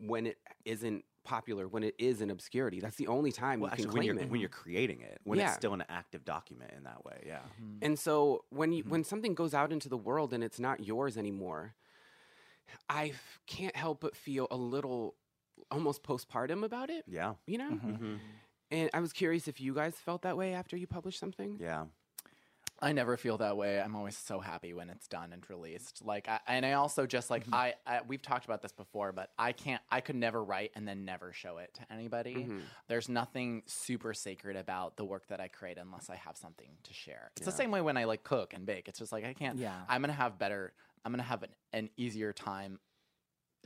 when 0.01 0.27
it 0.27 0.39
isn't 0.65 1.05
popular 1.25 1.69
when 1.69 1.83
it 1.83 1.95
is 1.99 2.23
in 2.23 2.31
obscurity 2.31 2.81
that's 2.81 2.97
the 2.97 3.07
only 3.07 3.31
time 3.31 3.61
Well, 3.61 3.71
you 3.71 3.77
can 3.77 3.85
actually, 3.85 3.99
when 3.99 4.07
claim 4.07 4.17
you're 4.17 4.25
it 4.25 4.31
when 4.31 4.41
you're 4.41 4.49
creating 4.49 5.03
it, 5.03 5.21
when 5.25 5.39
Yeah. 5.39 5.49
it's 5.49 5.57
still 5.57 5.75
an 5.75 5.85
active 5.91 6.25
document 6.25 6.73
in 6.75 6.85
that 6.85 7.05
way, 7.05 7.23
yeah. 7.27 7.41
And 7.83 7.99
so 7.99 8.45
when 8.49 8.73
you, 8.73 8.83
mm-hmm. 8.83 8.93
when 8.93 9.05
something 9.05 9.35
goes 9.35 9.53
out 9.53 9.71
into 9.71 9.91
the 9.91 9.99
world 9.99 10.33
and 10.33 10.43
it's 10.43 10.59
not 10.59 10.85
yours 10.85 11.19
anymore, 11.19 11.75
I 12.89 13.09
f- 13.09 13.41
can't 13.47 13.77
help 13.77 14.01
but 14.01 14.17
feel 14.17 14.47
a 14.51 14.57
little 14.57 15.15
almost 15.71 16.03
postpartum 16.03 16.65
about 16.65 16.91
it. 16.91 17.05
Yeah. 17.07 17.35
You 17.47 17.59
know? 17.59 17.71
Mm-hmm. 17.71 18.15
And 18.71 18.91
I 18.93 19.01
was 19.01 19.13
curious 19.13 19.49
if 19.49 19.61
you 19.61 19.75
guys 19.75 19.95
felt 19.97 20.23
that 20.23 20.37
way 20.37 20.53
after 20.55 20.77
you 20.77 20.87
published 20.87 21.19
something. 21.19 21.59
Yeah. 21.61 21.87
I 22.81 22.93
never 22.93 23.17
feel 23.17 23.39
that 23.39 23.57
way. 23.57 23.81
I'm 23.81 23.97
always 23.97 24.17
so 24.17 24.39
happy 24.39 24.73
when 24.73 24.89
it's 24.89 25.09
done 25.09 25.33
and 25.33 25.43
released. 25.51 26.01
Like, 26.05 26.29
I, 26.29 26.39
and 26.47 26.65
I 26.65 26.75
also 26.75 27.07
just 27.07 27.29
like 27.29 27.43
I, 27.53 27.75
I. 27.85 28.03
We've 28.07 28.23
talked 28.23 28.45
about 28.45 28.63
this 28.63 28.71
before, 28.71 29.11
but 29.11 29.31
I 29.37 29.51
can't. 29.51 29.83
I 29.91 30.01
could 30.01 30.15
never 30.15 30.45
write 30.45 30.71
and 30.77 30.87
then 30.87 31.05
never 31.05 31.33
show 31.33 31.59
it 31.59 31.75
to 31.75 31.93
anybody. 31.93 32.37
Mhm. 32.49 32.61
There's 32.87 33.09
nothing 33.09 33.65
super 33.67 34.15
sacred 34.15 34.55
about 34.57 34.97
the 34.97 35.05
work 35.05 35.27
that 35.27 35.41
I 35.41 35.49
create 35.49 35.77
unless 35.77 36.09
I 36.09 36.15
have 36.17 36.37
something 36.37 36.69
to 36.85 36.95
share. 36.95 37.33
It's 37.37 37.47
the 37.47 37.51
same 37.51 37.73
way 37.73 37.81
when 37.81 37.97
I 37.97 38.05
like 38.05 38.23
cook 38.23 38.55
and 38.55 38.65
bake. 38.65 38.87
It's 38.87 39.01
just 39.01 39.11
like 39.11 39.25
I 39.25 39.33
can't. 39.33 39.59
Yeah. 39.59 39.75
I'm 39.89 40.01
gonna 40.01 40.13
have 40.13 40.39
better. 40.39 40.73
I'm 41.09 41.13
gonna 41.13 41.23
have 41.23 41.43
an, 41.43 41.51
an 41.73 41.89
easier 41.97 42.35
time 42.35 42.79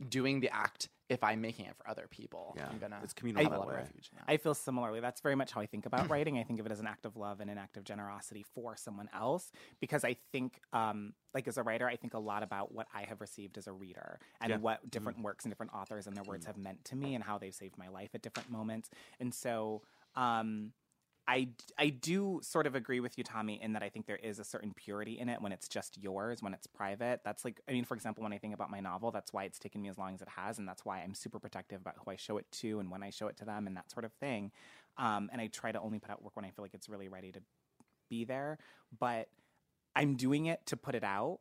doing 0.09 0.39
the 0.39 0.49
act 0.53 0.87
if 1.09 1.21
I'm 1.25 1.41
making 1.41 1.65
it 1.65 1.75
for 1.75 1.87
other 1.89 2.07
people. 2.09 2.53
Yeah. 2.55 2.67
I'm 2.71 2.79
gonna. 2.79 2.99
It's 3.03 3.13
communal 3.13 3.43
have 3.43 3.51
a 3.51 3.57
lot 3.57 3.63
of 3.67 3.73
way. 3.73 3.79
refuge 3.81 4.09
in 4.13 4.17
that. 4.17 4.31
I 4.31 4.37
feel 4.37 4.53
similarly. 4.53 5.01
That's 5.01 5.19
very 5.19 5.35
much 5.35 5.51
how 5.51 5.59
I 5.59 5.65
think 5.65 5.85
about 5.85 6.09
writing. 6.09 6.37
I 6.37 6.43
think 6.43 6.61
of 6.61 6.65
it 6.65 6.71
as 6.71 6.79
an 6.79 6.87
act 6.87 7.05
of 7.05 7.17
love 7.17 7.41
and 7.41 7.49
an 7.49 7.57
act 7.57 7.75
of 7.75 7.83
generosity 7.83 8.45
for 8.55 8.77
someone 8.77 9.09
else 9.13 9.51
because 9.81 10.05
I 10.05 10.15
think, 10.31 10.61
um, 10.71 11.13
like 11.33 11.45
as 11.49 11.57
a 11.57 11.63
writer, 11.63 11.85
I 11.85 11.97
think 11.97 12.13
a 12.13 12.19
lot 12.19 12.43
about 12.43 12.73
what 12.73 12.87
I 12.93 13.03
have 13.03 13.19
received 13.19 13.57
as 13.57 13.67
a 13.67 13.73
reader 13.73 14.19
and 14.39 14.51
Yeah. 14.51 14.57
what 14.57 14.89
different 14.89 15.21
works 15.21 15.43
and 15.43 15.51
different 15.51 15.73
authors 15.73 16.07
and 16.07 16.15
their 16.15 16.23
words 16.23 16.45
have 16.45 16.55
meant 16.57 16.85
to 16.85 16.95
me 16.95 17.13
and 17.13 17.23
how 17.23 17.37
they've 17.37 17.53
saved 17.53 17.77
my 17.77 17.89
life 17.89 18.11
at 18.15 18.21
different 18.21 18.49
moments. 18.49 18.89
And 19.19 19.33
so, 19.33 19.81
um, 20.15 20.71
I, 21.27 21.49
I 21.77 21.89
do 21.89 22.39
sort 22.43 22.67
of 22.67 22.75
agree 22.75 22.99
with 22.99 23.17
you, 23.17 23.23
Tommy, 23.23 23.61
in 23.61 23.73
that 23.73 23.83
I 23.83 23.89
think 23.89 24.07
there 24.07 24.17
is 24.17 24.39
a 24.39 24.43
certain 24.43 24.73
purity 24.73 25.19
in 25.19 25.29
it 25.29 25.41
when 25.41 25.51
it's 25.53 25.69
just 25.69 25.97
yours, 26.01 26.41
when 26.41 26.53
it's 26.53 26.67
private. 26.67 27.21
That's 27.23 27.45
like, 27.45 27.61
I 27.69 27.71
mean, 27.71 27.85
for 27.85 27.95
example, 27.95 28.23
when 28.23 28.33
I 28.33 28.37
think 28.37 28.53
about 28.53 28.69
my 28.69 28.81
novel, 28.81 29.11
that's 29.11 29.31
why 29.31 29.45
it's 29.45 29.57
taken 29.57 29.81
me 29.81 29.89
as 29.89 29.97
long 29.97 30.13
as 30.13 30.21
it 30.21 30.27
has, 30.27 30.59
and 30.59 30.67
that's 30.67 30.83
why 30.83 30.99
I'm 30.99 31.13
super 31.13 31.39
protective 31.39 31.79
about 31.79 31.95
who 32.03 32.11
I 32.11 32.17
show 32.17 32.37
it 32.37 32.45
to 32.53 32.79
and 32.79 32.91
when 32.91 33.03
I 33.03 33.09
show 33.09 33.27
it 33.27 33.37
to 33.37 33.45
them 33.45 33.67
and 33.67 33.77
that 33.77 33.89
sort 33.89 34.03
of 34.03 34.11
thing. 34.13 34.51
Um, 34.97 35.29
and 35.31 35.41
I 35.41 35.47
try 35.47 35.71
to 35.71 35.79
only 35.79 35.99
put 35.99 36.11
out 36.11 36.21
work 36.21 36.35
when 36.35 36.45
I 36.45 36.49
feel 36.49 36.63
like 36.63 36.73
it's 36.73 36.89
really 36.89 37.07
ready 37.07 37.31
to 37.31 37.39
be 38.09 38.25
there. 38.25 38.57
But 38.99 39.29
I'm 39.95 40.15
doing 40.15 40.47
it 40.47 40.65
to 40.67 40.77
put 40.77 40.93
it 40.93 41.03
out 41.03 41.39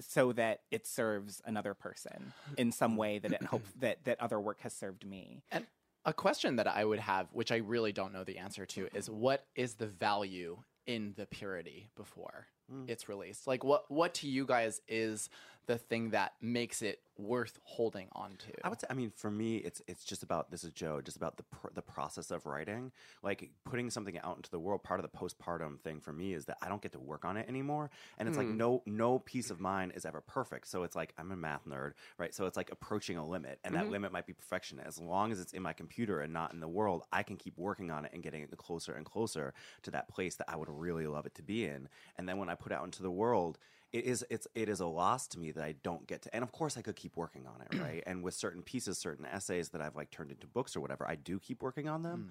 so 0.00 0.32
that 0.32 0.60
it 0.70 0.86
serves 0.86 1.42
another 1.44 1.74
person 1.74 2.32
in 2.56 2.70
some 2.70 2.96
way 2.96 3.18
that 3.18 3.32
it 3.32 3.42
hope 3.42 3.64
that 3.80 4.04
that 4.04 4.20
other 4.20 4.40
work 4.40 4.60
has 4.60 4.72
served 4.72 5.04
me. 5.04 5.42
And 5.50 5.66
a 6.04 6.12
question 6.12 6.56
that 6.56 6.66
I 6.66 6.84
would 6.84 7.00
have, 7.00 7.28
which 7.32 7.52
I 7.52 7.56
really 7.56 7.92
don't 7.92 8.12
know 8.12 8.24
the 8.24 8.38
answer 8.38 8.66
to, 8.66 8.88
is 8.94 9.08
mm-hmm. 9.08 9.20
what 9.20 9.46
is 9.54 9.74
the 9.74 9.86
value 9.86 10.58
in 10.86 11.12
the 11.16 11.26
purity 11.26 11.90
before 11.96 12.46
mm. 12.72 12.88
it's 12.88 13.08
released? 13.08 13.46
Like, 13.46 13.64
what 13.64 13.90
what 13.90 14.14
to 14.14 14.28
you 14.28 14.46
guys 14.46 14.80
is 14.88 15.28
the 15.68 15.78
thing 15.78 16.10
that 16.10 16.32
makes 16.40 16.82
it 16.82 16.98
worth 17.18 17.58
holding 17.64 18.08
on 18.12 18.36
to? 18.38 18.52
I 18.64 18.70
would 18.70 18.80
say, 18.80 18.86
I 18.90 18.94
mean, 18.94 19.12
for 19.14 19.30
me, 19.30 19.56
it's 19.58 19.82
it's 19.86 20.04
just 20.04 20.22
about 20.22 20.50
this 20.50 20.64
is 20.64 20.72
Joe, 20.72 21.00
just 21.02 21.16
about 21.16 21.36
the 21.36 21.42
pr- 21.44 21.68
the 21.74 21.82
process 21.82 22.30
of 22.30 22.46
writing, 22.46 22.90
like 23.22 23.50
putting 23.64 23.90
something 23.90 24.18
out 24.20 24.36
into 24.36 24.50
the 24.50 24.58
world. 24.58 24.82
Part 24.82 24.98
of 24.98 25.10
the 25.10 25.16
postpartum 25.16 25.78
thing 25.80 26.00
for 26.00 26.12
me 26.12 26.32
is 26.32 26.46
that 26.46 26.56
I 26.62 26.68
don't 26.68 26.80
get 26.80 26.92
to 26.92 26.98
work 26.98 27.24
on 27.24 27.36
it 27.36 27.46
anymore, 27.48 27.90
and 28.18 28.28
it's 28.28 28.38
like 28.38 28.46
Hmm. 28.46 28.56
no 28.56 28.82
no 28.86 29.18
piece 29.18 29.50
of 29.50 29.60
mine 29.60 29.92
is 29.94 30.06
ever 30.06 30.22
perfect. 30.22 30.68
So 30.68 30.84
it's 30.84 30.96
like 30.96 31.12
I'm 31.18 31.30
a 31.32 31.36
math 31.36 31.66
nerd, 31.66 31.92
right? 32.16 32.34
So 32.34 32.46
it's 32.46 32.56
like 32.56 32.72
approaching 32.72 33.18
a 33.18 33.26
limit, 33.26 33.60
and 33.62 33.74
Mhm. 33.74 33.78
that 33.78 33.90
limit 33.90 34.10
might 34.10 34.26
be 34.26 34.32
perfection. 34.32 34.80
As 34.80 34.98
long 34.98 35.32
as 35.32 35.38
it's 35.38 35.52
in 35.52 35.62
my 35.62 35.74
computer 35.74 36.20
and 36.20 36.32
not 36.32 36.54
in 36.54 36.60
the 36.60 36.68
world, 36.68 37.02
I 37.12 37.22
can 37.22 37.36
keep 37.36 37.58
working 37.58 37.90
on 37.90 38.06
it 38.06 38.12
and 38.14 38.22
getting 38.22 38.42
it 38.42 38.56
closer 38.56 38.94
and 38.94 39.04
closer 39.04 39.52
to 39.82 39.90
that 39.90 40.08
place 40.08 40.36
that 40.36 40.48
I 40.48 40.56
would 40.56 40.70
really 40.70 41.06
love 41.06 41.26
it 41.26 41.34
to 41.34 41.42
be 41.42 41.66
in. 41.66 41.88
And 42.16 42.26
then 42.26 42.38
when 42.38 42.48
I 42.48 42.54
put 42.54 42.72
it 42.72 42.76
out 42.76 42.84
into 42.84 43.02
the 43.02 43.10
world, 43.10 43.58
it 43.92 44.04
is 44.04 44.24
it's 44.30 44.46
it 44.54 44.68
is 44.68 44.80
a 44.80 44.86
loss 44.86 45.26
to 45.28 45.38
me 45.38 45.50
that 45.52 45.64
I 45.64 45.74
don't 45.82 46.06
get 46.06 46.22
to. 46.22 46.34
And 46.34 46.42
of 46.42 46.52
course, 46.52 46.76
I 46.76 46.82
could 46.82 46.96
keep 46.96 47.16
working 47.16 47.46
on 47.46 47.60
it, 47.62 47.80
right? 47.82 48.02
and 48.06 48.22
with 48.22 48.34
certain 48.34 48.62
pieces, 48.62 48.98
certain 48.98 49.24
essays 49.26 49.70
that 49.70 49.80
I've 49.80 49.96
like 49.96 50.10
turned 50.10 50.30
into 50.30 50.46
books 50.46 50.76
or 50.76 50.80
whatever, 50.80 51.08
I 51.08 51.14
do 51.14 51.38
keep 51.38 51.62
working 51.62 51.88
on 51.88 52.02
them. 52.02 52.30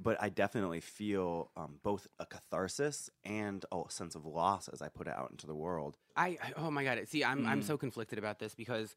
But 0.00 0.16
I 0.22 0.28
definitely 0.28 0.80
feel 0.80 1.50
um, 1.56 1.80
both 1.82 2.06
a 2.20 2.26
catharsis 2.26 3.10
and 3.24 3.64
a 3.72 3.82
sense 3.88 4.14
of 4.14 4.24
loss 4.26 4.68
as 4.68 4.80
I 4.80 4.88
put 4.88 5.08
it 5.08 5.14
out 5.16 5.32
into 5.32 5.46
the 5.48 5.56
world. 5.56 5.96
I 6.16 6.38
oh 6.56 6.70
my 6.70 6.84
god. 6.84 7.00
See, 7.08 7.24
I'm 7.24 7.44
I'm 7.46 7.60
Mm. 7.62 7.64
so 7.64 7.76
conflicted 7.76 8.18
about 8.18 8.38
this 8.38 8.54
because 8.54 8.94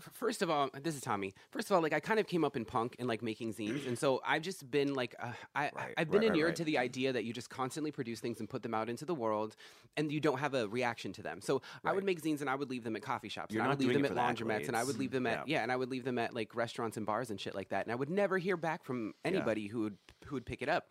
first 0.00 0.42
of 0.42 0.50
all, 0.50 0.70
this 0.82 0.94
is 0.94 1.00
Tommy. 1.00 1.34
First 1.50 1.70
of 1.70 1.74
all, 1.76 1.82
like 1.82 1.92
I 1.92 2.00
kind 2.00 2.18
of 2.18 2.26
came 2.26 2.44
up 2.44 2.56
in 2.56 2.64
punk 2.64 2.96
and 2.98 3.06
like 3.08 3.22
making 3.22 3.54
zines, 3.54 3.86
and 3.86 3.98
so 3.98 4.20
I've 4.26 4.42
just 4.42 4.70
been 4.70 4.94
like 4.94 5.14
uh, 5.22 5.32
I 5.54 5.64
I- 5.66 5.70
I've 5.98 6.10
been 6.10 6.20
right, 6.20 6.28
right, 6.28 6.34
inured 6.34 6.48
right. 6.48 6.56
to 6.56 6.64
the 6.64 6.78
idea 6.78 7.12
that 7.12 7.24
you 7.24 7.32
just 7.32 7.50
constantly 7.50 7.90
produce 7.90 8.20
things 8.20 8.40
and 8.40 8.48
put 8.48 8.62
them 8.62 8.74
out 8.74 8.88
into 8.88 9.04
the 9.04 9.14
world, 9.14 9.56
and 9.96 10.10
you 10.10 10.20
don't 10.20 10.38
have 10.38 10.54
a 10.54 10.66
reaction 10.68 11.12
to 11.14 11.22
them. 11.22 11.40
So 11.40 11.62
I 11.84 11.92
would 11.92 12.04
make 12.04 12.20
zines 12.22 12.40
and 12.40 12.50
I 12.50 12.54
would 12.54 12.70
leave 12.70 12.84
them 12.84 12.96
at 12.96 13.02
coffee 13.02 13.28
shops, 13.28 13.54
You're 13.54 13.62
and 13.62 13.70
I 13.70 13.74
would 13.74 13.84
leave 13.84 13.94
them 13.94 14.04
at 14.04 14.12
laundromats, 14.14 14.68
and 14.68 14.76
I 14.76 14.84
would 14.84 14.98
leave 14.98 15.10
them 15.12 15.26
at 15.26 15.46
Yeah. 15.48 15.58
yeah, 15.58 15.62
and 15.62 15.70
I 15.72 15.76
would 15.76 15.90
leave 15.90 16.04
them 16.04 16.18
at 16.18 16.34
like 16.34 16.54
restaurants 16.54 16.96
and 16.96 17.06
bars 17.06 17.30
and 17.30 17.40
shit 17.40 17.54
like 17.54 17.68
that, 17.70 17.84
and 17.86 17.92
I 17.92 17.94
would 17.94 18.10
never 18.10 18.38
hear 18.38 18.56
back 18.56 18.84
from 18.84 19.14
anybody 19.24 19.68
who 19.68 19.80
would 19.82 19.98
who 20.26 20.36
would 20.36 20.46
pick 20.46 20.62
it 20.62 20.68
up. 20.68 20.88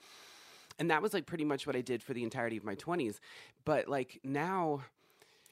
And 0.79 0.89
that 0.89 1.01
was 1.03 1.13
like 1.13 1.27
pretty 1.27 1.45
much 1.45 1.67
what 1.67 1.75
I 1.75 1.81
did 1.81 2.01
for 2.01 2.13
the 2.15 2.23
entirety 2.23 2.57
of 2.57 2.63
my 2.63 2.73
20s. 2.75 3.19
But 3.63 3.87
like 3.87 4.19
now 4.23 4.81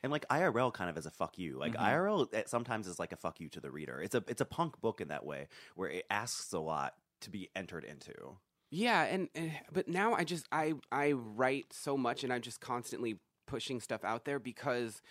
And 0.03 0.11
like 0.11 0.27
IRL 0.29 0.73
kind 0.73 0.89
of 0.89 0.97
as 0.97 1.05
a 1.05 1.11
fuck 1.11 1.37
you. 1.37 1.57
Like 1.57 1.73
Mhm. 1.73 1.81
IRL 1.81 2.47
sometimes 2.47 2.87
is 2.87 2.97
like 2.99 3.11
a 3.11 3.17
fuck 3.17 3.39
you 3.39 3.49
to 3.49 3.59
the 3.59 3.69
reader. 3.71 4.01
It's 4.01 4.15
a 4.15 4.23
it's 4.27 4.41
a 4.41 4.45
punk 4.45 4.81
book 4.81 4.99
in 5.01 5.09
that 5.09 5.25
way 5.25 5.47
where 5.75 5.89
it 5.89 6.05
asks 6.09 6.51
a 6.53 6.59
lot 6.59 6.95
to 7.21 7.29
be 7.29 7.49
entered 7.55 7.83
into. 7.83 8.37
Yeah, 8.71 9.03
and, 9.03 9.29
and 9.35 9.51
but 9.71 9.87
now 9.87 10.13
I 10.13 10.23
just 10.23 10.47
I 10.51 10.73
I 10.91 11.11
write 11.11 11.73
so 11.73 11.97
much 11.97 12.23
and 12.23 12.31
I'm 12.33 12.41
just 12.41 12.61
constantly 12.61 13.19
pushing 13.45 13.79
stuff 13.81 14.03
out 14.03 14.25
there 14.25 14.39
because 14.39 15.01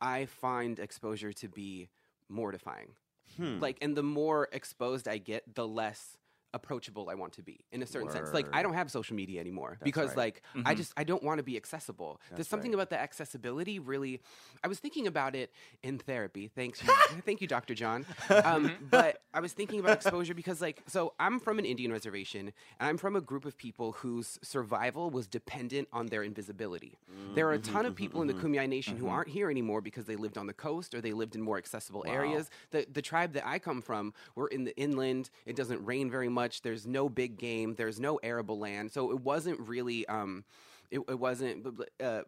I 0.00 0.26
find 0.26 0.78
exposure 0.78 1.32
to 1.32 1.48
be 1.48 1.88
mortifying. 2.28 2.94
Hmm. 3.36 3.58
Like 3.60 3.76
and 3.82 3.96
the 3.96 4.02
more 4.02 4.48
exposed 4.52 5.08
I 5.08 5.18
get, 5.18 5.54
the 5.54 5.66
less 5.68 6.16
approachable 6.54 7.08
I 7.10 7.14
want 7.14 7.32
to 7.34 7.42
be 7.42 7.60
in 7.72 7.82
a 7.82 7.86
certain 7.86 8.10
sense. 8.10 8.32
Like 8.32 8.48
I 8.52 8.62
don't 8.62 8.74
have 8.74 8.90
social 8.90 9.16
media 9.16 9.40
anymore 9.40 9.78
That's 9.80 9.84
because 9.84 10.10
right. 10.10 10.16
like 10.16 10.42
I 10.64 10.74
Mhm. 10.74 10.76
just 10.76 10.92
I 10.96 11.04
don't 11.04 11.22
want 11.22 11.38
to 11.38 11.42
be 11.44 11.56
accessible. 11.56 12.20
There's 12.34 12.48
something 12.48 12.72
right. 12.72 12.74
about 12.74 12.90
the 12.90 12.98
accessibility 13.00 13.78
really 13.78 14.20
I 14.62 14.68
was 14.68 14.78
thinking 14.78 15.06
about 15.06 15.34
it 15.34 15.52
in 15.82 15.98
therapy. 15.98 16.48
Thanks 16.48 16.82
thank 17.24 17.40
you 17.40 17.46
Dr. 17.48 17.74
John. 17.74 18.06
Um, 18.30 18.70
mm-hmm. 18.70 18.84
but 18.90 19.22
I 19.34 19.40
was 19.40 19.52
thinking 19.52 19.80
about 19.80 19.92
exposure 19.94 20.34
because 20.34 20.60
like 20.60 20.82
so 20.86 21.14
I'm 21.20 21.38
from 21.40 21.58
an 21.58 21.64
Indian 21.64 21.92
reservation 21.92 22.52
and 22.80 22.88
I'm 22.88 22.96
from 22.98 23.16
a 23.16 23.20
group 23.20 23.44
of 23.44 23.56
people 23.56 23.92
whose 23.92 24.38
survival 24.42 25.10
was 25.10 25.26
dependent 25.26 25.88
on 25.92 26.06
their 26.06 26.22
invisibility. 26.22 26.98
There 27.34 27.46
are 27.48 27.52
a 27.54 27.58
mm-hmm, 27.58 27.72
ton 27.72 27.86
of 27.86 27.94
mm-hmm, 27.94 27.96
people 27.96 28.20
in 28.22 28.26
the 28.28 28.34
Kumeyaay 28.34 28.68
Nation 28.68 28.96
who 28.96 29.08
aren't 29.08 29.28
here 29.28 29.50
anymore 29.50 29.80
because 29.80 30.06
they 30.06 30.16
lived 30.16 30.36
on 30.38 30.46
the 30.46 30.52
coast 30.54 30.94
or 30.94 31.00
they 31.00 31.12
lived 31.12 31.34
in 31.34 31.42
more 31.42 31.58
accessible 31.58 32.04
Wow. 32.04 32.12
areas. 32.12 32.50
The 32.70 32.86
the 32.90 33.02
tribe 33.02 33.32
that 33.34 33.46
I 33.46 33.58
come 33.58 33.80
from, 33.82 34.14
we're 34.34 34.48
in 34.48 34.64
the 34.64 34.76
inland. 34.76 35.30
It 35.46 35.56
doesn't 35.56 35.84
rain 35.84 36.10
very 36.10 36.28
much. 36.28 36.37
There's 36.62 36.86
no 36.86 37.08
big 37.08 37.38
game. 37.38 37.74
There's 37.74 38.00
no 38.00 38.16
arable 38.22 38.58
land. 38.58 38.92
So 38.92 39.10
it 39.10 39.20
wasn't 39.20 39.60
really 39.60 40.06
um 40.08 40.44
it, 40.90 41.00
it 41.08 41.18
wasn't 41.18 41.66
uh, 42.02 42.22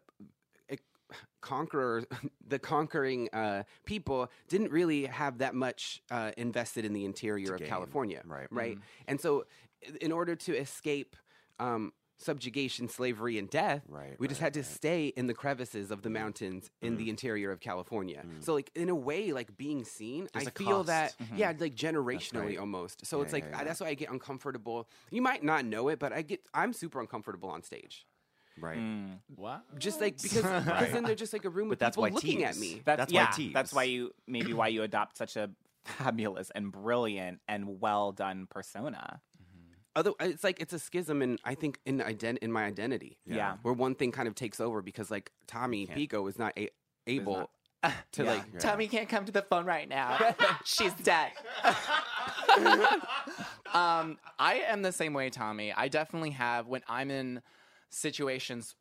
conqueror, 1.41 2.03
the 2.47 2.59
conquering 2.59 3.29
uh, 3.33 3.63
people 3.85 4.31
didn't 4.47 4.71
really 4.71 5.05
have 5.05 5.39
that 5.39 5.55
much 5.55 6.01
uh, 6.11 6.31
invested 6.37 6.85
in 6.85 6.93
the 6.93 7.05
interior 7.05 7.53
of 7.53 7.59
gain, 7.59 7.67
California, 7.67 8.21
right. 8.25 8.47
Right, 8.51 8.77
and 9.07 9.19
so 9.19 9.45
in 9.99 10.11
order 10.11 10.35
to 10.35 10.55
escape. 10.55 11.15
Um, 11.59 11.93
subjugation 12.21 12.87
slavery 12.87 13.37
and 13.37 13.49
death 13.49 13.83
Right, 13.87 14.15
we 14.19 14.27
just 14.27 14.41
right, 14.41 14.45
had 14.45 14.53
to 14.55 14.63
stay 14.63 15.07
in 15.07 15.27
the 15.27 15.33
crevices 15.33 15.91
of 15.91 16.01
the 16.01 16.09
mm. 16.09 16.13
mountains 16.13 16.69
in 16.81 16.97
the 16.97 17.05
mm. 17.05 17.09
interior 17.09 17.51
of 17.51 17.59
california 17.59 18.23
mm. 18.25 18.43
so 18.43 18.53
like 18.53 18.71
in 18.75 18.89
a 18.89 18.95
way 18.95 19.31
like 19.31 19.57
being 19.57 19.83
seen 19.83 20.27
There's 20.33 20.47
i 20.47 20.49
a 20.49 20.51
feel 20.51 20.83
that 20.85 21.17
cost. 21.17 21.31
Mm-hmm. 21.31 21.37
yeah 21.37 21.53
like 21.57 21.75
generationally 21.75 22.45
right. 22.45 22.57
almost 22.57 23.05
so 23.05 23.17
Yeah, 23.17 23.23
it's 23.23 23.33
like 23.33 23.45
yeah, 23.49 23.59
I- 23.59 23.63
that's 23.63 23.79
why 23.79 23.87
i 23.87 23.93
get 23.93 24.09
uncomfortable 24.09 24.87
you 25.09 25.21
might 25.21 25.43
not 25.43 25.65
know 25.65 25.89
it 25.89 25.99
but 25.99 26.13
i 26.13 26.21
get 26.21 26.41
i'm 26.53 26.73
super 26.73 26.99
uncomfortable 26.99 27.49
on 27.49 27.63
stage 27.63 28.05
Right. 28.59 28.77
What? 29.35 29.63
just 29.79 30.01
like 30.01 30.21
because 30.21 30.43
because 30.65 30.91
then 30.91 31.03
they're 31.03 31.15
just 31.15 31.33
like 31.33 31.45
a 31.45 31.49
room 31.49 31.69
with 31.69 31.79
that's 31.79 31.95
people 31.95 32.03
why 32.03 32.09
looking 32.09 32.43
at 32.43 32.57
me. 32.57 32.81
That's, 32.85 33.11
That's 33.11 33.13
why 33.13 33.25
Teebs. 33.25 33.53
That's 33.53 33.73
why 33.73 33.83
you 33.83 34.11
maybe 34.27 34.53
why 34.53 34.67
you 34.67 34.83
adopt 34.83 35.17
such 35.17 35.35
a 35.35 35.49
fabulous 35.85 36.51
and 36.53 36.71
brilliant 36.71 37.39
and 37.47 37.79
well 37.79 38.11
done 38.11 38.47
persona. 38.49 39.21
Other, 39.95 40.11
it's 40.21 40.43
like 40.43 40.61
it's 40.61 40.73
a 40.73 40.79
schism, 40.79 41.21
in 41.21 41.37
I 41.43 41.53
think 41.55 41.79
in 41.85 41.99
ident- 41.99 42.37
in 42.37 42.51
my 42.51 42.63
identity. 42.63 43.17
Yeah. 43.25 43.57
where 43.61 43.73
one 43.73 43.95
thing 43.95 44.11
kind 44.11 44.27
of 44.27 44.35
takes 44.35 44.59
over 44.61 44.81
because 44.81 45.11
like 45.11 45.31
Tommy 45.47 45.85
Pico 45.85 46.25
is 46.27 46.39
not 46.39 46.53
a- 46.57 46.69
able 47.07 47.49
to 48.13 48.23
Yeah. 48.23 48.31
like. 48.31 48.59
Tommy 48.59 48.87
can't 48.87 49.09
come 49.09 49.25
to 49.25 49.31
the 49.31 49.41
phone 49.41 49.65
right 49.65 49.89
now. 49.89 50.17
She's 50.65 50.93
dead. 50.93 51.31
um, 53.73 54.17
I 54.39 54.63
am 54.67 54.81
the 54.81 54.91
same 54.91 55.13
way, 55.13 55.29
Tommy. 55.29 55.73
I 55.73 55.87
definitely 55.87 56.31
have 56.31 56.67
when 56.67 56.81
I'm 56.87 57.09
in 57.11 57.41
situations 57.89 58.75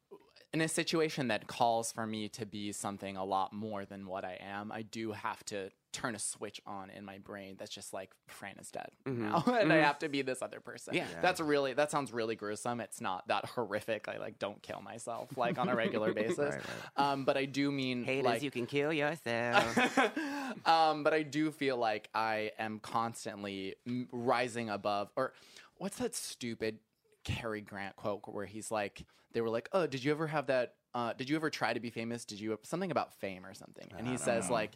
in 0.52 0.60
a 0.60 0.68
situation 0.68 1.28
that 1.28 1.46
calls 1.46 1.92
for 1.92 2.06
me 2.06 2.28
to 2.28 2.44
be 2.44 2.72
something 2.72 3.16
a 3.16 3.24
lot 3.24 3.52
more 3.52 3.84
than 3.84 4.06
what 4.06 4.24
I 4.24 4.36
am, 4.40 4.72
I 4.72 4.82
do 4.82 5.12
have 5.12 5.44
to 5.46 5.70
turn 5.92 6.14
a 6.14 6.18
switch 6.18 6.60
on 6.66 6.90
in 6.90 7.04
my 7.04 7.18
brain 7.18 7.56
that's 7.58 7.70
just 7.70 7.92
like 7.92 8.10
Fran 8.28 8.56
is 8.60 8.70
dead 8.70 8.90
now, 9.04 9.42
and 9.60 9.72
I 9.72 9.76
have 9.78 9.98
to 10.00 10.08
be 10.08 10.22
this 10.22 10.42
other 10.42 10.60
person. 10.60 10.94
Yeah. 10.94 11.06
that's 11.20 11.40
really 11.40 11.72
that 11.74 11.90
sounds 11.90 12.12
really 12.12 12.36
gruesome. 12.36 12.80
It's 12.80 13.00
not 13.00 13.26
that 13.28 13.44
horrific. 13.46 14.08
I 14.08 14.18
like 14.18 14.38
don't 14.38 14.62
kill 14.62 14.80
myself 14.80 15.36
like 15.36 15.58
on 15.58 15.68
a 15.68 15.74
regular 15.74 16.12
basis. 16.14 16.54
Um, 16.96 17.24
but 17.24 17.36
I 17.36 17.44
do 17.44 17.70
mean 17.72 18.04
Haters, 18.04 18.24
like 18.24 18.42
you 18.42 18.50
can 18.50 18.66
kill 18.66 18.92
yourself. 18.92 20.08
um, 20.66 21.02
but 21.02 21.12
I 21.12 21.22
do 21.22 21.50
feel 21.50 21.76
like 21.76 22.08
I 22.14 22.52
am 22.58 22.78
constantly 22.78 23.76
m- 23.86 24.08
rising 24.12 24.70
above. 24.70 25.10
Or 25.16 25.32
what's 25.76 25.98
that 25.98 26.14
stupid 26.14 26.78
Cary 27.24 27.60
Grant 27.60 27.96
quote 27.96 28.22
where 28.26 28.46
he's 28.46 28.70
like, 28.70 29.04
they 29.32 29.40
were 29.40 29.50
like, 29.50 29.68
"Oh, 29.72 29.86
did 29.86 30.04
you 30.04 30.10
ever 30.10 30.26
have 30.26 30.46
that? 30.46 30.74
Uh, 30.94 31.12
did 31.12 31.28
you 31.28 31.36
ever 31.36 31.50
try 31.50 31.72
to 31.72 31.80
be 31.80 31.90
famous? 31.90 32.24
Did 32.24 32.40
you 32.40 32.58
something 32.62 32.90
about 32.90 33.12
fame 33.14 33.44
or 33.44 33.54
something?" 33.54 33.88
And 33.98 34.06
he 34.06 34.16
says 34.16 34.50
like. 34.50 34.72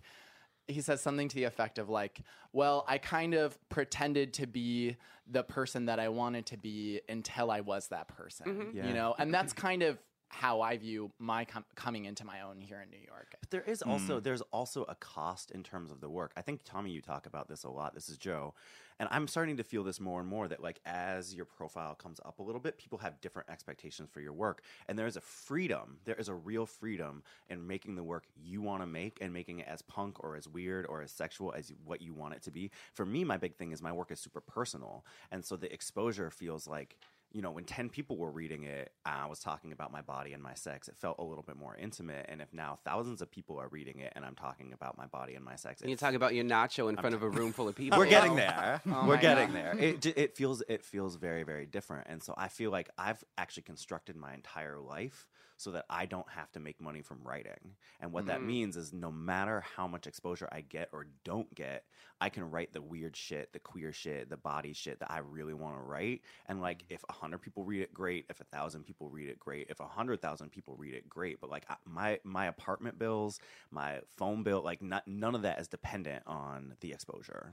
He 0.66 0.80
says 0.80 1.00
something 1.00 1.28
to 1.28 1.34
the 1.36 1.44
effect 1.44 1.78
of 1.78 1.88
like, 1.88 2.20
"Well, 2.52 2.84
I 2.88 2.98
kind 2.98 3.34
of 3.34 3.58
pretended 3.68 4.32
to 4.34 4.46
be 4.46 4.96
the 5.26 5.42
person 5.42 5.86
that 5.86 5.98
I 6.00 6.08
wanted 6.08 6.46
to 6.46 6.56
be 6.56 7.00
until 7.08 7.50
I 7.50 7.60
was 7.60 7.88
that 7.88 8.08
person, 8.08 8.72
Yeah. 8.74 8.86
you 8.86 8.94
know." 8.94 9.14
And 9.18 9.32
that's 9.32 9.52
kind 9.52 9.82
of 9.82 9.98
how 10.28 10.62
I 10.62 10.76
view 10.78 11.12
my 11.18 11.44
com- 11.44 11.64
coming 11.76 12.06
into 12.06 12.24
my 12.24 12.40
own 12.40 12.60
here 12.60 12.80
in 12.80 12.90
New 12.90 12.98
York. 13.06 13.36
But 13.38 13.50
there 13.50 13.62
is 13.62 13.82
also 13.82 14.18
Mm. 14.20 14.24
there's 14.24 14.40
also 14.52 14.82
a 14.84 14.94
cost 14.96 15.50
in 15.52 15.62
terms 15.62 15.92
of 15.92 16.00
the 16.00 16.08
work. 16.10 16.32
I 16.36 16.42
think 16.42 16.62
Tommy, 16.64 16.90
you 16.90 17.00
talk 17.02 17.26
about 17.26 17.46
this 17.46 17.62
a 17.64 17.70
lot. 17.70 17.94
This 17.94 18.08
is 18.08 18.18
Joe, 18.18 18.54
and 18.98 19.08
I'm 19.12 19.28
starting 19.28 19.56
to 19.56 19.64
feel 19.64 19.82
this 19.82 20.00
more 20.00 20.20
and 20.20 20.28
more 20.28 20.48
that 20.48 20.62
like 20.62 20.80
as 20.86 21.34
your 21.34 21.44
profile 21.44 21.94
comes 21.94 22.20
up 22.24 22.38
a 22.38 22.42
little 22.42 22.60
bit, 22.60 22.78
people 22.78 22.98
have 22.98 23.20
different 23.20 23.50
expectations 23.50 24.08
for 24.12 24.20
your 24.20 24.32
work, 24.32 24.62
and 24.88 24.98
there 24.98 25.06
is 25.06 25.16
a 25.16 25.20
freedom. 25.20 25.98
There 26.04 26.14
is 26.14 26.28
a 26.28 26.34
real 26.34 26.66
freedom 26.66 27.22
in 27.48 27.66
making 27.66 27.96
the 27.96 28.02
work 28.02 28.24
you 28.36 28.62
want 28.62 28.82
to 28.82 28.86
make 28.86 29.18
and 29.20 29.32
making 29.32 29.60
it 29.60 29.68
as 29.68 29.82
punk 29.82 30.22
or 30.22 30.36
as 30.36 30.48
weird 30.48 30.86
or 30.86 31.02
as 31.02 31.10
sexual 31.10 31.52
as 31.56 31.72
what 31.84 32.02
you 32.02 32.14
want 32.14 32.34
it 32.34 32.42
to 32.42 32.50
be. 32.50 32.70
For 32.92 33.04
me, 33.04 33.24
my 33.24 33.36
big 33.36 33.56
thing 33.56 33.72
is 33.72 33.82
my 33.82 33.92
work 33.92 34.10
is 34.10 34.20
super 34.20 34.40
personal, 34.40 35.04
and 35.30 35.44
so 35.44 35.56
the 35.56 35.72
exposure 35.72 36.30
feels 36.30 36.66
like 36.66 36.96
you 37.34 37.42
know, 37.42 37.50
when 37.50 37.64
10 37.64 37.90
people 37.90 38.16
were 38.16 38.30
reading 38.30 38.62
it, 38.62 38.92
I 39.04 39.26
was 39.26 39.40
talking 39.40 39.72
about 39.72 39.90
my 39.92 40.00
body 40.00 40.32
and 40.32 40.42
my 40.42 40.54
sex. 40.54 40.86
It 40.88 40.96
felt 40.96 41.16
a 41.18 41.24
little 41.24 41.42
bit 41.42 41.56
more 41.56 41.76
intimate. 41.76 42.26
And 42.28 42.40
if 42.40 42.52
now 42.54 42.78
thousands 42.84 43.20
of 43.20 43.30
people 43.30 43.60
are 43.60 43.66
reading 43.68 43.98
it 43.98 44.12
and 44.14 44.24
I'm 44.24 44.36
talking 44.36 44.72
about 44.72 44.96
my 44.96 45.06
body 45.06 45.34
and 45.34 45.44
my 45.44 45.56
sex, 45.56 45.80
and 45.82 45.90
you 45.90 45.96
talk 45.96 46.14
about 46.14 46.32
your 46.34 46.44
nacho 46.44 46.88
in 46.88 46.96
front 46.96 47.14
of 47.14 47.22
a 47.24 47.28
room 47.28 47.52
full 47.52 47.66
of 47.68 47.74
people. 47.82 47.98
we're 47.98 48.06
getting 48.06 48.32
Oh. 48.32 48.36
there. 48.36 48.80
Oh 48.86 49.06
We're 49.08 49.16
getting 49.16 49.48
God. 49.48 49.56
there. 49.56 49.76
It, 49.78 50.06
it 50.06 50.36
feels 50.36 50.62
it 50.68 50.84
feels 50.84 51.16
very 51.16 51.42
very 51.42 51.66
different, 51.66 52.06
and 52.08 52.22
so 52.22 52.34
I 52.36 52.48
feel 52.48 52.70
like 52.70 52.88
I've 52.96 53.22
actually 53.36 53.64
constructed 53.64 54.16
my 54.16 54.32
entire 54.32 54.78
life 54.78 55.26
so 55.56 55.70
that 55.70 55.84
I 55.88 56.06
don't 56.06 56.28
have 56.30 56.50
to 56.52 56.60
make 56.60 56.80
money 56.80 57.00
from 57.02 57.22
writing. 57.22 57.76
And 58.00 58.12
what 58.12 58.26
that 58.26 58.40
Mm. 58.40 58.46
means 58.46 58.76
is 58.76 58.92
no 58.92 59.12
matter 59.12 59.60
how 59.60 59.86
much 59.86 60.06
exposure 60.06 60.48
I 60.50 60.62
get 60.62 60.88
or 60.92 61.06
don't 61.24 61.54
get, 61.54 61.84
I 62.20 62.28
can 62.28 62.50
write 62.50 62.72
the 62.72 62.82
weird 62.82 63.16
shit, 63.16 63.52
the 63.52 63.60
queer 63.60 63.92
shit, 63.92 64.28
the 64.30 64.36
body 64.36 64.72
shit 64.72 64.98
that 65.00 65.10
I 65.10 65.18
really 65.18 65.54
want 65.54 65.76
to 65.76 65.82
write. 65.82 66.22
And 66.46 66.60
like, 66.60 66.82
Mm. 66.82 66.86
if 66.90 67.04
a 67.08 67.12
hundred 67.12 67.38
people 67.38 67.64
read 67.64 67.82
it, 67.82 67.94
great. 67.94 68.26
If 68.28 68.40
a 68.40 68.44
thousand 68.44 68.84
people 68.84 69.08
read 69.10 69.28
it, 69.28 69.38
great. 69.38 69.68
If 69.70 69.80
a 69.80 69.86
hundred 69.86 70.20
thousand 70.20 70.50
people 70.50 70.76
read 70.76 70.94
it, 70.94 71.08
great. 71.08 71.40
But 71.40 71.50
like 71.50 71.64
I, 71.70 71.76
my 71.84 72.20
my 72.24 72.46
apartment 72.46 72.98
bills, 72.98 73.38
my 73.70 74.00
phone 74.16 74.42
bill, 74.42 74.62
like 74.62 74.82
not, 74.82 75.06
none 75.06 75.34
of 75.34 75.42
that 75.42 75.60
is 75.60 75.68
dependent 75.68 76.24
on 76.26 76.76
the 76.80 76.92
exposure. 76.92 77.52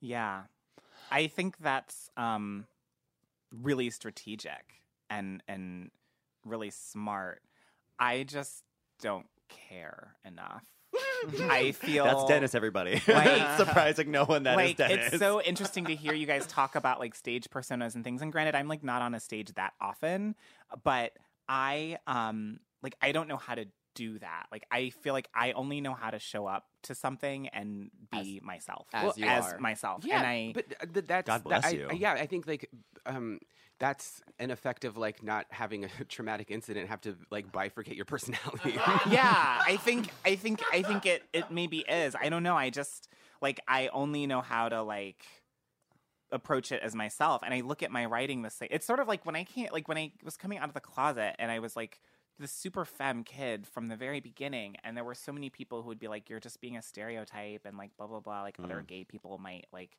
Yeah. 0.00 0.44
I 1.10 1.28
think 1.28 1.58
that's 1.58 2.10
um, 2.16 2.66
really 3.52 3.90
strategic 3.90 4.82
and 5.08 5.42
and 5.46 5.90
really 6.46 6.70
smart. 6.70 7.42
I 7.98 8.22
just 8.24 8.62
don't 9.00 9.26
care 9.48 10.16
enough. 10.24 10.64
I 11.50 11.72
feel 11.72 12.04
That's 12.04 12.24
Dennis, 12.26 12.54
everybody. 12.54 13.02
Like- 13.08 13.56
Surprising 13.58 14.10
no 14.10 14.24
one 14.24 14.44
that 14.44 14.52
is 14.52 14.56
like 14.56 14.76
Dennis. 14.76 15.08
it's 15.12 15.18
so 15.18 15.40
interesting 15.42 15.84
to 15.86 15.94
hear 15.94 16.12
you 16.14 16.26
guys 16.26 16.46
talk 16.46 16.74
about 16.74 17.00
like 17.00 17.14
stage 17.14 17.48
personas 17.50 17.94
and 17.94 18.04
things. 18.04 18.22
And 18.22 18.32
granted, 18.32 18.54
I'm 18.54 18.68
like 18.68 18.82
not 18.84 19.02
on 19.02 19.14
a 19.14 19.20
stage 19.20 19.52
that 19.54 19.72
often, 19.80 20.34
but 20.84 21.12
I 21.48 21.98
um 22.06 22.60
like 22.82 22.94
I 23.02 23.12
don't 23.12 23.28
know 23.28 23.36
how 23.36 23.54
to 23.54 23.66
do 23.94 24.18
that. 24.18 24.46
Like 24.52 24.64
I 24.70 24.90
feel 24.90 25.12
like 25.14 25.28
I 25.34 25.52
only 25.52 25.80
know 25.80 25.94
how 25.94 26.10
to 26.10 26.18
show 26.18 26.46
up 26.46 26.64
to 26.84 26.94
something 26.94 27.48
and 27.48 27.90
be 28.12 28.40
myself 28.44 28.86
as 28.92 29.16
you 29.16 29.26
as 29.26 29.52
are. 29.54 29.58
myself. 29.58 30.04
Yeah, 30.04 30.18
and 30.18 30.26
I 30.26 30.52
but 30.54 30.64
uh, 30.80 30.86
th- 30.92 31.06
that's 31.06 31.26
God 31.26 31.38
that- 31.38 31.44
bless 31.44 31.64
I- 31.66 31.70
you. 31.70 31.88
yeah, 31.94 32.12
I 32.12 32.26
think 32.26 32.46
like 32.46 32.68
um, 33.06 33.38
that's 33.78 34.22
an 34.38 34.50
effect 34.50 34.84
of 34.84 34.96
like 34.96 35.22
not 35.22 35.46
having 35.50 35.84
a 35.84 35.88
traumatic 36.08 36.50
incident 36.50 36.88
have 36.88 37.00
to 37.02 37.16
like 37.30 37.50
bifurcate 37.52 37.96
your 37.96 38.04
personality. 38.06 38.72
yeah, 39.10 39.62
I 39.66 39.78
think 39.82 40.08
I 40.24 40.36
think 40.36 40.62
I 40.72 40.82
think 40.82 41.06
it 41.06 41.22
it 41.32 41.50
maybe 41.50 41.78
is. 41.78 42.14
I 42.20 42.28
don't 42.28 42.42
know. 42.42 42.56
I 42.56 42.70
just 42.70 43.08
like 43.40 43.60
I 43.68 43.88
only 43.88 44.26
know 44.26 44.40
how 44.40 44.68
to 44.68 44.82
like 44.82 45.24
approach 46.32 46.72
it 46.72 46.82
as 46.82 46.94
myself 46.94 47.40
and 47.44 47.54
I 47.54 47.60
look 47.60 47.84
at 47.84 47.90
my 47.90 48.04
writing 48.04 48.42
the 48.42 48.50
same. 48.50 48.68
It's 48.70 48.86
sort 48.86 49.00
of 49.00 49.08
like 49.08 49.24
when 49.24 49.36
I 49.36 49.44
can't 49.44 49.72
like 49.72 49.88
when 49.88 49.98
I 49.98 50.12
was 50.24 50.36
coming 50.36 50.58
out 50.58 50.68
of 50.68 50.74
the 50.74 50.80
closet 50.80 51.36
and 51.38 51.50
I 51.50 51.60
was 51.60 51.76
like 51.76 52.00
the 52.38 52.48
super 52.48 52.84
femme 52.84 53.22
kid 53.24 53.66
from 53.66 53.86
the 53.86 53.96
very 53.96 54.20
beginning 54.20 54.76
and 54.84 54.96
there 54.96 55.04
were 55.04 55.14
so 55.14 55.32
many 55.32 55.48
people 55.50 55.82
who 55.82 55.88
would 55.88 55.98
be 55.98 56.08
like 56.08 56.28
you're 56.28 56.40
just 56.40 56.60
being 56.60 56.76
a 56.76 56.82
stereotype 56.82 57.62
and 57.64 57.78
like 57.78 57.96
blah 57.96 58.06
blah 58.06 58.20
blah 58.20 58.42
like 58.42 58.56
other 58.62 58.84
gay 58.86 59.04
people 59.04 59.38
might 59.38 59.66
like 59.72 59.96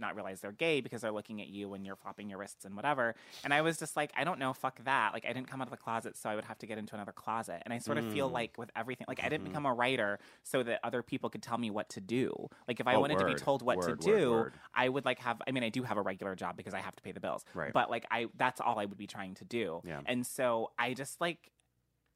not 0.00 0.14
realize 0.16 0.40
they're 0.40 0.52
gay 0.52 0.80
because 0.80 1.02
they're 1.02 1.12
looking 1.12 1.40
at 1.40 1.48
you 1.48 1.74
and 1.74 1.84
you're 1.86 1.96
flopping 1.96 2.28
your 2.30 2.38
wrists 2.38 2.64
and 2.64 2.74
whatever. 2.76 3.14
And 3.44 3.52
I 3.54 3.60
was 3.62 3.78
just 3.78 3.96
like, 3.96 4.12
I 4.16 4.24
don't 4.24 4.38
know, 4.38 4.52
fuck 4.52 4.82
that. 4.84 5.12
Like 5.12 5.24
I 5.24 5.32
didn't 5.32 5.48
come 5.48 5.60
out 5.60 5.66
of 5.66 5.70
the 5.70 5.76
closet, 5.76 6.16
so 6.16 6.28
I 6.30 6.34
would 6.34 6.44
have 6.44 6.58
to 6.58 6.66
get 6.66 6.78
into 6.78 6.94
another 6.94 7.12
closet. 7.12 7.62
And 7.64 7.72
I 7.74 7.78
sort 7.78 7.98
of 7.98 8.04
feel 8.12 8.28
Mm. 8.28 8.32
like 8.32 8.58
with 8.58 8.70
everything, 8.74 9.04
like 9.08 9.18
I 9.18 9.22
Mm-hmm. 9.22 9.30
didn't 9.30 9.44
become 9.44 9.66
a 9.66 9.74
writer 9.74 10.18
so 10.42 10.62
that 10.62 10.80
other 10.82 11.02
people 11.02 11.30
could 11.30 11.42
tell 11.42 11.58
me 11.58 11.70
what 11.70 11.88
to 11.90 12.00
do. 12.00 12.48
Like 12.66 12.80
if 12.80 12.86
I 12.86 12.94
Oh, 12.94 13.00
wanted 13.00 13.18
to 13.18 13.24
be 13.26 13.34
told 13.34 13.62
what 13.62 13.76
word, 13.78 14.00
to 14.00 14.08
word, 14.10 14.18
do, 14.20 14.30
word. 14.32 14.52
I 14.74 14.88
would 14.88 15.04
like 15.04 15.18
have. 15.20 15.40
I 15.46 15.52
mean, 15.52 15.62
I 15.64 15.68
do 15.68 15.82
have 15.82 15.96
a 15.96 16.02
regular 16.02 16.34
job 16.34 16.56
because 16.56 16.74
I 16.74 16.80
have 16.80 16.96
to 16.96 17.02
pay 17.02 17.12
the 17.12 17.20
bills. 17.20 17.44
Right. 17.54 17.72
But 17.72 17.90
like 17.90 18.06
I, 18.10 18.26
that's 18.36 18.60
all 18.60 18.78
I 18.78 18.84
would 18.86 18.98
be 18.98 19.06
trying 19.06 19.34
to 19.34 19.44
do. 19.44 19.80
Yeah. 19.84 20.00
And 20.06 20.26
so 20.26 20.70
I 20.78 20.94
just 20.94 21.20
like. 21.20 21.50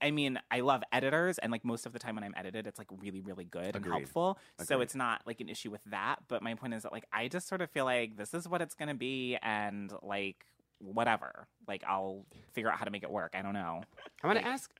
I 0.00 0.10
mean, 0.10 0.38
I 0.50 0.60
love 0.60 0.82
editors, 0.92 1.38
and 1.38 1.50
like 1.50 1.64
most 1.64 1.86
of 1.86 1.92
the 1.92 1.98
time 1.98 2.14
when 2.16 2.24
I'm 2.24 2.34
edited, 2.36 2.66
it's 2.66 2.78
like 2.78 2.88
really, 2.90 3.20
really 3.20 3.44
good 3.44 3.74
and 3.74 3.76
Agreed. 3.76 4.00
helpful. 4.00 4.38
So 4.62 4.80
it's 4.80 4.94
not 4.94 5.22
like 5.26 5.40
an 5.40 5.48
issue 5.48 5.70
with 5.70 5.82
that. 5.86 6.16
But 6.28 6.42
my 6.42 6.54
point 6.54 6.74
is 6.74 6.82
that 6.82 6.92
like 6.92 7.06
I 7.12 7.28
just 7.28 7.48
sort 7.48 7.62
of 7.62 7.70
feel 7.70 7.84
like 7.84 8.16
this 8.16 8.34
is 8.34 8.48
what 8.48 8.60
it's 8.60 8.74
gonna 8.74 8.94
be, 8.94 9.36
and 9.42 9.92
like 10.02 10.44
whatever, 10.78 11.48
like 11.66 11.82
I'll 11.86 12.26
figure 12.52 12.70
out 12.70 12.78
how 12.78 12.84
to 12.84 12.90
make 12.90 13.02
it 13.02 13.10
work. 13.10 13.32
I 13.34 13.42
don't 13.42 13.54
know. 13.54 13.82
I 14.22 14.26
want 14.26 14.38
to 14.38 14.46
ask 14.46 14.70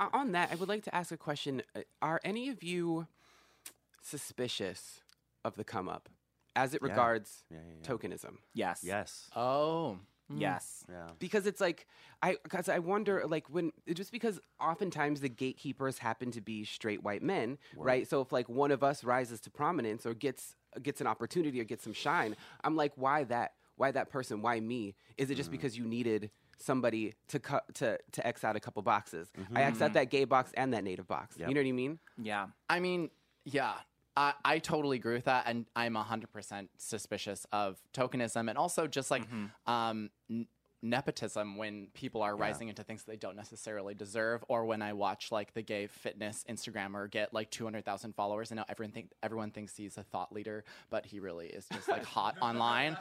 uh, 0.00 0.08
on 0.12 0.32
that. 0.32 0.50
I 0.50 0.56
would 0.56 0.68
like 0.68 0.84
to 0.84 0.94
ask 0.94 1.12
a 1.12 1.16
question. 1.16 1.62
Uh, 1.76 1.82
Are 2.02 2.20
any 2.24 2.48
of 2.48 2.62
you 2.62 3.06
suspicious 4.02 5.00
of 5.44 5.56
the 5.56 5.64
come 5.64 5.88
up 5.88 6.08
as 6.56 6.74
it 6.74 6.80
Yeah. 6.82 6.88
regards 6.90 7.44
Yeah, 7.50 7.58
yeah, 7.66 7.74
yeah. 7.82 7.88
tokenism? 7.88 8.36
Yes. 8.54 8.80
yes. 8.82 9.30
Oh. 9.36 9.98
Yes. 10.34 10.84
Yeah. 10.88 11.08
because 11.18 11.46
it's 11.46 11.60
like 11.60 11.86
I 12.22 12.36
because 12.42 12.68
I 12.68 12.78
wonder 12.78 13.24
like 13.26 13.48
when 13.50 13.72
just 13.92 14.12
because 14.12 14.40
oftentimes 14.60 15.20
the 15.20 15.28
gatekeepers 15.28 15.98
happen 15.98 16.30
to 16.32 16.40
be 16.40 16.64
straight 16.64 17.02
white 17.02 17.22
men, 17.22 17.58
right? 17.76 18.08
So 18.08 18.20
if 18.20 18.32
like 18.32 18.48
one 18.48 18.70
of 18.70 18.82
us 18.82 19.04
rises 19.04 19.40
to 19.42 19.50
prominence 19.50 20.06
or 20.06 20.14
gets 20.14 20.56
gets 20.82 21.00
an 21.00 21.06
opportunity 21.06 21.60
or 21.60 21.64
gets 21.64 21.84
some 21.84 21.92
shine, 21.92 22.36
I'm 22.62 22.76
like, 22.76 22.92
why 22.96 23.24
that? 23.24 23.52
Why 23.76 23.90
that 23.90 24.08
person? 24.08 24.40
Why 24.40 24.60
me? 24.60 24.94
Is 25.18 25.30
it 25.30 25.34
just 25.34 25.50
because 25.50 25.76
you 25.76 25.84
needed 25.84 26.30
somebody 26.58 27.14
to 27.28 27.38
cut 27.38 27.64
to 27.74 27.98
to 28.12 28.26
X 28.26 28.44
out 28.44 28.56
a 28.56 28.60
couple 28.60 28.82
boxes. 28.82 29.30
Mm-hmm. 29.38 29.56
I 29.56 29.62
X 29.62 29.82
out 29.82 29.94
that 29.94 30.10
gay 30.10 30.24
box 30.24 30.52
and 30.56 30.72
that 30.74 30.84
native 30.84 31.06
box. 31.06 31.36
Yep. 31.38 31.48
You 31.48 31.54
know 31.54 31.60
what 31.60 31.68
I 31.68 31.72
mean? 31.72 31.98
Yeah. 32.20 32.46
I 32.68 32.80
mean, 32.80 33.10
yeah. 33.44 33.74
I, 34.16 34.34
I 34.44 34.58
totally 34.60 34.96
agree 34.96 35.14
with 35.14 35.24
that, 35.24 35.44
and 35.46 35.66
I'm 35.74 35.94
100% 35.94 36.68
suspicious 36.78 37.46
of 37.52 37.80
tokenism 37.92 38.48
and 38.48 38.56
also 38.56 38.86
just 38.86 39.10
like 39.10 39.24
um, 39.66 40.10
n- 40.30 40.46
nepotism 40.84 41.56
when 41.56 41.88
people 41.94 42.22
are 42.22 42.36
rising 42.36 42.68
into 42.68 42.82
things 42.82 43.02
that 43.02 43.10
they 43.10 43.16
don't 43.16 43.36
necessarily 43.36 43.94
deserve, 43.94 44.44
or 44.48 44.64
when 44.66 44.82
I 44.82 44.92
watch 44.92 45.32
like 45.32 45.54
the 45.54 45.62
gay 45.62 45.86
fitness 45.86 46.44
Instagrammer 46.48 47.10
get 47.10 47.32
like 47.32 47.50
200,000 47.50 48.14
followers, 48.14 48.50
and 48.50 48.58
now 48.58 48.64
everyone 48.68 48.92
think 48.92 49.10
everyone 49.22 49.50
thinks 49.50 49.76
he's 49.76 49.96
a 49.98 50.02
thought 50.02 50.32
leader, 50.32 50.64
but 50.90 51.06
he 51.06 51.18
really 51.20 51.46
is 51.46 51.66
just 51.72 51.88
like 51.88 52.04
hot 52.04 52.36
online. 52.42 52.96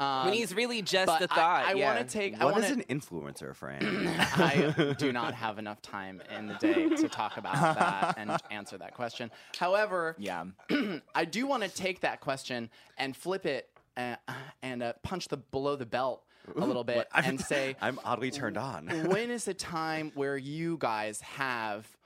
Um, 0.00 0.26
when 0.26 0.34
he's 0.34 0.54
really 0.54 0.82
just 0.82 1.06
but 1.06 1.22
a 1.22 1.32
I- 1.32 1.34
thought. 1.36 1.64
I, 1.66 1.72
yeah. 1.74 1.94
want 1.94 2.08
to 2.08 2.12
take. 2.12 2.40
I 2.40 2.44
wanna, 2.44 2.66
is 2.66 2.72
an 2.72 2.84
influencer, 2.90 3.54
Fran? 3.54 3.82
I 4.18 4.94
do 4.98 5.12
not 5.12 5.34
have 5.34 5.58
enough 5.58 5.80
time 5.80 6.20
in 6.36 6.48
the 6.48 6.54
day 6.54 6.88
to 6.88 7.08
talk 7.08 7.36
about 7.36 7.54
that 7.78 8.14
and 8.18 8.30
answer 8.50 8.76
that 8.78 8.94
question. 8.94 9.30
However, 9.56 10.16
Yeah. 10.18 10.44
I 11.14 11.24
do 11.24 11.46
want 11.46 11.62
to 11.62 11.68
take 11.68 12.00
that 12.00 12.20
question 12.20 12.70
and 12.96 13.16
flip 13.16 13.46
it 13.46 13.68
uh, 13.96 14.16
and 14.62 14.82
uh, 14.82 14.92
punch 15.02 15.28
the 15.28 15.36
below 15.36 15.76
the 15.76 15.86
belt 15.86 16.24
a 16.56 16.64
little 16.64 16.84
bit 16.84 17.08
i 17.12 17.20
and 17.20 17.40
say, 17.40 17.76
I'm 17.80 17.98
oddly 18.04 18.30
turned 18.30 18.56
on. 18.56 18.86
when 19.08 19.30
is 19.30 19.48
a 19.48 19.54
time 19.54 20.12
where 20.14 20.36
you 20.36 20.76
guys 20.78 21.20
have 21.20 21.96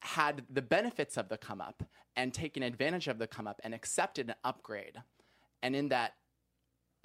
had 0.00 0.44
the 0.50 0.62
benefits 0.62 1.16
of 1.16 1.28
the 1.28 1.38
come 1.38 1.60
up 1.60 1.82
and 2.16 2.32
taken 2.32 2.62
advantage 2.62 3.08
of 3.08 3.18
the 3.18 3.26
come 3.26 3.46
up 3.46 3.60
and 3.64 3.74
accepted 3.74 4.28
an 4.28 4.34
upgrade, 4.44 4.98
and 5.62 5.74
in 5.74 5.88
that 5.88 6.14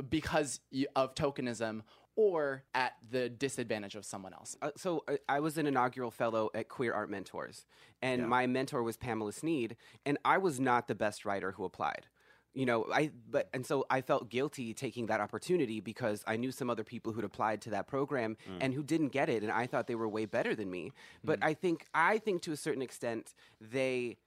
because 0.10 0.60
of 0.96 1.16
tokenism 1.16 1.82
or 2.16 2.64
at 2.74 2.94
the 3.12 3.30
disadvantage 3.30 3.96
of 3.96 4.04
someone 4.04 4.34
else? 4.34 4.58
Uh, 4.62 4.72
so 4.76 5.06
uh, 5.08 5.16
I 5.30 5.40
was 5.40 5.58
an 5.58 5.66
inaugural 5.66 6.12
fellow 6.12 6.50
at 6.54 6.68
Queer 6.68 6.94
Art 6.94 7.10
Mentors, 7.10 7.66
and 8.02 8.28
my 8.28 8.46
mentor 8.46 8.84
was 8.84 8.98
Pamela 8.98 9.32
Sneed, 9.32 9.78
and 10.06 10.18
I 10.26 10.38
was 10.38 10.60
not 10.60 10.90
the 10.90 10.96
best 10.96 11.24
writer 11.24 11.54
who 11.54 11.64
applied. 11.64 12.08
You 12.54 12.66
know, 12.66 12.88
I 12.92 13.12
but 13.30 13.48
and 13.54 13.66
so 13.66 13.86
I 13.90 14.02
felt 14.02 14.30
guilty 14.30 14.74
taking 14.74 15.06
that 15.06 15.22
opportunity 15.22 15.80
because 15.80 16.24
I 16.26 16.36
knew 16.36 16.52
some 16.52 16.70
other 16.70 16.84
people 16.84 17.14
who'd 17.14 17.24
applied 17.24 17.62
to 17.62 17.70
that 17.72 17.88
program 17.88 18.38
mm. 18.50 18.58
and 18.60 18.74
who 18.74 18.84
didn't 18.84 19.10
get 19.10 19.30
it, 19.30 19.44
and 19.44 19.52
I 19.52 19.68
thought 19.68 19.88
they 19.88 19.96
were 19.96 20.10
way 20.10 20.26
better 20.26 20.56
than 20.56 20.70
me. 20.72 20.92
But 21.24 21.40
mm. 21.40 21.46
I 21.46 21.54
think 21.54 21.86
I 21.94 22.18
think 22.18 22.42
to 22.44 22.52
a 22.52 22.58
certain 22.58 22.82
extent 22.82 23.36
they 23.62 24.18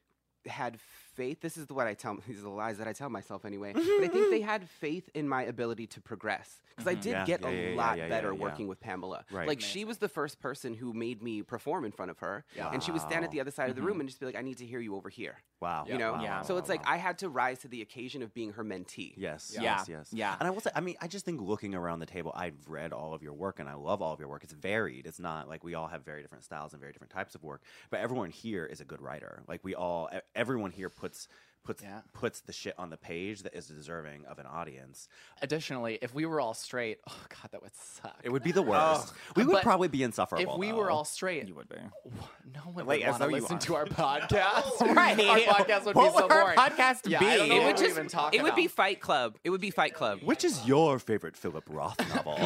had 0.47 0.79
faith. 1.15 1.41
This 1.41 1.57
is 1.57 1.69
what 1.69 1.87
I 1.87 1.95
tell. 1.95 2.19
These 2.27 2.39
are 2.41 2.43
the 2.43 2.49
lies 2.51 2.79
that 2.79 2.89
I 2.89 2.93
tell 2.93 3.09
myself 3.09 3.45
anyway. 3.45 3.73
but 3.75 3.83
I 3.83 4.09
think 4.09 4.31
they 4.31 4.41
had 4.41 4.69
faith 4.69 5.09
in 5.15 5.29
my 5.29 5.45
ability 5.45 5.87
to 5.89 6.01
progress 6.01 6.61
because 6.71 6.87
I 6.87 6.93
mm-hmm. 6.95 7.03
did 7.03 7.13
Yeah, 7.13 7.25
get 7.25 7.43
yeah, 7.43 7.49
a 7.49 7.53
yeah, 7.53 7.69
yeah, 7.69 7.77
lot 7.77 7.99
yeah, 7.99 8.09
better 8.09 8.29
yeah, 8.29 8.35
yeah. 8.35 8.43
working 8.43 8.69
with 8.69 8.81
Pamela. 8.81 9.25
Right. 9.31 9.49
Like 9.49 9.61
she 9.61 9.85
was 9.85 9.99
the 9.99 10.09
first 10.09 10.41
person 10.41 10.75
who 10.75 10.93
made 10.93 11.23
me 11.23 11.43
perform 11.43 11.85
in 11.85 11.93
front 11.93 12.11
of 12.11 12.19
her, 12.19 12.45
and 12.59 12.83
she 12.83 12.91
would 12.91 13.03
stand 13.03 13.25
at 13.25 13.31
the 13.31 13.41
other 13.41 13.51
side 13.51 13.71
of 13.71 13.77
the 13.77 13.83
room 13.83 13.93
mm-hmm. 13.95 14.01
and 14.01 14.09
just 14.09 14.21
be 14.21 14.27
like, 14.27 14.37
"I 14.37 14.43
need 14.43 14.59
to 14.59 14.67
hear 14.67 14.81
you 14.81 14.97
over 14.97 15.09
here." 15.09 15.37
Wow. 15.63 15.85
You 15.89 15.97
know, 15.97 16.15
Wow, 16.15 16.23
Yeah. 16.23 16.37
wow, 16.39 16.43
so 16.43 16.55
wow, 16.55 16.59
it's 16.59 16.69
like 16.69 16.85
wow. 16.85 16.93
I 16.93 16.97
had 16.97 17.19
to 17.19 17.29
rise 17.29 17.61
to 17.61 17.69
the 17.69 17.83
occasion 17.83 18.21
of 18.23 18.35
being 18.35 18.53
her 18.55 18.65
mentee. 18.65 19.15
Yes, 19.17 19.53
Yeah. 19.55 19.63
yes, 19.63 19.89
yes. 19.89 20.13
Yeah. 20.13 20.35
And 20.41 20.49
I 20.49 20.51
will 20.51 20.61
say, 20.61 20.71
I 20.75 20.81
mean, 20.81 20.97
I 21.01 21.07
just 21.07 21.25
think 21.25 21.41
looking 21.41 21.77
around 21.77 22.01
the 22.01 22.07
table, 22.07 22.33
I've 22.35 22.69
read 22.69 22.93
all 22.93 23.15
of 23.15 23.23
your 23.23 23.33
work 23.33 23.61
and 23.61 23.69
I 23.69 23.75
love 23.75 24.03
all 24.03 24.13
of 24.13 24.19
your 24.19 24.29
work. 24.29 24.43
It's 24.43 24.53
varied. 24.53 25.07
It's 25.07 25.21
not 25.21 25.49
like 25.49 25.63
we 25.63 25.75
all 25.75 25.87
have 25.87 26.05
very 26.05 26.21
different 26.21 26.43
styles 26.43 26.73
and 26.73 26.81
very 26.81 26.93
different 26.93 27.13
types 27.13 27.37
of 27.37 27.45
work, 27.45 27.63
but 27.91 28.01
everyone 28.01 28.31
here 28.31 28.67
is 28.67 28.81
a 28.81 28.85
good 28.85 29.01
writer. 29.01 29.45
Like 29.47 29.61
we 29.63 29.77
all, 29.77 30.11
e- 30.13 30.19
everyone 30.35 30.73
here 30.73 30.89
puts 31.03 31.29
puts 31.65 31.83
Yeah. 31.83 32.01
puts 32.13 32.41
the 32.41 32.53
shit 32.53 32.75
on 32.79 32.91
the 32.91 32.97
page 32.97 33.43
that 33.43 33.55
is 33.55 33.67
deserving 33.67 34.27
of 34.27 34.39
an 34.39 34.47
audience. 34.47 35.09
Additionally, 35.41 35.99
if 36.03 36.15
we 36.15 36.27
were 36.27 36.41
all 36.41 36.55
straight, 36.55 36.99
oh 37.09 37.17
god, 37.29 37.51
that 37.53 37.63
would 37.63 37.75
suck. 37.75 38.19
It 38.23 38.31
would 38.31 38.43
be 38.43 38.53
the 38.53 38.63
worst. 38.73 39.13
we 39.37 39.45
would 39.45 39.53
But 39.55 39.63
probably 39.63 39.89
be 39.89 40.03
insufferable. 40.03 40.55
if 40.55 40.59
we 40.59 40.73
were 40.73 40.91
all 40.91 41.05
straight, 41.05 41.47
You 41.49 41.55
would 41.55 41.69
be. 41.69 41.77
no 42.55 42.61
one 42.73 42.87
Like, 42.87 43.01
would 43.01 43.09
as 43.09 43.21
want 43.21 43.23
to 43.33 43.39
listen 43.39 43.59
to 43.61 43.75
our 43.77 43.85
podcast. 43.87 44.81
Right. 44.95 45.19
Our 45.49 45.55
podcast 45.55 45.85
would 45.87 45.95
What 45.97 46.13
be 46.13 46.19
so 46.19 46.23
would 46.25 46.33
our 46.33 46.43
boring. 46.55 46.59
podcast 46.59 47.01
yeah, 47.09 47.19
be? 47.21 47.27
I 47.27 47.37
don't 47.37 47.49
know 47.49 47.55
It 47.55 47.59
what 47.59 47.67
would 47.67 47.77
we 47.77 47.83
just- 47.87 47.91
even 47.99 48.09
talk 48.09 48.35
It 48.35 48.43
would 48.43 48.55
be. 48.55 48.67
Fight 48.69 49.01
Club. 49.01 49.37
It 49.45 49.51
would 49.51 49.61
be 49.61 49.71
Fight 49.71 49.93
Club. 49.95 50.21
Which 50.23 50.45
is 50.45 50.65
your 50.67 50.99
favorite 50.99 51.37
Philip 51.37 51.65
Roth 51.69 51.99
novel? 52.15 52.39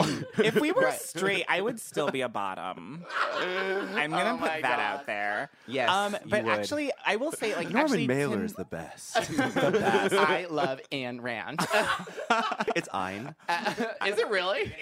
If 0.45 0.57
we 0.61 0.73
were 0.73 0.83
Right. 0.83 1.01
straight, 1.01 1.45
I 1.49 1.61
would 1.61 1.79
still 1.81 2.11
be 2.11 2.21
a 2.23 2.29
bottom. 2.29 3.05
I'm 3.35 4.11
gonna 4.11 4.35
Oh 4.35 4.39
put 4.39 4.47
that 4.49 4.63
God. 4.63 4.81
out 4.81 5.07
there. 5.07 5.51
Yes, 5.67 5.89
Um, 5.91 6.15
you 6.15 6.19
but 6.31 6.45
would. 6.45 6.53
actually, 6.59 6.91
I 7.05 7.17
will 7.17 7.33
say, 7.33 7.55
like, 7.55 7.67
Norman 7.71 7.83
actually, 7.83 8.07
Mailer 8.07 8.37
Tim- 8.37 8.45
is 8.45 8.55
the 8.55 8.65
best. 8.65 9.06
the 9.15 9.71
best. 9.81 10.15
I 10.15 10.47
love 10.51 10.81
Ayn 10.93 11.21
Rand. 11.23 11.61
it's 12.77 12.89
Ein. 12.93 13.35
Uh, 13.49 13.75
is 14.07 14.19
it 14.19 14.29
really? 14.29 14.73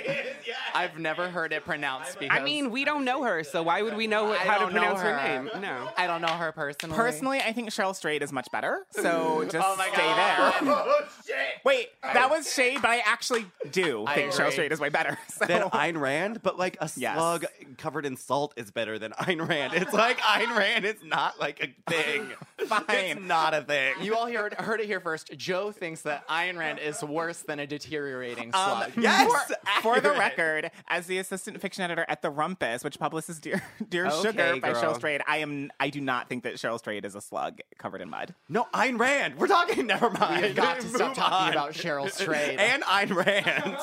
I've 0.75 0.99
never 0.99 1.29
heard 1.29 1.53
it 1.53 1.65
pronounced. 1.65 2.19
Because 2.19 2.37
I 2.39 2.43
mean, 2.43 2.71
we 2.71 2.85
don't 2.85 3.05
know 3.05 3.23
her, 3.23 3.45
so 3.45 3.63
why 3.63 3.83
would 3.83 3.97
we 3.97 4.07
know 4.07 4.33
I 4.33 4.39
how 4.39 4.59
to 4.59 4.73
pronounce 4.73 5.01
her. 5.01 5.17
her. 5.17 5.43
name? 5.43 5.51
No. 5.61 5.89
I 5.97 6.07
don't 6.07 6.21
know 6.21 6.29
her 6.29 6.53
personally. 6.53 6.97
Personally, 6.97 7.41
I 7.41 7.53
think 7.53 7.71
Cheryl 7.71 7.95
Strayed 7.95 8.23
is 8.23 8.33
much 8.33 8.51
better. 8.51 8.85
So 8.91 9.03
oh 9.41 9.45
just 9.45 9.57
Oh 9.57 9.77
my 9.77 9.89
stay 9.89 9.97
God. 10.03 10.55
Oh, 10.63 11.07
there. 11.27 11.47
Wait, 11.65 11.89
that 12.03 12.31
was 12.31 12.53
shade, 12.53 12.81
but 12.83 12.91
I 12.91 12.99
actually 13.05 13.47
do 13.71 14.05
I 14.07 14.15
think 14.15 14.33
Cheryl 14.33 14.41
agree. 14.41 14.53
Strayed 14.53 14.73
is 14.73 14.81
way 14.81 14.89
better. 14.89 15.19
So. 15.29 15.47
than 15.47 15.63
Ayn 15.63 15.99
Rand, 16.01 16.43
but 16.43 16.59
like 16.59 16.77
a 16.81 16.91
Yes. 16.97 17.17
slug 17.17 17.45
covered 17.79 18.07
in 18.07 18.17
salt 18.17 18.55
is 18.57 18.71
better 18.71 18.99
than 18.99 19.13
Ayn 19.13 19.47
Rand. 19.49 19.75
It's 19.75 19.93
like 19.93 20.19
Ayn 20.19 20.57
Rand 20.57 20.85
is 20.85 21.03
not 21.05 21.39
like 21.41 21.61
a 21.63 21.91
thing. 21.91 22.29
Fine. 22.67 22.85
It's 22.89 23.15
Fine. 23.15 23.27
not 23.27 23.53
a 23.55 23.63
thing. 23.63 23.95
You 24.03 24.14
all 24.15 24.27
heard, 24.27 24.55
heard 24.55 24.81
it 24.81 24.87
here 24.87 25.01
first. 25.01 25.31
Joe 25.37 25.71
thinks 25.73 26.03
that 26.03 26.27
Ayn 26.29 26.57
Rand 26.59 26.79
is 26.79 27.03
worse 27.03 27.43
than 27.43 27.59
a 27.59 27.67
deteriorating 27.67 28.47
Um, 28.55 28.83
slug. 28.91 28.93
yes, 28.97 29.53
For 29.83 30.01
the 30.01 30.11
record, 30.13 30.71
as 30.89 31.07
the 31.07 31.19
assistant 31.19 31.61
fiction 31.61 31.83
editor 31.85 32.05
at 32.09 32.23
The 32.23 32.31
Rumpus, 32.31 32.83
which 32.85 32.99
publishes 32.99 33.39
Dear, 33.41 33.63
Dear 33.89 34.07
Okay, 34.07 34.23
Sugar 34.23 34.57
by 34.61 34.73
girl. 34.73 34.83
Cheryl 34.83 34.95
Strayed, 34.97 35.23
I 35.27 35.39
am 35.39 35.71
I 35.81 35.91
do 35.91 36.01
not 36.01 36.29
think 36.29 36.45
that 36.45 36.55
Cheryl 36.55 36.79
Strayed 36.79 37.05
is 37.05 37.15
a 37.15 37.21
slug 37.21 37.61
covered 37.79 38.01
in 38.01 38.09
mud. 38.11 38.35
No, 38.49 38.67
Ayn 38.75 38.99
Rand. 38.99 39.37
We're 39.37 39.47
talking. 39.49 39.87
Never 39.87 40.11
mind. 40.11 40.43
We've 40.43 40.55
got 40.57 40.81
to 40.81 40.89
stop 40.95 41.15
talking 41.15 41.49
on. 41.49 41.53
about 41.53 41.73
Cheryl 41.73 42.11
Strayed. 42.11 42.59
and 42.59 42.83
Ayn 42.85 43.15
Rand. 43.15 43.77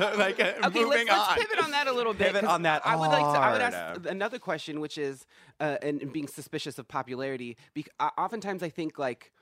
like 0.18 0.40
uh, 0.40 0.52
Okay, 0.66 0.80
moving 0.84 1.06
let's, 1.08 1.10
let's 1.10 1.34
pivot 1.42 1.62
on 1.64 1.70
that 1.72 1.86
a 1.86 1.92
little 1.92 2.12
bit. 2.14 2.28
Pivot 2.28 2.42
'cause 2.44 2.50
on 2.50 2.62
that 2.62 2.86
I 2.86 2.96
would 2.96 3.08
like 3.08 3.20
to. 3.34 3.40
I 3.40 3.52
would 3.52 3.60
ask 3.60 4.06
another 4.06 4.38
question, 4.38 4.80
which 4.80 4.98
is, 4.98 5.26
uh, 5.60 5.76
and, 5.82 6.00
and 6.02 6.12
being 6.12 6.26
suspicious 6.28 6.78
of 6.78 6.88
popularity. 6.88 7.56
Bec- 7.74 7.88
uh, 7.98 8.10
oftentimes, 8.18 8.62
I 8.62 8.68
think 8.68 8.98
like 8.98 9.32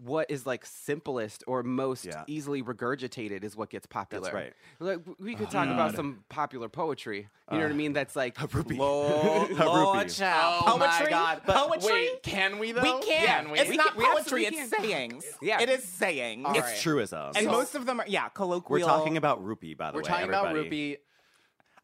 what 0.00 0.30
is 0.30 0.46
like 0.46 0.64
simplest 0.64 1.42
or 1.48 1.62
most 1.64 2.04
Yeah. 2.04 2.22
easily 2.28 2.62
regurgitated 2.62 3.42
is 3.42 3.56
what 3.56 3.68
gets 3.68 3.84
popular. 3.86 4.30
right. 4.32 4.52
Like 4.78 5.00
we 5.18 5.34
could 5.34 5.50
talk 5.50 5.68
about 5.68 5.96
some 5.96 6.24
popular 6.28 6.68
poetry. 6.68 7.28
You 7.50 7.56
know 7.58 7.64
what 7.64 7.70
I 7.70 7.74
uh, 7.74 7.76
mean? 7.76 7.92
That's 7.94 8.14
like 8.14 8.34
Rupi. 8.38 8.78
Lord, 8.78 9.48
Rupi. 9.50 9.64
Lord 9.64 10.08
child. 10.08 10.64
Oh 10.68 10.78
my? 10.78 11.06
God. 11.10 11.42
But 11.44 11.66
Poetry? 11.68 11.92
Wait, 11.92 12.22
can 12.22 12.58
we 12.60 12.70
though? 12.72 12.82
we 12.82 12.90
can. 13.02 13.26
Can 13.26 13.50
we? 13.50 13.58
It's 13.58 13.70
We 13.70 13.76
not 13.76 13.88
can- 13.88 13.96
we 13.98 14.04
poetry, 14.04 14.46
absolutely 14.46 14.58
it's 14.58 14.70
sayings. 14.76 15.24
Yeah. 15.42 15.60
It 15.62 15.68
is 15.68 15.82
sayings. 15.82 16.44
All 16.46 16.54
It's 16.56 16.66
right. 16.68 16.76
truism. 16.78 17.32
And 17.34 17.46
So- 17.46 17.50
most 17.50 17.74
of 17.74 17.84
them 17.84 17.98
are, 18.00 18.06
yeah, 18.06 18.28
colloquial. 18.28 18.78
We're 18.80 18.86
talking 18.86 19.16
about 19.16 19.44
Rupi 19.44 19.76
by 19.76 19.90
the 19.90 19.96
way. 19.96 19.98
We're 19.98 20.02
way. 20.02 20.08
talking 20.08 20.28
about 20.28 20.46
everybody. 20.48 20.92
Rupi. 20.94 20.98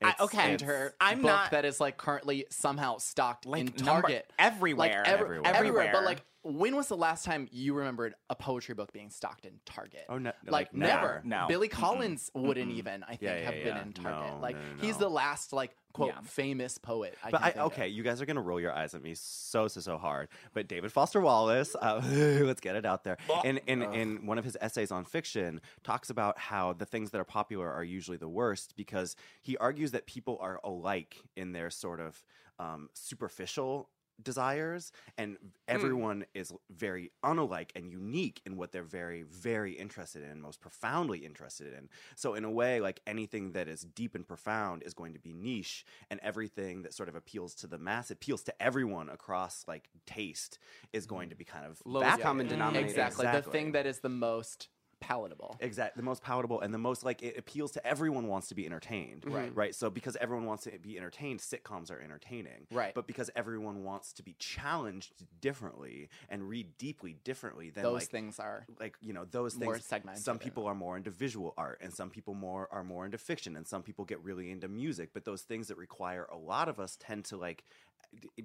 I- 0.07 0.15
okay. 0.21 0.53
and 0.53 0.61
her 0.61 0.95
I'm 1.01 1.19
book 1.19 1.27
not- 1.31 1.51
that 1.53 1.65
is 1.65 1.81
like 1.81 1.97
currently 1.97 2.47
somehow 2.51 2.99
stocked 2.99 3.47
Like, 3.47 3.61
in 3.61 3.67
number- 3.85 4.03
Target 4.03 4.31
everywhere. 4.39 4.99
like 5.03 5.09
ever- 5.09 5.25
Everywhere. 5.25 5.55
everywhere. 5.55 5.91
But 5.93 6.05
like, 6.05 6.23
when 6.45 6.77
was 6.77 6.89
the 6.89 6.97
last 6.97 7.25
time 7.25 7.49
you 7.51 7.75
remembered 7.75 8.15
a 8.31 8.35
poetry 8.37 8.75
book 8.75 8.93
being 8.93 9.11
stocked 9.11 9.47
in 9.47 9.55
Target? 9.65 10.05
Oh, 10.09 10.19
no- 10.19 10.33
like, 10.45 10.53
like, 10.69 10.75
never. 10.75 11.01
never. 11.07 11.23
No. 11.25 11.47
Billy 11.49 11.69
Collins 11.69 12.31
wouldn't 12.35 12.71
even, 12.73 13.03
I 13.03 13.17
think, 13.17 13.23
Yeah, 13.23 13.37
yeah, 13.39 13.45
have 13.51 13.55
been 13.65 13.77
in 13.79 13.93
Target. 13.95 14.35
No, 14.35 14.39
like, 14.41 14.57
no, 14.57 14.63
no, 14.77 14.83
he's 14.83 14.99
the 14.99 15.09
last 15.09 15.53
like 15.53 15.75
quote 15.93 16.09
Yeah. 16.15 16.21
famous 16.23 16.77
poet. 16.79 17.17
I 17.23 17.31
But 17.31 17.39
can 17.39 17.45
I, 17.47 17.51
think 17.53 17.67
of. 17.67 17.73
okay, 17.73 17.89
you 17.89 18.03
guys 18.03 18.21
are 18.21 18.27
gonna 18.27 18.43
roll 18.43 18.61
your 18.61 18.73
eyes 18.73 18.95
at 18.95 19.03
me 19.03 19.15
so 19.15 19.69
so 19.69 19.81
so 19.81 19.97
hard. 19.97 20.29
But 20.53 20.69
David 20.69 20.93
Foster 20.93 21.21
Wallace, 21.21 21.75
uh, 21.81 22.01
let's 22.43 22.61
get 22.61 22.77
it 22.77 22.85
out 22.85 23.05
there. 23.05 23.17
In 23.45 23.59
in 23.67 23.83
in 23.83 24.27
one 24.27 24.37
of 24.39 24.45
his 24.45 24.57
essays 24.61 24.91
on 24.91 25.05
fiction, 25.05 25.61
talks 25.83 26.11
about 26.11 26.39
how 26.39 26.73
the 26.73 26.85
things 26.87 27.11
that 27.13 27.21
are 27.21 27.25
popular 27.25 27.71
are 27.71 27.85
usually 27.85 28.17
the 28.17 28.29
worst 28.29 28.75
because 28.77 29.17
he 29.41 29.57
argues 29.57 29.93
that 29.93 30.07
people 30.07 30.37
are 30.41 30.61
alike 30.65 31.23
in 31.37 31.53
their 31.53 31.71
sort 31.71 32.01
of 32.01 32.23
um, 32.59 32.89
superficial 32.93 33.89
desires 34.23 34.93
and 35.19 35.37
hmm. 35.41 35.49
everyone 35.69 36.25
is 36.35 36.53
very 36.71 37.11
unalike 37.25 37.71
and 37.75 37.91
unique 37.91 38.41
in 38.47 38.57
what 38.57 38.73
they're 38.73 38.83
very 38.83 39.23
very 39.23 39.73
interested 39.73 40.23
in 40.23 40.41
most 40.41 40.61
profoundly 40.61 41.19
interested 41.21 41.73
in 41.73 41.89
so 42.15 42.35
in 42.35 42.45
a 42.45 42.51
way 42.51 42.81
like 42.81 43.01
anything 43.07 43.53
that 43.53 43.69
is 43.69 43.83
deep 43.95 44.15
and 44.15 44.27
profound 44.27 44.83
is 44.83 44.95
going 44.95 45.13
to 45.13 45.19
be 45.19 45.33
niche 45.33 45.85
and 46.11 46.21
everything 46.23 46.83
that 46.83 46.95
sort 46.95 47.09
of 47.09 47.15
appeals 47.15 47.55
to 47.55 47.67
the 47.67 47.79
mass 47.79 48.11
appeals 48.11 48.43
to 48.43 48.63
everyone 48.63 49.09
across 49.09 49.65
like 49.67 49.89
taste 50.07 50.59
is 50.93 51.07
going 51.07 51.29
to 51.29 51.35
hmm. 51.35 51.39
be 51.39 51.45
kind 51.45 51.67
of 51.67 51.81
Lowest 51.85 52.11
vapid. 52.11 52.23
common 52.23 52.47
mm, 52.47 52.51
denominator. 52.51 52.87
Exactly. 52.87 53.27
The 53.27 53.43
thing 53.43 53.73
that 53.73 53.87
is 53.87 54.01
the 54.01 54.09
most 54.09 54.69
palatable. 55.01 55.57
Exactly, 55.61 56.01
the 56.01 56.05
most 56.05 56.23
palatable 56.23 56.61
and 56.61 56.73
the 56.73 56.79
most 56.79 57.05
like 57.05 57.23
it 57.23 57.37
appeals 57.39 57.73
to 57.73 57.87
everyone 57.87 58.29
wants 58.29 58.49
to 58.49 58.55
be 58.55 58.67
entertained, 58.67 59.23
mm-hmm. 59.23 59.35
Right. 59.35 59.55
Right. 59.55 59.75
So 59.75 59.91
because 59.91 60.17
everyone 60.21 60.47
wants 60.47 60.65
to 60.65 60.79
be 60.79 60.97
entertained, 60.97 61.41
sitcoms 61.41 61.91
are 61.91 62.01
entertaining, 62.01 62.67
Right. 62.71 62.95
But 62.95 63.07
because 63.07 63.31
everyone 63.37 63.85
wants 63.85 64.13
to 64.15 64.23
be 64.23 64.35
challenged 64.39 65.13
differently 65.41 66.09
and 66.29 66.49
read 66.49 66.77
deeply 66.79 67.17
differently, 67.25 67.71
then 67.71 67.85
Those 67.85 68.03
like, 68.03 68.11
things 68.11 68.39
are 68.39 68.67
like 68.81 68.97
you 69.01 69.13
know 69.13 69.25
those 69.31 69.57
more 69.57 69.75
things. 69.75 69.87
segmented. 69.87 70.23
Some 70.23 70.39
people 70.39 70.67
are 70.67 70.75
more 70.75 70.97
into 70.97 71.11
visual 71.11 71.55
art, 71.57 71.79
and 71.81 71.93
some 71.93 72.11
people 72.11 72.35
more 72.35 72.69
are 72.71 72.85
more 72.85 73.05
into 73.05 73.19
fiction, 73.19 73.57
and 73.57 73.67
some 73.67 73.83
people 73.83 74.05
get 74.05 74.23
really 74.23 74.51
into 74.51 74.69
music. 74.69 75.11
But 75.13 75.25
those 75.25 75.43
things 75.43 75.69
that 75.69 75.77
require 75.77 76.27
a 76.33 76.37
lot 76.37 76.69
of 76.69 76.79
us 76.81 76.97
tend 76.99 77.25
to 77.27 77.37
like 77.37 77.65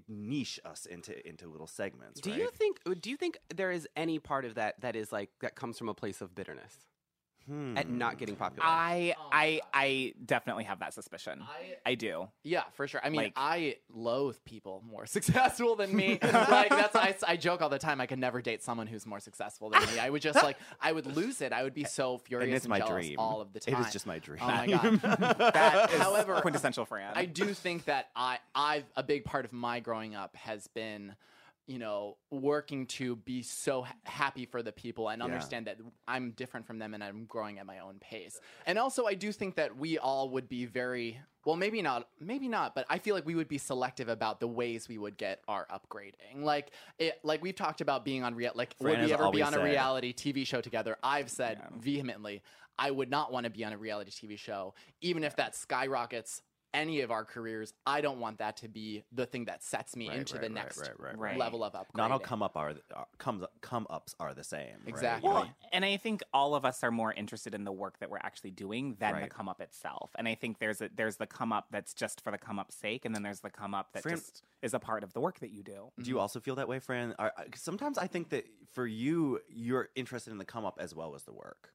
niche 0.08 0.60
us 0.66 0.86
into 0.86 1.28
into 1.28 1.48
little 1.48 1.68
segments. 1.68 2.22
Do 2.22 2.32
right? 2.32 2.40
you 2.40 2.50
think? 2.52 2.80
Do 3.02 3.10
you 3.10 3.18
think 3.18 3.38
there 3.54 3.72
is 3.72 3.88
any 3.96 4.20
part 4.20 4.46
of 4.46 4.56
that 4.56 4.82
that 4.82 4.96
is 4.96 5.12
like 5.12 5.30
that 5.42 5.56
comes 5.56 5.78
from 5.78 5.90
a 5.90 5.94
place 5.94 6.22
of 6.22 6.36
bitterness 6.36 6.76
at 7.78 7.86
hmm. 7.86 7.98
not 7.98 8.18
getting 8.18 8.36
popular? 8.36 8.66
I 8.66 9.16
oh, 9.18 9.30
I 9.32 9.62
I 9.74 10.14
definitely 10.26 10.66
have 10.66 10.80
that 10.80 10.94
suspicion. 10.94 11.44
I, 11.86 11.96
do. 11.96 12.30
Yeah, 12.44 12.64
for 12.74 12.88
sure. 12.88 13.02
I 13.04 13.10
mean, 13.10 13.22
Like- 13.22 13.34
I 13.36 13.78
loathe 13.94 14.38
people 14.46 14.84
more 14.90 15.06
successful 15.06 15.76
than 15.76 15.96
me. 15.96 16.20
like 16.22 16.70
that's 16.70 16.96
I, 16.96 17.16
I 17.28 17.36
joke 17.36 17.62
all 17.62 17.70
the 17.70 17.80
time. 17.80 18.00
I 18.00 18.06
could 18.06 18.20
never 18.20 18.42
date 18.42 18.64
someone 18.64 18.88
who's 18.88 19.06
more 19.06 19.20
successful 19.20 19.70
than 19.70 19.82
me. 19.84 20.00
I 20.00 20.10
would 20.10 20.22
just 20.22 20.42
like 20.44 20.58
I 20.82 20.92
would 20.92 21.06
lose 21.16 21.42
it. 21.42 21.52
I 21.52 21.64
would 21.64 21.74
be 21.74 21.84
so 21.84 22.18
furious 22.20 22.58
it's 22.58 22.66
and 22.66 22.70
my 22.70 22.80
jealous 22.80 23.06
dream. 23.06 23.20
all 23.20 23.42
of 23.42 23.54
the 23.54 23.60
time. 23.60 23.76
It 23.76 23.86
is 23.86 23.92
just 23.92 24.08
my 24.08 24.20
dream. 24.20 24.40
Oh 24.42 24.48
my 24.48 24.68
god. 24.68 25.02
That 25.02 25.92
is 25.92 26.00
However, 26.00 26.40
quintessential 26.42 26.86
Fran. 26.86 27.14
I 27.16 27.26
do 27.26 27.54
think 27.54 27.86
that 27.86 28.10
I 28.16 28.40
I 28.56 28.84
a 28.96 29.04
big 29.04 29.26
part 29.26 29.46
of 29.46 29.54
my 29.54 29.80
growing 29.80 30.16
up 30.16 30.36
has 30.36 30.68
been 30.68 31.16
you 31.70 31.78
know 31.78 32.18
working 32.32 32.88
to 32.88 33.16
be 33.18 33.44
so 33.44 33.86
happy 34.04 34.46
for 34.48 34.64
the 34.64 34.72
people 34.72 35.10
and 35.10 35.20
Yeah. 35.20 35.26
understand 35.26 35.68
that 35.68 35.78
I'm 36.08 36.32
different 36.32 36.66
from 36.66 36.80
them 36.80 36.96
and 36.96 37.04
I'm 37.04 37.26
growing 37.26 37.60
at 37.60 37.66
my 37.68 37.78
own 37.80 38.00
pace. 38.00 38.40
And 38.66 38.80
also 38.80 39.06
I 39.06 39.14
do 39.14 39.32
think 39.32 39.56
that 39.56 39.78
we 39.78 40.00
all 40.00 40.32
would 40.32 40.50
be 40.50 40.66
very 40.66 41.20
well 41.46 41.56
maybe 41.56 41.82
not 41.84 42.10
maybe 42.20 42.48
not 42.48 42.74
but 42.74 42.88
I 42.90 42.98
feel 42.98 43.14
like 43.14 43.26
we 43.26 43.36
would 43.36 43.48
be 43.48 43.60
selective 43.60 44.10
about 44.10 44.40
the 44.40 44.48
ways 44.48 44.90
we 44.90 44.98
would 44.98 45.16
get 45.16 45.44
our 45.48 45.68
upgrading. 45.68 46.42
Like 46.42 46.72
it 46.98 47.20
like 47.24 47.44
we've 47.44 47.56
talked 47.56 47.82
about 47.82 48.04
being 48.04 48.24
on 48.24 48.34
real 48.34 48.52
like 48.56 48.76
Fran 48.82 49.00
would 49.02 49.06
we 49.06 49.14
ever 49.14 49.30
be 49.30 49.44
on 49.44 49.54
a 49.54 49.58
said- 49.58 49.64
reality 49.64 50.12
TV 50.12 50.48
show 50.48 50.62
together? 50.62 50.98
I've 51.04 51.30
said 51.30 51.62
vehemently 51.78 52.42
I 52.80 52.90
would 52.90 53.12
not 53.12 53.32
want 53.32 53.44
to 53.44 53.50
be 53.52 53.64
on 53.64 53.74
a 53.74 53.78
reality 53.78 54.10
TV 54.10 54.40
show 54.40 54.74
even 55.02 55.24
if 55.24 55.36
that 55.36 55.54
skyrockets 55.56 56.42
any 56.74 57.02
of 57.02 57.12
our 57.12 57.26
careers, 57.26 57.74
I 57.86 58.02
don't 58.02 58.20
want 58.20 58.40
that 58.40 58.58
to 58.58 58.68
be 58.68 59.04
the 59.12 59.26
thing 59.26 59.46
that 59.46 59.64
sets 59.64 59.96
me 59.96 60.08
Right, 60.10 60.20
into 60.20 60.36
right, 60.36 60.44
the 60.44 60.50
next 60.50 60.80
right, 60.80 61.00
right, 61.00 61.18
right. 61.18 61.38
level 61.38 61.64
of 61.64 61.74
upgrading. 61.74 61.98
Not 61.98 62.12
all 62.12 62.20
come 62.20 62.44
up 62.44 62.56
are, 62.56 62.70
uh, 62.70 62.74
are 62.94 63.08
come 63.18 63.46
come 63.62 63.88
ups 63.90 64.16
are 64.20 64.34
the 64.34 64.44
same. 64.44 64.68
right? 64.80 64.88
Exactly. 64.88 65.30
Well, 65.30 65.50
and 65.72 65.84
I 65.84 65.98
think 65.98 66.22
all 66.34 66.56
of 66.56 66.66
us 66.66 66.84
are 66.84 66.92
more 66.92 67.14
interested 67.14 67.54
in 67.54 67.64
the 67.64 67.72
work 67.72 68.00
that 68.00 68.10
we're 68.10 68.18
actually 68.18 68.52
doing 68.52 68.96
than 69.00 69.22
the 69.22 69.28
come 69.28 69.50
up 69.50 69.62
itself. 69.62 70.12
And 70.18 70.28
I 70.28 70.36
think 70.36 70.60
there's 70.60 70.82
a 70.82 70.90
there's 70.96 71.18
the 71.18 71.28
come 71.28 71.52
up 71.52 71.68
that's 71.72 71.94
just 71.94 72.22
for 72.22 72.32
the 72.32 72.38
come 72.38 72.60
up's 72.60 72.76
sake, 72.76 73.06
and 73.06 73.14
then 73.16 73.24
there's 73.24 73.40
the 73.42 73.50
come 73.50 73.74
up 73.74 73.94
that 73.94 74.04
Fran- 74.04 74.18
just 74.18 74.44
is 74.62 74.74
a 74.74 74.80
part 74.80 75.04
of 75.04 75.14
the 75.14 75.20
work 75.22 75.40
that 75.40 75.52
you 75.52 75.64
do. 75.64 75.92
Do 76.00 76.10
you 76.10 76.16
mm-hmm. 76.16 76.22
also 76.22 76.40
feel 76.40 76.56
that 76.56 76.68
way, 76.68 76.80
Fran? 76.80 77.16
Are, 77.18 77.34
sometimes 77.56 77.98
I 77.98 78.08
think 78.08 78.30
that 78.30 78.46
for 78.72 78.86
you, 78.86 79.40
you're 79.50 79.90
interested 79.96 80.32
in 80.32 80.38
the 80.38 80.46
come 80.46 80.66
up 80.66 80.78
as 80.80 80.94
well 80.94 81.16
as 81.16 81.24
the 81.24 81.34
work. 81.34 81.72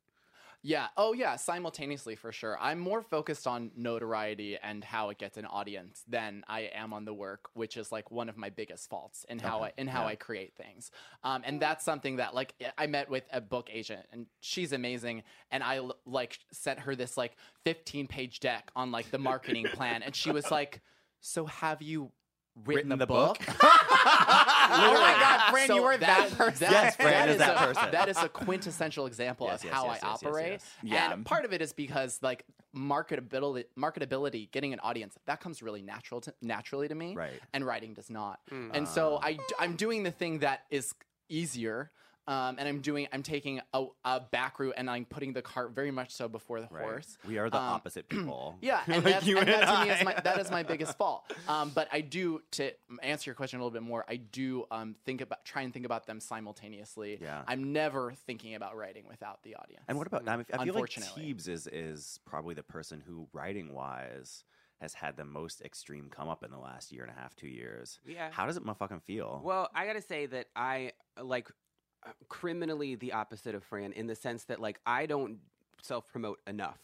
Yeah. 0.66 0.86
Oh, 0.96 1.12
yeah. 1.12 1.36
Simultaneously, 1.36 2.16
for 2.16 2.32
sure. 2.32 2.58
I'm 2.58 2.78
more 2.78 3.02
focused 3.02 3.46
on 3.46 3.70
notoriety 3.76 4.56
and 4.56 4.82
how 4.82 5.10
it 5.10 5.18
gets 5.18 5.36
an 5.36 5.44
audience 5.44 6.02
than 6.08 6.42
I 6.48 6.70
am 6.74 6.94
on 6.94 7.04
the 7.04 7.12
work, 7.12 7.50
which 7.52 7.76
is 7.76 7.92
like 7.92 8.10
one 8.10 8.30
of 8.30 8.38
my 8.38 8.48
biggest 8.48 8.88
faults 8.88 9.26
in 9.28 9.38
how 9.38 9.62
I 9.62 9.72
in 9.76 9.86
how 9.86 10.06
I 10.06 10.14
create 10.16 10.54
things. 10.56 10.90
Um, 11.22 11.42
and 11.44 11.60
that's 11.60 11.84
something 11.84 12.16
that 12.16 12.34
like 12.34 12.54
I 12.78 12.86
met 12.86 13.10
with 13.10 13.24
a 13.30 13.42
book 13.42 13.68
agent, 13.70 14.06
and 14.10 14.24
she's 14.40 14.72
amazing. 14.72 15.22
And 15.50 15.62
I 15.62 15.80
like 16.06 16.38
sent 16.50 16.80
her 16.80 16.96
this 16.96 17.18
like 17.18 17.36
15 17.64 18.06
page 18.06 18.40
deck 18.40 18.70
on 18.74 18.90
like 18.90 19.10
the 19.10 19.18
marketing 19.18 19.66
plan, 19.74 20.02
and 20.02 20.16
she 20.16 20.30
was 20.30 20.50
like, 20.50 20.80
"So 21.20 21.44
have 21.44 21.82
you?" 21.82 22.10
Written, 22.56 22.74
Written 22.74 22.88
the 22.90 22.96
the 22.98 23.06
book? 23.06 23.38
book? 23.44 23.56
Oh 24.84 24.92
my 24.94 25.12
God, 25.20 25.50
Fran, 25.50 25.74
you 25.74 25.82
were 25.82 25.96
that 25.96 26.30
person. 26.32 26.68
Yes, 26.70 26.96
Fran 26.96 27.28
is 27.28 27.38
that 27.38 27.56
a, 27.56 27.66
person. 27.66 27.90
That 27.92 28.08
is 28.08 28.16
a 28.18 28.28
quintessential 28.28 29.06
example 29.06 29.46
Yes, 29.46 29.60
of 29.60 29.64
yes, 29.66 29.74
how 29.74 29.84
yes, 29.86 29.90
I 29.90 29.94
yes, 29.94 30.02
yes, 30.02 30.28
operate. 30.28 30.52
yes. 30.52 30.66
Yeah. 30.82 31.12
And 31.12 31.24
part 31.26 31.44
of 31.44 31.52
it 31.52 31.62
is 31.62 31.72
because 31.72 32.18
like 32.22 32.44
marketability, 32.76 33.64
marketability, 33.78 34.50
getting 34.50 34.72
an 34.72 34.80
audience, 34.80 35.16
that 35.26 35.40
comes 35.40 35.62
really 35.62 35.82
natural 35.82 36.20
to, 36.22 36.34
naturally 36.42 36.88
to 36.88 36.94
me. 36.94 37.14
Right. 37.14 37.40
And 37.52 37.64
writing 37.64 37.94
does 37.94 38.10
not. 38.10 38.40
Hmm. 38.48 38.70
And 38.72 38.88
so 38.88 39.18
ah. 39.22 39.26
I, 39.26 39.38
I'm 39.58 39.76
doing 39.76 40.02
the 40.02 40.10
thing 40.10 40.40
that 40.40 40.64
is 40.70 40.94
easier. 41.28 41.90
Um, 42.26 42.56
and 42.58 42.66
I'm 42.66 42.80
doing, 42.80 43.06
I'm 43.12 43.22
taking 43.22 43.60
a, 43.74 43.84
a 44.04 44.20
back 44.20 44.58
route 44.58 44.74
and 44.76 44.88
I'm 44.88 45.04
putting 45.04 45.32
the 45.34 45.42
cart 45.42 45.72
very 45.74 45.90
much 45.90 46.10
so 46.10 46.28
before 46.28 46.60
the 46.60 46.68
Right. 46.70 46.82
horse. 46.82 47.18
We 47.28 47.38
are 47.38 47.50
the 47.50 47.58
Um, 47.58 47.62
opposite 47.62 48.08
people. 48.08 48.56
Yeah, 48.62 48.80
and, 48.86 49.04
Like 49.04 49.14
that's, 49.14 49.26
you 49.26 49.38
and 49.38 49.48
and 49.48 49.62
that 49.62 49.80
to 49.80 49.84
me 49.84 49.90
is 49.92 50.04
my 50.04 50.14
that 50.24 50.38
is 50.40 50.50
my 50.50 50.62
biggest 50.72 50.96
fault. 50.96 51.30
Um, 51.48 51.70
but 51.74 51.88
I 51.92 52.00
do 52.00 52.40
to 52.52 52.72
answer 53.02 53.28
your 53.30 53.34
question 53.34 53.60
a 53.60 53.62
little 53.62 53.78
bit 53.78 53.82
more. 53.86 54.04
I 54.08 54.16
do 54.16 54.64
um, 54.70 54.96
think 55.04 55.20
about 55.20 55.44
try 55.44 55.62
and 55.62 55.72
think 55.72 55.84
about 55.84 56.06
them 56.06 56.18
simultaneously. 56.20 57.18
Yeah. 57.20 57.42
I'm 57.46 57.72
never 57.72 58.12
thinking 58.26 58.54
about 58.54 58.76
writing 58.76 59.04
without 59.08 59.42
the 59.42 59.56
audience. 59.56 59.84
And 59.88 59.98
what 59.98 60.06
about? 60.06 60.26
I, 60.28 60.36
mean, 60.36 60.46
I 60.52 60.64
feel 60.64 60.74
like 60.74 60.82
Unfortunately. 60.96 61.34
Teebs 61.34 61.48
is 61.48 61.66
is 61.66 62.20
probably 62.24 62.54
the 62.54 62.62
person 62.62 63.02
who, 63.06 63.28
writing 63.32 63.74
wise, 63.74 64.44
has 64.80 64.94
had 64.94 65.16
the 65.16 65.24
most 65.24 65.60
extreme 65.62 66.08
come 66.10 66.28
up 66.28 66.42
in 66.42 66.50
the 66.50 66.58
last 66.58 66.90
year 66.92 67.02
and 67.04 67.12
a 67.16 67.20
half, 67.20 67.34
two 67.36 67.48
years. 67.48 68.00
Yeah. 68.06 68.28
How 68.32 68.46
does 68.46 68.56
it 68.56 68.64
motherfucking 68.64 69.02
feel? 69.02 69.40
Well, 69.44 69.68
I 69.74 69.86
gotta 69.86 70.02
say 70.02 70.26
that 70.26 70.46
I 70.56 70.92
like 71.22 71.48
criminally 72.28 72.94
the 72.94 73.12
opposite 73.12 73.54
of 73.54 73.64
Fran 73.64 73.92
in 73.92 74.06
the 74.06 74.14
sense 74.14 74.44
that 74.44 74.60
like 74.60 74.80
I 74.86 75.06
don't 75.06 75.38
self 75.82 76.08
promote 76.08 76.40
enough. 76.46 76.78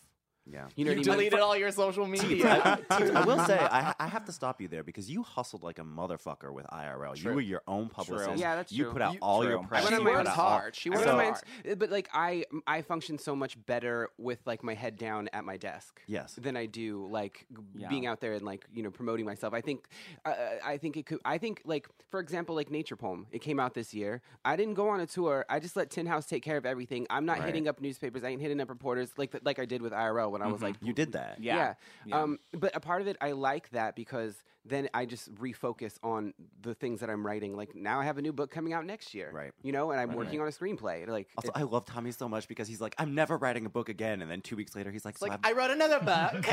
Yeah. 0.47 0.67
You 0.77 0.85
know 0.85 0.91
you 0.93 0.99
what 0.99 1.07
mean? 1.07 1.17
deleted 1.17 1.41
all 1.41 1.57
your 1.57 1.71
social 1.71 2.07
media. 2.07 2.81
I 2.91 3.25
will 3.25 3.39
say, 3.47 3.59
I, 3.59 3.95
I 3.99 4.07
have 4.09 4.25
to 4.27 4.33
stop 4.33 4.61
you 4.61 4.69
there 4.69 4.83
because 4.83 5.11
you 5.11 5.23
hustled 5.23 5.63
like 5.63 5.79
a 5.79 5.83
motherfucker 5.85 6.53
with 6.53 6.67
IRL. 6.67 7.23
You 7.23 7.31
were 7.33 7.41
your 7.41 7.63
own 7.69 7.89
publicist. 7.89 8.39
Yeah, 8.39 8.57
that's 8.57 8.73
You 8.73 8.85
true. 8.85 8.93
put 8.93 9.03
out 9.03 9.15
You- 9.15 9.19
all 9.21 9.45
your 9.45 9.63
press. 9.63 9.87
She 9.89 9.95
you 9.95 10.05
worked 10.05 10.17
put 10.19 10.27
out 10.29 10.39
all- 10.39 10.51
hard. 10.51 10.75
She 10.77 10.91
I 10.91 10.95
worked 10.95 11.07
went 11.07 11.19
on 11.21 11.37
So- 11.37 11.43
my 11.65 11.65
hard. 11.69 11.79
but 11.79 11.91
like 11.91 12.09
I, 12.13 12.45
I 12.67 12.83
function 12.83 13.19
so 13.19 13.37
much 13.37 13.65
better 13.67 14.09
with 14.19 14.39
like 14.47 14.63
my 14.65 14.75
head 14.75 14.97
down 14.97 15.29
at 15.33 15.45
my 15.45 15.57
desk. 15.57 16.01
Yes. 16.07 16.35
Than 16.41 16.57
I 16.57 16.67
do 16.67 17.07
like 17.11 17.47
Yeah. 17.75 17.89
being 17.89 18.07
out 18.07 18.21
there 18.21 18.33
and 18.33 18.43
like 18.43 18.65
you 18.73 18.83
know 18.83 18.91
promoting 18.91 19.27
myself. 19.27 19.55
I 19.55 19.61
think, 19.61 19.87
uh, 20.25 20.35
I 20.65 20.79
think 20.79 20.97
it 20.97 21.07
could. 21.07 21.21
I 21.25 21.39
think 21.39 21.63
like 21.65 21.89
for 22.11 22.19
example 22.21 22.55
like 22.55 22.71
Nature 22.71 22.97
Poem. 22.97 23.27
It 23.31 23.41
came 23.41 23.61
out 23.61 23.75
this 23.75 23.93
year. 23.95 24.23
I 24.45 24.57
didn't 24.57 24.75
go 24.75 24.89
on 24.89 25.01
a 25.01 25.07
tour. 25.07 25.45
I 25.49 25.61
just 25.61 25.77
let 25.77 25.91
Tin 25.91 26.07
House 26.07 26.27
take 26.27 26.43
care 26.43 26.57
of 26.57 26.67
everything. 26.67 27.07
I'm 27.11 27.25
not 27.27 27.39
Right. 27.39 27.47
hitting 27.47 27.69
up 27.69 27.81
newspapers. 27.81 28.25
I 28.25 28.29
ain't 28.29 28.41
hitting 28.41 28.61
up 28.61 28.69
reporters 28.69 29.11
like 29.17 29.35
like 29.45 29.59
I 29.59 29.65
did 29.65 29.83
with 29.83 29.93
IRL 29.93 30.30
when 30.31 30.43
I 30.43 30.49
was 30.49 30.63
like 30.63 30.77
You 30.83 30.93
did 30.93 31.13
that. 31.13 31.37
Yeah. 31.41 31.57
yeah. 31.57 31.75
Yeah. 32.07 32.23
Um, 32.23 32.39
but 32.53 32.75
a 32.75 32.81
part 32.81 33.01
of 33.01 33.07
it, 33.07 33.17
I 33.21 33.33
like 33.33 33.71
that 33.71 33.97
because 33.97 34.43
then 34.65 34.89
I 34.93 35.07
just 35.07 35.35
refocus 35.37 35.95
on 36.03 36.35
the 36.63 36.75
things 36.75 37.01
that 37.01 37.09
I'm 37.11 37.25
writing. 37.27 37.57
Like 37.57 37.75
now 37.75 38.01
I 38.01 38.05
have 38.05 38.19
a 38.19 38.23
new 38.23 38.33
book 38.33 38.51
coming 38.51 38.73
out 38.73 38.85
next 38.85 39.15
year. 39.15 39.31
Right. 39.33 39.53
You 39.63 39.73
know, 39.73 39.91
and 39.91 40.01
I'm 40.01 40.15
working 40.15 40.41
on 40.41 40.47
a 40.49 40.51
screenplay. 40.51 41.09
Like, 41.09 41.29
Also, 41.37 41.51
I 41.55 41.63
love 41.63 41.87
Tommy 41.87 42.13
so 42.13 42.29
much 42.29 42.47
because 42.49 42.69
he's 42.69 42.81
like, 42.81 42.95
I'm 42.99 43.15
never 43.15 43.37
writing 43.37 43.65
a 43.67 43.71
book 43.71 43.89
again. 43.89 44.21
And 44.23 44.31
then 44.31 44.41
two 44.43 44.57
weeks 44.57 44.77
later, 44.77 44.91
he's 44.91 45.05
like, 45.05 45.17
so 45.19 45.27
like 45.27 45.33
I'm- 45.33 45.41
I 45.45 45.53
wrote 45.53 45.71
another 45.71 45.99
book. 46.01 46.45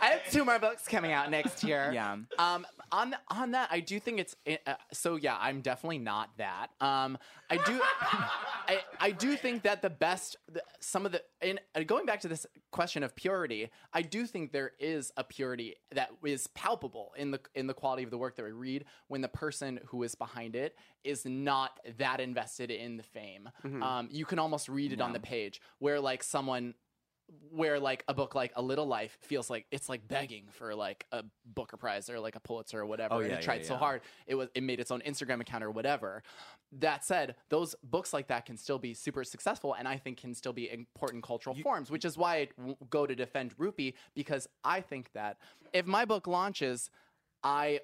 I 0.00 0.10
have 0.12 0.30
two 0.30 0.44
more 0.44 0.58
books 0.58 0.86
coming 0.86 1.12
out 1.12 1.30
next 1.30 1.64
year. 1.64 1.90
Yeah. 1.92 2.16
Um, 2.38 2.66
on 2.92 3.14
on 3.28 3.50
that, 3.50 3.68
I 3.70 3.80
do 3.80 3.98
think 4.00 4.20
it's 4.20 4.36
uh, 4.66 4.74
so. 4.92 5.16
Yeah, 5.16 5.36
I'm 5.40 5.60
definitely 5.60 5.98
not 5.98 6.30
that. 6.38 6.68
Um, 6.80 7.18
I 7.50 7.56
do, 7.56 7.80
I, 8.02 8.80
I 9.00 9.10
do 9.10 9.36
think 9.36 9.62
that 9.62 9.82
the 9.82 9.90
best, 9.90 10.36
the, 10.52 10.62
some 10.80 11.06
of 11.06 11.12
the, 11.12 11.22
in 11.42 11.58
uh, 11.74 11.82
going 11.82 12.06
back 12.06 12.20
to 12.20 12.28
this 12.28 12.46
question 12.70 13.02
of 13.02 13.16
purity, 13.16 13.70
I 13.92 14.02
do 14.02 14.26
think 14.26 14.52
there 14.52 14.72
is 14.78 15.12
a 15.16 15.24
purity 15.24 15.76
that 15.92 16.10
is 16.24 16.46
palpable 16.48 17.12
in 17.16 17.27
the 17.30 17.40
in 17.54 17.66
the 17.66 17.74
quality 17.74 18.02
of 18.02 18.10
the 18.10 18.18
work 18.18 18.36
that 18.36 18.44
we 18.44 18.52
read 18.52 18.84
when 19.08 19.20
the 19.20 19.28
person 19.28 19.80
who 19.86 20.02
is 20.02 20.14
behind 20.14 20.56
it 20.56 20.76
is 21.04 21.24
not 21.24 21.78
that 21.98 22.20
invested 22.20 22.70
in 22.70 22.96
the 22.96 23.02
fame. 23.02 23.48
Um, 23.82 24.08
you 24.10 24.24
can 24.24 24.38
almost 24.38 24.68
read 24.68 24.92
it 24.92 25.00
on 25.00 25.12
the 25.12 25.20
page 25.20 25.60
where 25.78 26.00
like 26.00 26.22
someone 26.22 26.74
where 27.50 27.78
like 27.78 28.04
a 28.08 28.14
book 28.14 28.34
like 28.34 28.52
A 28.56 28.62
Little 28.62 28.86
Life 28.86 29.18
feels 29.20 29.50
like 29.50 29.66
it's 29.70 29.88
like 29.88 30.06
begging 30.08 30.44
for 30.50 30.74
like 30.74 31.06
a 31.12 31.24
Booker 31.44 31.76
Prize 31.76 32.08
or 32.08 32.18
like 32.20 32.36
a 32.36 32.40
Pulitzer 32.40 32.80
or 32.80 32.86
whatever. 32.86 33.14
Oh, 33.14 33.18
and 33.18 33.30
yeah, 33.30 33.36
it 33.36 33.42
tried 33.42 33.62
yeah, 33.62 33.68
so 33.68 33.74
yeah. 33.74 33.78
hard. 33.78 34.00
It 34.26 34.34
was 34.34 34.48
it 34.54 34.62
made 34.62 34.80
its 34.80 34.90
own 34.90 35.00
Instagram 35.02 35.40
account 35.40 35.62
or 35.62 35.70
whatever. 35.70 36.22
That 36.72 37.04
said, 37.04 37.36
those 37.48 37.74
books 37.82 38.12
like 38.12 38.28
that 38.28 38.46
can 38.46 38.56
still 38.56 38.78
be 38.78 38.94
super 38.94 39.24
successful 39.24 39.74
and 39.74 39.86
I 39.86 39.96
think 39.96 40.18
can 40.18 40.34
still 40.34 40.52
be 40.52 40.70
important 40.70 41.22
cultural 41.22 41.54
forms, 41.56 41.90
which 41.90 42.04
is 42.04 42.16
why 42.16 42.36
I 42.36 42.48
go 42.90 43.06
to 43.06 43.14
defend 43.14 43.56
Rupi 43.58 43.94
because 44.14 44.48
I 44.64 44.80
think 44.80 45.12
that 45.12 45.38
if 45.72 45.86
my 45.86 46.04
book 46.04 46.26
launches, 46.26 46.90
I 47.42 47.80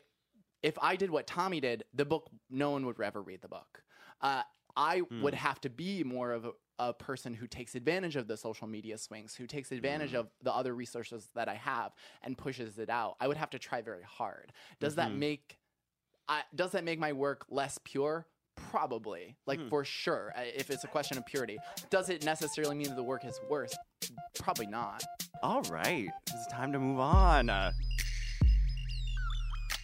if 0.63 0.79
I 0.81 0.97
did 0.97 1.11
what 1.11 1.27
Tommy 1.27 1.61
did, 1.61 1.85
the 1.93 2.05
book 2.05 2.31
no 2.51 2.71
one 2.71 2.87
would 2.87 3.01
ever 3.01 3.23
read 3.23 3.43
the 3.43 3.49
book. 3.49 3.83
Uh, 4.21 4.43
I 4.77 5.03
would 5.23 5.35
have 5.35 5.61
to 5.61 5.71
be 5.71 6.03
more 6.03 6.33
of 6.33 6.47
a, 6.47 6.51
a 6.79 6.93
person 6.95 7.35
who 7.35 7.47
takes 7.47 7.75
advantage 7.75 8.17
of 8.17 8.27
the 8.27 8.37
social 8.37 8.67
media 8.67 8.99
swings, 8.99 9.37
who 9.37 9.47
takes 9.47 9.71
advantage 9.71 10.15
of 10.15 10.29
the 10.43 10.53
other 10.53 10.75
resources 10.75 11.29
that 11.35 11.49
I 11.49 11.55
have 11.55 11.93
and 12.23 12.37
pushes 12.37 12.79
it 12.79 12.91
out. 12.91 13.17
I 13.21 13.29
would 13.29 13.37
have 13.37 13.51
to 13.51 13.59
try 13.59 13.83
very 13.83 14.03
hard. 14.03 14.53
Does 14.81 14.97
that 14.97 15.13
make 15.13 15.59
I, 16.29 16.43
does 16.55 16.73
that 16.73 16.85
make 16.85 16.99
my 16.99 17.13
work 17.13 17.45
less 17.51 17.79
pure? 17.85 18.27
Probably, 18.57 19.37
like 19.47 19.61
for 19.69 19.85
sure, 19.85 20.33
uh, 20.37 20.43
if 20.43 20.71
it's 20.71 20.85
a 20.85 20.89
question 20.89 21.19
of 21.19 21.27
purity. 21.27 21.59
Does 21.91 22.09
it 22.09 22.25
necessarily 22.25 22.75
mean 22.77 22.89
that 22.89 22.97
the 22.97 23.03
work 23.03 23.25
is 23.25 23.39
worse? 23.51 23.77
Probably 24.39 24.67
not. 24.67 25.03
All 25.43 25.63
right, 25.63 26.09
it's 26.29 26.47
time 26.53 26.73
to 26.73 26.79
move 26.79 27.01
on. 27.01 27.51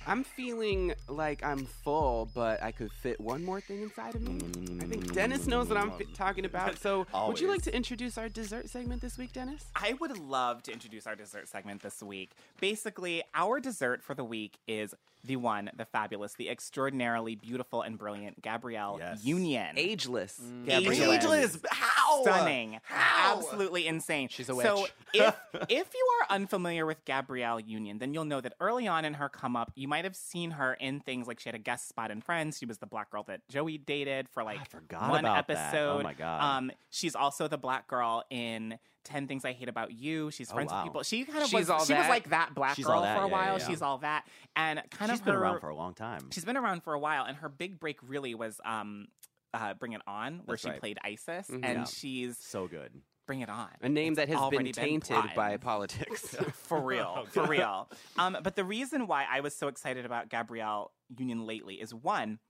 I'm 0.07 0.25
feeling 0.25 0.95
like 1.09 1.45
I'm 1.45 1.67
full, 1.67 2.29
but 2.35 2.63
I 2.63 2.73
could 2.73 2.91
fit 2.91 3.21
one 3.21 3.45
more 3.45 3.61
thing 3.61 3.83
inside 3.83 4.15
of 4.15 4.23
me. 4.23 4.39
I 4.81 4.85
think 4.87 5.13
Dennis 5.13 5.47
knows 5.47 5.69
what 5.69 5.77
I'm 5.77 5.91
fi- 5.93 6.05
talking 6.15 6.45
about. 6.45 6.79
So, 6.79 7.07
would 7.27 7.39
you 7.39 7.49
like 7.49 7.63
to 7.63 7.75
introduce 7.75 8.17
our 8.19 8.29
dessert 8.29 8.69
segment 8.69 9.03
this 9.03 9.19
week, 9.19 9.33
Dennis? 9.33 9.65
I 9.77 9.93
would 10.01 10.19
love 10.19 10.63
to 10.65 10.73
introduce 10.73 11.07
our 11.07 11.15
dessert 11.15 11.49
segment 11.49 11.83
this 11.83 12.03
week. 12.03 12.31
Basically, 12.61 13.23
our 13.35 13.61
dessert 13.61 14.03
for 14.03 14.15
the 14.15 14.25
week 14.25 14.59
is 14.67 14.95
the 15.23 15.37
one, 15.37 15.71
the 15.77 15.85
fabulous, 15.85 16.33
the 16.33 16.49
extraordinarily 16.49 17.35
beautiful 17.37 17.83
and 17.83 17.99
brilliant 17.99 18.41
Gabrielle 18.41 18.97
Yes. 18.99 19.23
Union. 19.23 19.75
Ageless. 19.77 20.41
Mm. 20.43 20.65
Gabrielle. 20.67 21.13
Ageless. 21.13 21.59
How? 21.71 22.00
Stunning. 22.23 22.81
How? 22.85 23.37
Absolutely 23.39 23.87
insane. 23.87 24.29
She's 24.29 24.49
a 24.49 24.55
witch. 24.55 24.67
So 24.67 24.87
if 25.15 25.37
if 25.69 25.95
you 25.95 26.09
are 26.21 26.35
unfamiliar 26.35 26.87
with 26.87 27.05
Gabrielle 27.05 27.61
Union, 27.61 27.99
then 27.99 28.15
you'll 28.15 28.25
know 28.25 28.41
that 28.41 28.55
early 28.61 28.87
on 28.89 29.05
in 29.05 29.15
her 29.15 29.29
come 29.29 29.57
up, 29.57 29.73
you 29.75 29.89
might 29.89 30.05
have 30.05 30.17
seen 30.17 30.53
her 30.53 30.75
in 30.75 31.01
things 31.01 31.27
like 31.27 31.41
she 31.41 31.49
had 31.49 31.55
a 31.55 31.59
guest 31.59 31.89
spot 31.89 32.11
in 32.11 32.21
Friends. 32.21 32.59
She 32.59 32.67
was 32.67 32.79
the 32.79 32.87
black 32.87 33.11
girl 33.11 33.23
that 33.25 33.41
Joey 33.49 33.79
dated 33.79 34.29
for 34.29 34.43
like 34.45 34.69
forgot 34.71 35.11
one 35.11 35.21
about 35.25 35.47
that. 35.49 35.75
Oh 35.75 35.97
episode. 35.99 36.03
my 36.05 36.15
God. 36.15 36.43
Um, 36.43 36.73
she's 36.91 37.15
also 37.15 37.49
the 37.49 37.59
black 37.59 37.87
girl 37.89 38.25
in 38.31 38.79
10 39.05 39.27
Things 39.29 39.45
I 39.47 39.53
Hate 39.53 39.69
About 39.69 39.93
You. 39.93 40.31
She's 40.31 40.51
Oh, 40.51 40.55
friends 40.55 40.71
wow. 40.71 40.79
with 40.83 40.91
people. 40.93 41.03
She 41.03 41.25
kind 41.25 41.39
of 41.43 41.45
She's 41.49 41.55
was 41.61 41.71
all 41.71 41.85
she 41.85 41.95
was 41.95 42.09
like 42.09 42.29
that 42.31 42.55
black 42.55 42.77
She's 42.77 42.85
girl 42.85 43.01
that, 43.03 43.17
for 43.17 43.25
a 43.25 43.27
yeah, 43.29 43.33
while. 43.33 43.53
yeah, 43.55 43.59
yeah. 43.63 43.69
She's 43.69 43.81
all 43.83 43.99
that. 43.99 44.27
And 44.57 44.83
kind 44.91 45.11
She's 45.11 45.21
of 45.21 45.25
been 45.25 45.35
her, 45.35 45.41
around 45.41 45.61
for 45.61 45.69
a 45.71 45.75
long 45.75 45.95
time. 45.95 46.31
She's 46.31 46.45
been 46.45 46.57
around 46.59 46.83
for 46.83 46.93
a 46.93 46.99
while, 46.99 47.25
and 47.25 47.37
her 47.39 47.49
big 47.49 47.81
break 47.81 47.99
really 48.07 48.35
was 48.35 48.61
um, 48.65 49.09
uh, 49.55 49.75
Bring 49.75 49.93
It 49.93 50.03
On, 50.07 50.39
where 50.45 50.55
That's 50.55 50.63
she 50.63 50.69
right. 50.71 50.81
played 50.81 50.99
Isis, 51.05 51.49
Mhm. 51.49 51.65
and 51.65 51.79
Yeah. 51.81 51.85
she's 51.85 52.39
so 52.39 52.69
good. 52.69 53.03
Bring 53.27 53.41
It 53.41 53.49
On. 53.49 53.71
A 53.81 53.89
name 53.89 54.15
that 54.15 54.29
has 54.29 54.39
already 54.39 54.57
been 54.57 54.65
been 54.73 55.01
tainted 55.01 55.35
by 55.37 55.57
politics. 55.57 56.35
for 56.53 56.81
real, 56.81 57.27
for 57.31 57.47
real. 57.47 57.89
Um, 58.19 58.37
but 58.43 58.57
the 58.57 58.65
reason 58.65 59.07
why 59.07 59.25
I 59.31 59.41
was 59.41 59.57
so 59.57 59.69
excited 59.69 60.05
about 60.05 60.29
Gabrielle 60.29 60.93
Union 61.17 61.47
lately 61.47 61.81
is 61.81 61.95
one, 61.95 62.41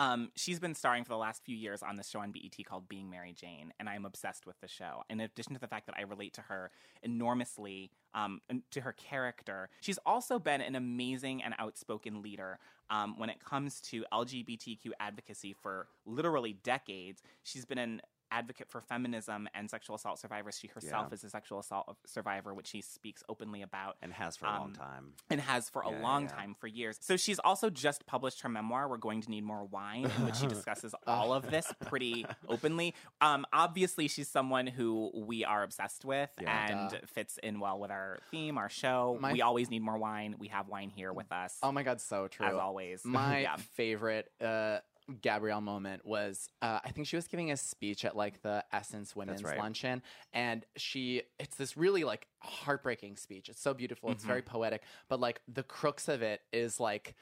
um, 0.00 0.32
she's 0.34 0.58
been 0.58 0.74
starring 0.74 1.04
for 1.04 1.10
the 1.10 1.18
last 1.18 1.44
few 1.44 1.54
years 1.54 1.82
on 1.82 1.96
this 1.96 2.08
show 2.08 2.20
on 2.20 2.32
BET 2.32 2.56
called 2.64 2.88
Being 2.88 3.10
Mary 3.10 3.34
Jane, 3.34 3.72
and 3.78 3.88
I'm 3.88 4.04
obsessed 4.06 4.46
with 4.46 4.58
the 4.60 4.66
show. 4.66 5.04
In 5.10 5.20
addition 5.20 5.52
to 5.54 5.60
the 5.60 5.68
fact 5.68 5.86
that 5.86 5.94
I 5.96 6.02
relate 6.02 6.32
to 6.34 6.40
her 6.42 6.70
enormously, 7.02 7.90
um, 8.14 8.40
and 8.48 8.62
to 8.70 8.80
her 8.80 8.92
character, 8.94 9.68
she's 9.82 9.98
also 10.06 10.38
been 10.38 10.60
an 10.62 10.74
amazing 10.74 11.42
and 11.42 11.54
outspoken 11.58 12.22
leader 12.22 12.58
um, 12.90 13.14
when 13.18 13.30
it 13.30 13.42
comes 13.44 13.80
to 13.80 14.04
LGBTQ 14.12 14.90
advocacy 14.98 15.54
for 15.54 15.88
literally 16.04 16.52
decades. 16.52 17.22
She's 17.42 17.64
been 17.64 17.78
an 17.78 18.00
advocate 18.30 18.68
for 18.70 18.80
feminism 18.80 19.48
and 19.54 19.70
sexual 19.70 19.96
assault 19.96 20.18
survivors. 20.18 20.58
She 20.58 20.68
herself 20.68 21.08
Yeah. 21.10 21.14
is 21.14 21.24
a 21.24 21.30
sexual 21.30 21.58
assault 21.60 21.96
survivor, 22.06 22.54
which 22.54 22.68
she 22.68 22.80
speaks 22.80 23.22
openly 23.28 23.62
about 23.62 23.96
And 24.02 24.12
has 24.12 24.36
for 24.36 24.46
a 24.46 24.50
long 24.50 24.62
Um, 24.70 24.74
time. 24.74 25.12
and 25.30 25.40
has 25.40 25.68
for 25.68 25.82
a 25.82 25.90
long 25.90 26.22
yeah. 26.24 26.28
time 26.28 26.54
for 26.54 26.66
years. 26.66 26.98
So 27.00 27.16
she's 27.16 27.38
also 27.40 27.70
just 27.70 28.06
published 28.06 28.42
her 28.42 28.48
memoir, 28.48 28.88
We're 28.88 28.96
Going 28.98 29.20
to 29.22 29.30
Need 29.30 29.44
More 29.44 29.64
Wine, 29.64 30.04
in 30.06 30.24
which 30.24 30.36
she 30.36 30.46
discusses 30.48 30.94
all 31.06 31.32
of 31.32 31.50
this 31.50 31.72
pretty 31.86 32.26
openly. 32.48 32.94
Um, 33.20 33.44
obviously, 33.52 34.08
she's 34.08 34.28
someone 34.28 34.66
who 34.66 35.10
we 35.14 35.44
are 35.44 35.62
obsessed 35.62 36.04
with 36.04 36.30
Yeah. 36.40 36.66
and 36.70 36.90
Duh. 36.90 36.98
fits 37.06 37.38
in 37.38 37.60
well 37.60 37.78
with 37.78 37.90
our 37.90 38.18
theme, 38.30 38.58
our 38.58 38.68
show. 38.68 39.18
My- 39.20 39.32
we 39.32 39.42
always 39.42 39.70
need 39.70 39.82
more 39.82 39.98
wine. 39.98 40.36
We 40.38 40.48
have 40.48 40.68
wine 40.68 40.90
here 40.90 41.12
with 41.12 41.30
us, 41.32 41.58
Oh 41.62 41.72
my 41.72 41.82
god, 41.82 42.00
so 42.00 42.28
true. 42.28 42.46
as 42.46 42.54
always. 42.54 43.04
My 43.04 43.38
Yeah. 43.42 43.56
favorite 43.56 44.30
uh, 44.40 44.78
Gabrielle 45.22 45.60
moment 45.60 46.04
was 46.04 46.48
uh, 46.62 46.80
I 46.84 46.90
think 46.90 47.06
she 47.06 47.16
was 47.16 47.26
giving 47.28 47.50
a 47.50 47.56
speech 47.56 48.04
at 48.04 48.16
like 48.16 48.42
the 48.42 48.64
Essence 48.72 49.14
Women's 49.16 49.42
right. 49.44 49.58
Luncheon, 49.58 50.02
and 50.32 50.64
she 50.76 51.22
it's 51.38 51.56
this 51.56 51.76
really 51.76 52.04
like 52.04 52.26
heartbreaking 52.40 53.16
speech. 53.16 53.48
It's 53.48 53.60
so 53.60 53.74
beautiful. 53.74 54.10
It's 54.10 54.22
Mm-hmm. 54.22 54.28
very 54.28 54.42
poetic, 54.42 54.82
but 55.08 55.20
like 55.20 55.40
the 55.48 55.62
crux 55.62 56.08
of 56.08 56.22
it 56.22 56.42
is 56.52 56.78
like 56.80 57.14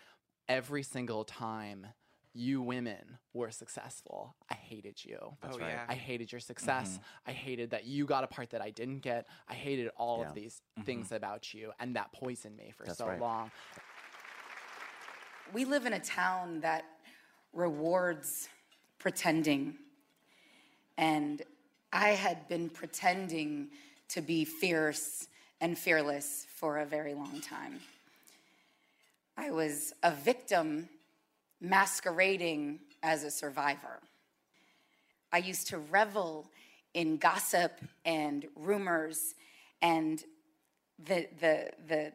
every 0.48 0.82
single 0.82 1.24
time 1.24 1.86
you 2.34 2.62
women 2.62 3.18
were 3.32 3.50
successful, 3.50 4.36
I 4.50 4.54
hated 4.54 5.04
you. 5.04 5.18
That's 5.42 5.56
Oh, 5.56 5.60
right. 5.60 5.70
yeah. 5.70 5.84
I 5.88 5.94
hated 5.94 6.30
your 6.30 6.40
success. 6.40 7.00
I 7.26 7.32
hated 7.32 7.70
that 7.70 7.84
you 7.84 8.04
got 8.06 8.22
a 8.22 8.28
part 8.28 8.50
that 8.50 8.60
I 8.60 8.70
didn't 8.70 9.00
get. 9.00 9.26
I 9.48 9.54
hated 9.54 9.88
all 9.96 10.20
Yeah. 10.20 10.28
of 10.28 10.34
these 10.34 10.60
things 10.84 11.10
about 11.10 11.52
you, 11.54 11.72
and 11.80 11.96
that 11.96 12.12
poisoned 12.12 12.56
me 12.56 12.72
for 12.76 12.84
That's 12.84 12.98
so 12.98 13.08
right. 13.08 13.20
long. 13.20 13.50
We 15.52 15.64
live 15.64 15.86
in 15.86 15.94
a 15.94 16.00
town 16.00 16.60
that 16.60 16.84
rewards 17.52 18.48
pretending. 18.98 19.76
And 20.96 21.42
I 21.92 22.10
had 22.10 22.48
been 22.48 22.68
pretending 22.68 23.68
to 24.08 24.20
be 24.20 24.44
fierce 24.44 25.28
and 25.60 25.76
fearless 25.76 26.46
for 26.54 26.78
a 26.78 26.86
very 26.86 27.14
long 27.14 27.40
time. 27.40 27.80
I 29.36 29.50
was 29.50 29.92
a 30.02 30.10
victim 30.10 30.88
masquerading 31.60 32.80
as 33.02 33.24
a 33.24 33.30
survivor. 33.30 34.00
I 35.32 35.38
used 35.38 35.68
to 35.68 35.78
revel 35.78 36.46
in 36.94 37.18
gossip 37.18 37.80
and 38.04 38.46
rumors 38.56 39.34
and 39.82 40.22
the 40.98 41.28
the 41.40 41.70
the 41.86 42.12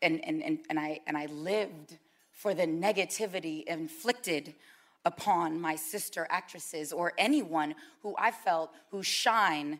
and 0.00 0.24
and 0.24 0.42
and, 0.42 0.58
and 0.70 0.78
I 0.78 1.00
and 1.06 1.16
I 1.16 1.26
lived 1.26 1.98
for 2.42 2.54
the 2.54 2.66
negativity 2.66 3.62
inflicted 3.66 4.52
upon 5.04 5.60
my 5.60 5.76
sister 5.76 6.26
actresses 6.28 6.92
or 6.92 7.12
anyone 7.16 7.72
who 8.02 8.16
I 8.18 8.32
felt 8.32 8.72
whose 8.90 9.06
shine 9.06 9.78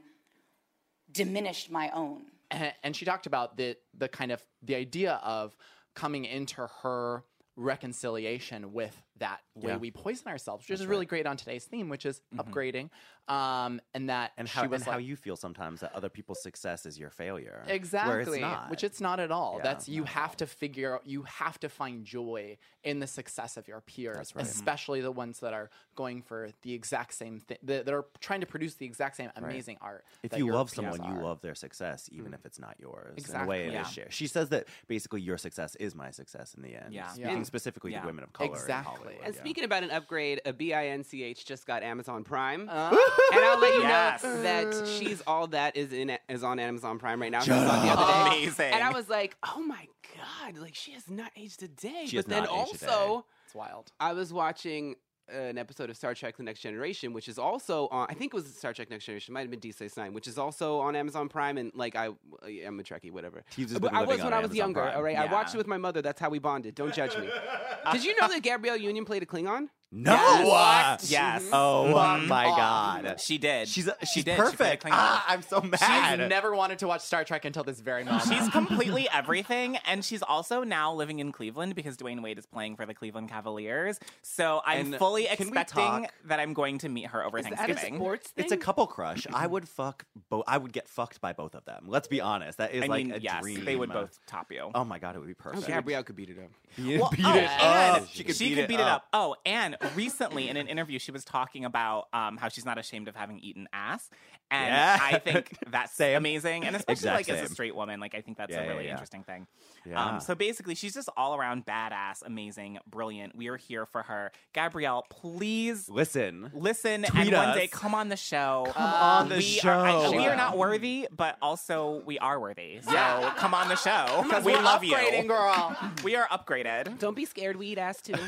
diminished 1.10 1.72
my 1.72 1.90
own. 1.90 2.22
and, 2.52 2.72
and 2.84 2.94
she 2.94 3.04
talked 3.04 3.26
about 3.26 3.56
the 3.56 3.76
the 3.98 4.08
kind 4.08 4.30
of 4.30 4.40
the 4.62 4.76
idea 4.76 5.14
of 5.24 5.56
coming 5.94 6.24
into 6.24 6.68
her 6.82 7.24
reconciliation 7.56 8.72
with 8.72 8.96
that 9.22 9.40
way 9.54 9.70
Yeah. 9.72 9.76
we 9.76 9.90
poison 9.92 10.26
ourselves, 10.28 10.68
which 10.68 10.80
is 10.80 10.86
really 10.86 11.06
great 11.06 11.26
on 11.26 11.36
today's 11.36 11.64
theme, 11.64 11.88
which 11.88 12.04
is 12.04 12.20
upgrading, 12.34 12.90
um, 13.28 13.80
and 13.94 14.08
that 14.10 14.32
And 14.36 14.48
how, 14.48 14.64
and 14.64 14.82
how 14.82 14.98
you 14.98 15.14
feel 15.14 15.36
sometimes 15.36 15.78
that 15.80 15.94
other 15.94 16.08
people's 16.08 16.42
success 16.42 16.86
is 16.86 16.98
your 16.98 17.10
failure. 17.10 17.62
Exactly. 17.68 18.38
It's 18.38 18.40
not. 18.40 18.68
Which 18.70 18.82
it's 18.82 19.00
not 19.00 19.20
at 19.20 19.30
all. 19.30 19.54
Yeah, 19.58 19.62
That's 19.62 19.88
you 19.88 20.02
have 20.04 20.36
to 20.38 20.46
figure 20.46 20.94
out, 20.96 21.06
you 21.06 21.22
have 21.22 21.60
to 21.60 21.68
find 21.68 22.04
joy 22.04 22.56
in 22.82 22.98
the 22.98 23.06
success 23.06 23.56
of 23.56 23.68
your 23.68 23.80
peers, 23.80 24.16
That's 24.16 24.34
right. 24.36 24.44
especially 24.44 25.00
the 25.00 25.12
ones 25.12 25.38
that 25.38 25.52
are 25.54 25.70
going 25.94 26.20
for 26.22 26.50
the 26.62 26.74
exact 26.74 27.14
same 27.14 27.38
thing 27.38 27.58
that 27.62 27.86
that 27.86 27.94
are 27.94 28.06
trying 28.20 28.40
to 28.40 28.46
produce 28.46 28.74
the 28.74 28.86
exact 28.86 29.14
same 29.16 29.30
amazing 29.36 29.78
art. 29.80 30.04
If 30.24 30.36
you 30.36 30.48
love 30.52 30.68
someone, 30.70 31.02
you 31.04 31.22
love 31.22 31.40
their 31.42 31.54
success, 31.54 32.08
even 32.12 32.34
if 32.34 32.44
it's 32.44 32.58
not 32.58 32.74
yours. 32.80 33.28
In 33.30 33.36
a 33.40 33.46
way, 33.46 33.66
it 33.68 33.72
Yeah. 33.72 33.82
is 33.82 33.92
shared. 33.92 34.12
She 34.12 34.26
says 34.26 34.48
that 34.48 34.66
basically 34.88 35.20
your 35.20 35.38
success 35.38 35.76
is 35.76 35.94
my 35.94 36.10
success 36.10 36.54
in 36.54 36.62
the 36.62 36.74
end. 36.74 36.92
Yeah. 36.92 37.08
Speaking 37.12 37.44
specifically 37.44 37.92
to 37.92 38.00
women 38.04 38.24
of 38.24 38.32
color. 38.32 38.50
Exactly. 38.50 39.11
Hollywood, 39.12 39.26
And 39.26 39.34
yeah. 39.34 39.40
speaking 39.40 39.64
about 39.64 39.82
an 39.82 39.90
upgrade, 39.90 40.40
a 40.44 40.52
BINCH 40.52 41.44
just 41.44 41.66
got 41.66 41.82
Amazon 41.82 42.24
Prime, 42.24 42.68
Uh, 42.68 42.88
and 43.32 43.44
I'll 43.44 43.58
let 43.60 43.74
you 43.74 43.82
Yes. 43.82 44.22
know 44.24 44.42
that 44.42 44.86
she's 44.98 45.22
all 45.26 45.46
that 45.48 45.76
is 45.76 45.92
in 45.92 46.16
is 46.28 46.42
on 46.42 46.58
Amazon 46.58 46.98
Prime 46.98 47.20
right 47.20 47.30
now. 47.32 47.40
I 47.40 47.44
saw 47.44 47.52
it 47.54 47.82
the 47.86 47.92
other 47.92 48.12
day, 48.30 48.42
Amazing. 48.44 48.72
and 48.74 48.82
I 48.82 48.92
was 48.92 49.08
like, 49.08 49.36
oh 49.42 49.60
my 49.62 49.86
god, 50.16 50.58
like 50.58 50.74
she 50.74 50.92
has 50.92 51.08
not 51.10 51.30
aged 51.36 51.62
a 51.62 51.68
day. 51.68 52.04
She 52.06 52.16
but 52.16 52.24
has 52.26 52.26
then 52.26 52.44
not 52.44 52.68
aged 52.68 52.82
a 52.82 52.90
also, 52.90 53.26
it's 53.44 53.54
wild. 53.54 53.92
I 54.00 54.12
was 54.12 54.32
watching 54.32 54.96
an 55.28 55.58
episode 55.58 55.90
of 55.90 55.96
Star 55.96 56.14
Trek: 56.14 56.36
The 56.36 56.42
Next 56.42 56.60
Generation, 56.60 57.12
which 57.12 57.28
is 57.28 57.38
also 57.38 57.88
on. 57.88 58.06
I 58.08 58.14
think 58.14 58.32
it 58.32 58.36
was 58.36 58.46
Star 58.46 58.72
Trek: 58.72 58.90
Next 58.90 59.04
Generation. 59.04 59.32
It 59.32 59.34
might 59.34 59.50
have 59.50 59.60
been 59.60 59.72
Space 59.72 59.96
Nine, 59.96 60.12
which 60.12 60.26
is 60.26 60.38
also 60.38 60.80
on 60.80 60.96
Amazon 60.96 61.28
Prime. 61.28 61.58
And 61.58 61.72
like 61.74 61.96
I, 61.96 62.06
I'm 62.06 62.80
a 62.80 62.82
Trekkie, 62.82 63.10
whatever. 63.10 63.44
But 63.80 63.92
I 63.92 64.02
was 64.02 64.22
when 64.22 64.32
I 64.32 64.38
was 64.38 64.50
Amazon 64.50 64.56
younger. 64.56 64.80
Prime. 64.82 64.96
All 64.96 65.02
right, 65.02 65.16
I 65.16 65.32
watched 65.32 65.54
it 65.54 65.58
with 65.58 65.66
my 65.66 65.78
mother. 65.78 66.02
That's 66.02 66.20
how 66.20 66.30
we 66.30 66.38
bonded. 66.38 66.74
Don't 66.74 66.94
judge 66.94 67.16
me. 67.16 67.28
Did 67.92 68.04
you 68.04 68.18
know 68.20 68.28
that 68.28 68.42
Gabrielle 68.42 68.76
Union 68.76 69.04
played 69.04 69.22
a 69.22 69.26
Klingon? 69.26 69.68
No! 69.94 70.14
Yes. 70.46 71.10
Yes. 71.10 71.44
Oh 71.52 71.92
Mhm. 71.94 72.26
my 72.26 72.44
god. 72.44 73.20
She 73.20 73.36
did. 73.36 73.68
She's 73.68 73.86
a, 73.88 73.96
She 74.00 74.06
she's 74.06 74.24
did. 74.24 74.36
She 74.36 74.38
played 74.38 74.50
perfect. 74.56 74.84
Klingon. 74.84 74.90
ah, 74.92 75.24
I'm 75.28 75.42
so 75.42 75.60
mad. 75.60 76.18
She's 76.20 76.28
never 76.30 76.54
wanted 76.54 76.78
to 76.78 76.88
watch 76.88 77.02
Star 77.02 77.24
Trek 77.24 77.44
until 77.44 77.62
this 77.62 77.78
very 77.80 78.02
moment. 78.02 78.24
She's 78.26 78.48
completely 78.48 79.06
everything, 79.12 79.76
and 79.86 80.02
she's 80.02 80.22
also 80.22 80.62
now 80.64 80.94
living 80.94 81.18
in 81.18 81.30
Cleveland 81.30 81.74
because 81.74 81.96
Dwyane 81.98 82.22
Wade 82.22 82.38
is 82.38 82.46
playing 82.46 82.76
for 82.76 82.86
the 82.86 82.94
Cleveland 82.94 83.28
Cavaliers. 83.28 84.00
So 84.22 84.62
I'm 84.64 84.86
And 84.86 84.96
fully 84.96 85.26
expecting 85.26 86.06
that 86.24 86.40
I'm 86.40 86.54
going 86.54 86.78
to 86.78 86.88
meet 86.88 87.08
her 87.08 87.22
over 87.22 87.38
Is 87.38 87.44
that 87.44 87.52
a 87.52 87.56
Thanksgiving. 87.56 87.96
sports 87.96 88.30
thing? 88.30 88.44
It's 88.44 88.52
a 88.52 88.56
couple 88.56 88.86
crush. 88.86 89.26
I 89.32 89.46
would 89.46 89.68
fuck 89.68 90.06
both. 90.30 90.44
I 90.46 90.56
would 90.56 90.72
get 90.72 90.88
fucked 90.88 91.20
by 91.20 91.34
both 91.34 91.54
of 91.54 91.66
them. 91.66 91.84
Let's 91.86 92.08
be 92.08 92.20
honest. 92.22 92.56
That 92.58 92.72
is 92.72 92.84
I 92.84 92.86
like 92.86 93.04
mean, 93.06 93.14
a 93.14 93.18
yes, 93.18 93.42
dream. 93.42 93.64
they 93.66 93.76
would 93.76 93.92
both 93.92 94.18
top 94.26 94.50
you. 94.52 94.70
Oh 94.74 94.84
my 94.84 94.98
god, 94.98 95.16
it 95.16 95.18
would 95.18 95.28
be 95.28 95.34
Oh, 95.38 95.42
perfect. 95.42 95.66
Gabrielle 95.66 96.02
could 96.02 96.16
beat 96.16 96.30
it 96.30 96.38
up. 96.38 96.50
beat, 96.76 96.98
Well, 97.00 97.10
beat 97.10 97.24
oh, 97.26 97.36
it 97.36 97.44
up. 97.60 98.08
She 98.08 98.24
could, 98.24 98.38
beat, 98.38 98.58
it 98.58 98.80
up. 98.80 99.06
Oh, 99.12 99.36
and 99.44 99.76
recently 99.94 100.48
in 100.48 100.56
an 100.56 100.66
interview, 100.68 100.98
she 100.98 101.10
was 101.12 101.24
talking 101.24 101.64
about 101.64 102.08
um, 102.12 102.36
how 102.36 102.48
she's 102.48 102.64
not 102.64 102.78
ashamed 102.78 103.08
of 103.08 103.16
having 103.16 103.38
eaten 103.40 103.68
ass, 103.72 104.08
and 104.50 104.66
Yeah. 104.68 104.98
I 105.00 105.18
think 105.18 105.56
that's 105.70 105.92
Same. 105.92 106.16
amazing. 106.16 106.64
And 106.64 106.76
especially 106.76 107.08
Exact 107.10 107.28
like 107.28 107.38
as 107.38 107.50
a 107.50 107.52
straight 107.52 107.74
woman, 107.74 108.00
like 108.00 108.14
I 108.14 108.20
think 108.20 108.36
that's 108.38 108.50
Yeah, 108.52 108.62
a 108.62 108.68
really 108.68 108.84
yeah. 108.84 108.92
interesting 108.92 109.22
thing. 109.24 109.46
Yeah. 109.86 110.02
Um, 110.04 110.20
so 110.20 110.34
basically, 110.34 110.74
she's 110.74 110.94
just 110.94 111.08
all 111.16 111.34
around 111.36 111.64
badass, 111.66 112.22
amazing, 112.24 112.78
brilliant. 112.86 113.34
We 113.36 113.48
are 113.48 113.56
here 113.56 113.86
for 113.86 114.02
her, 114.02 114.30
Gabrielle. 114.52 115.04
Please 115.10 115.88
Listen. 115.88 116.50
listen 116.54 117.02
Tweet 117.04 117.28
and 117.28 117.32
one 117.36 117.56
day 117.56 117.66
come 117.68 117.94
on 117.94 118.08
the 118.08 118.16
show. 118.16 118.66
Come 118.72 118.82
on 118.92 119.28
the 119.28 119.36
we 119.36 119.60
Are, 119.68 119.86
I- 119.86 119.90
show. 120.04 120.12
we 120.16 120.26
are 120.26 120.36
not 120.36 120.56
worthy, 120.58 121.06
but 121.14 121.36
also 121.42 122.02
we 122.06 122.18
are 122.18 122.38
worthy. 122.38 122.80
So 122.82 122.92
Yeah. 122.92 123.32
come 123.36 123.54
on 123.54 123.68
the 123.68 123.76
show. 123.76 124.22
Because 124.22 124.44
we 124.44 124.52
love 124.54 124.82
upgrading, 124.82 125.22
you, 125.22 125.28
girl. 125.28 125.76
We 126.04 126.16
are 126.16 126.26
upgraded. 126.28 126.98
Don't 126.98 127.14
be 127.16 127.24
scared. 127.24 127.56
We 127.56 127.68
eat 127.68 127.78
ass 127.78 128.00
too. 128.02 128.14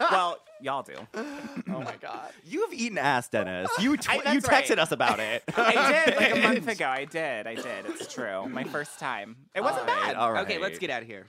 well, 0.00 0.36
y'all 0.66 0.82
do. 0.82 0.94
Oh 1.68 1.80
my 1.80 1.94
god. 2.00 2.30
You've 2.44 2.72
eaten 2.72 2.96
ass, 2.98 3.28
Dennis. 3.28 3.68
You 3.80 3.96
tw- 3.96 4.10
I- 4.10 4.14
you 4.34 4.40
that's 4.40 4.46
texted 4.48 4.70
right. 4.70 4.78
us 4.80 4.92
about 4.92 5.18
it. 5.18 5.42
I 5.56 6.04
did 6.06 6.16
like 6.16 6.32
a 6.36 6.40
month 6.48 6.68
ago. 6.68 6.86
I 6.86 7.04
did. 7.04 7.46
I 7.46 7.54
did. 7.54 7.86
It's 7.86 8.12
true. 8.12 8.46
My 8.48 8.64
first 8.64 8.98
time. 8.98 9.36
It 9.54 9.62
wasn't 9.62 9.88
All 9.88 9.94
right, 9.94 10.06
bad. 10.06 10.16
all 10.16 10.32
right. 10.32 10.42
Okay, 10.46 10.58
let's 10.58 10.78
get 10.78 10.90
out 10.90 11.02
of 11.02 11.08
here. 11.08 11.26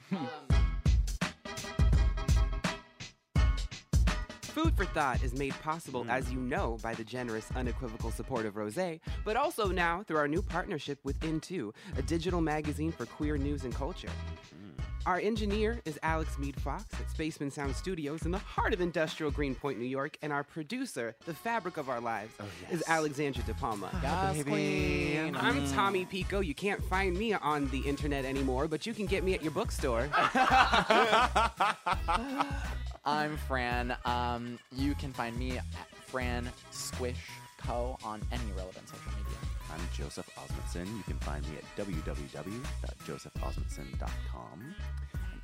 Food 4.57 4.75
for 4.75 4.85
Thought 4.85 5.21
is 5.21 5.35
made 5.35 5.53
possible, 5.61 6.03
hmm. 6.03 6.09
as 6.09 6.31
you 6.31 6.39
know, 6.39 6.79
by 6.81 6.95
the 6.95 7.03
generous, 7.03 7.47
unequivocal 7.55 8.09
support 8.09 8.47
of 8.47 8.57
Rose, 8.57 8.99
but 9.23 9.35
also 9.35 9.67
now 9.67 10.01
through 10.01 10.17
our 10.17 10.27
new 10.27 10.41
partnership 10.41 10.97
with 11.03 11.23
Into, 11.23 11.75
a 11.95 12.01
digital 12.01 12.41
magazine 12.41 12.91
for 12.91 13.05
queer 13.05 13.37
news 13.37 13.65
and 13.65 13.75
culture. 13.75 14.09
Hmm. 14.09 14.81
Our 15.05 15.19
engineer 15.19 15.79
is 15.85 15.99
Alex 16.01 16.39
Mead 16.39 16.59
Fox 16.59 16.85
at 16.99 17.07
Spaceman 17.11 17.51
Sound 17.51 17.75
Studios 17.75 18.23
in 18.23 18.31
the 18.31 18.39
heart 18.39 18.73
of 18.73 18.81
industrial 18.81 19.31
Greenpoint, 19.31 19.77
New 19.77 19.85
York, 19.85 20.17
and 20.23 20.33
our 20.33 20.43
producer, 20.43 21.15
the 21.25 21.35
fabric 21.35 21.77
of 21.77 21.87
our 21.87 22.01
lives, 22.01 22.33
oh, 22.39 22.45
is 22.71 22.83
Alexandra 22.87 23.43
De 23.43 23.53
Palma. 23.53 23.91
Yes, 24.01 24.41
queen. 24.41 25.35
Hmm. 25.35 25.45
I'm 25.45 25.71
Tommy 25.71 26.05
Pico. 26.05 26.39
You 26.39 26.55
can't 26.55 26.83
find 26.85 27.15
me 27.15 27.35
on 27.35 27.69
the 27.69 27.81
internet 27.81 28.25
anymore, 28.25 28.67
but 28.67 28.87
you 28.87 28.95
can 28.95 29.05
get 29.05 29.23
me 29.23 29.35
at 29.35 29.43
your 29.43 29.51
bookstore. 29.51 30.09
I'm 33.07 33.37
Fran. 33.37 33.95
Um, 34.03 34.59
you 34.75 34.93
can 34.93 35.13
find 35.13 35.39
me 35.39 35.57
at 35.57 35.63
Fran 36.07 36.49
Squish 36.71 37.29
Co 37.57 37.97
on 38.03 38.21
any 38.33 38.43
relevant 38.57 38.89
social 38.89 39.11
media. 39.11 39.37
I'm 39.73 39.79
Joseph 39.95 40.29
Osmundson. 40.35 40.87
You 40.97 41.03
can 41.03 41.17
find 41.19 41.41
me 41.49 41.55
at 41.55 41.63
www.josephosmundson.com. 41.87 44.75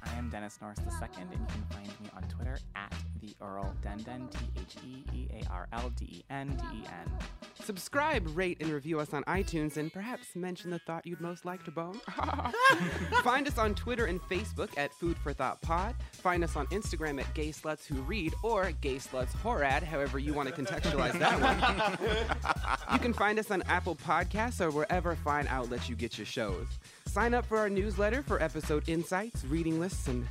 I 0.03 0.13
am 0.17 0.29
Dennis 0.29 0.59
Norris 0.61 0.79
II, 0.79 0.85
and 1.21 1.31
you 1.31 1.37
can 1.37 1.65
find 1.71 1.87
me 1.87 2.09
on 2.13 2.23
Twitter 2.23 2.59
at 2.75 2.93
the 3.23 3.33
Earl 3.45 3.73
Denden, 3.81 4.29
T 4.31 4.39
H 4.59 4.75
E 4.85 5.03
E 5.15 5.27
A 5.41 5.51
R 5.51 5.67
L 5.71 5.91
D 5.95 6.05
E 6.05 6.23
N 6.29 6.49
D 6.49 6.79
E 6.79 6.83
N. 6.85 7.11
Subscribe, 7.63 8.27
rate, 8.35 8.57
and 8.59 8.69
review 8.69 8.99
us 8.99 9.13
on 9.13 9.23
iTunes, 9.23 9.77
and 9.77 9.91
perhaps 9.93 10.35
mention 10.35 10.69
the 10.69 10.79
thought 10.79 11.05
you'd 11.05 11.21
most 11.21 11.45
like 11.45 11.63
to 11.63 11.71
bone. 11.71 11.99
Find 13.23 13.47
us 13.47 13.57
on 13.57 13.73
Twitter 13.75 14.05
and 14.05 14.21
Facebook 14.23 14.77
at 14.77 14.93
Food 14.93 15.17
for 15.17 15.31
Thought 15.31 15.61
Pod. 15.61 15.95
Find 16.11 16.43
us 16.43 16.55
on 16.55 16.67
Instagram 16.67 17.21
at 17.21 17.33
Gay 17.33 17.49
Sluts 17.49 17.85
Who 17.85 17.95
Read 18.01 18.33
or 18.43 18.71
Gay 18.81 18.97
Sluts 18.97 19.31
Horad, 19.31 19.83
however 19.83 20.19
you 20.19 20.33
want 20.33 20.53
to 20.53 20.61
contextualize 20.61 21.17
that 21.19 21.39
one. 21.39 22.77
you 22.93 22.99
can 22.99 23.13
find 23.13 23.39
us 23.39 23.49
on 23.51 23.61
Apple 23.63 23.95
Podcasts 23.95 24.59
or 24.59 24.71
wherever 24.71 25.15
fine 25.15 25.47
outlets 25.47 25.87
you 25.87 25.95
get 25.95 26.17
your 26.17 26.27
shows. 26.27 26.67
Sign 27.05 27.33
up 27.33 27.45
for 27.45 27.57
our 27.59 27.69
newsletter 27.69 28.23
for 28.23 28.41
episode 28.41 28.89
insights, 28.89 29.45
reading 29.45 29.79
lists, 29.79 30.07
and 30.07 30.27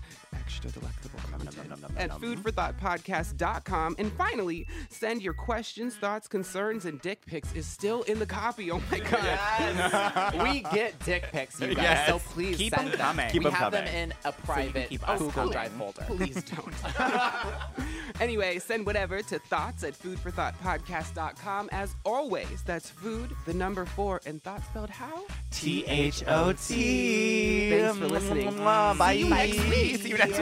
extra 0.53 0.71
delectable 0.71 1.19
content 1.31 1.73
at 1.97 2.11
foodforthoughtpodcast.com. 2.11 3.95
And 3.99 4.13
finally, 4.13 4.67
send 4.91 5.23
your 5.23 5.33
questions, 5.33 5.97
thoughts, 5.97 6.29
concerns, 6.29 6.85
and 6.85 7.01
dick 7.01 7.25
pics 7.25 7.53
is 7.55 7.67
still 7.67 8.03
in 8.03 8.19
the 8.19 8.27
copy. 8.27 8.71
Oh 8.71 8.83
my 8.91 8.99
god. 9.01 10.43
we 10.43 10.61
get 10.75 10.99
dick 11.05 11.25
pics, 11.33 11.59
you 11.61 11.69
guys. 11.69 11.77
Yes. 11.83 12.09
So 12.09 12.19
please 12.19 12.57
Keep 12.59 12.75
send 12.75 12.87
'em 12.89 12.91
them. 12.93 13.01
coming. 13.01 13.31
Keep 13.31 13.43
we 13.43 13.47
'em 13.49 13.53
have 13.55 13.73
coming. 13.73 13.87
them 13.87 13.95
in 13.95 14.13
a 14.25 14.33
private 14.33 14.93
us 15.09 15.19
Google. 15.19 15.49
Drive 15.51 15.73
folder. 15.73 16.05
Please 16.07 16.43
don't. 16.45 16.75
anyway, 18.21 18.59
send 18.59 18.85
whatever 18.87 19.23
to 19.23 19.39
thoughts 19.39 19.85
at 19.85 19.95
foodforthoughtpodcast.com. 19.99 21.69
As 21.73 21.95
always, 22.05 22.63
that's 22.67 22.91
food, 22.91 23.31
the 23.47 23.55
number 23.55 23.85
four, 23.87 24.21
and 24.27 24.43
thought 24.43 24.63
spelled 24.67 24.91
how? 24.91 25.25
T 25.51 25.85
H 25.87 26.23
O 26.27 26.53
T. 26.53 27.71
Thanks 27.71 27.99
for 27.99 28.07
listening. 28.09 28.55
Bye. 28.59 28.95
See 29.15 29.19
you 29.21 29.29
next 29.31 29.59
week. 29.71 29.97
See 30.03 30.09
you 30.11 30.19
next 30.19 30.39
week. 30.41 30.42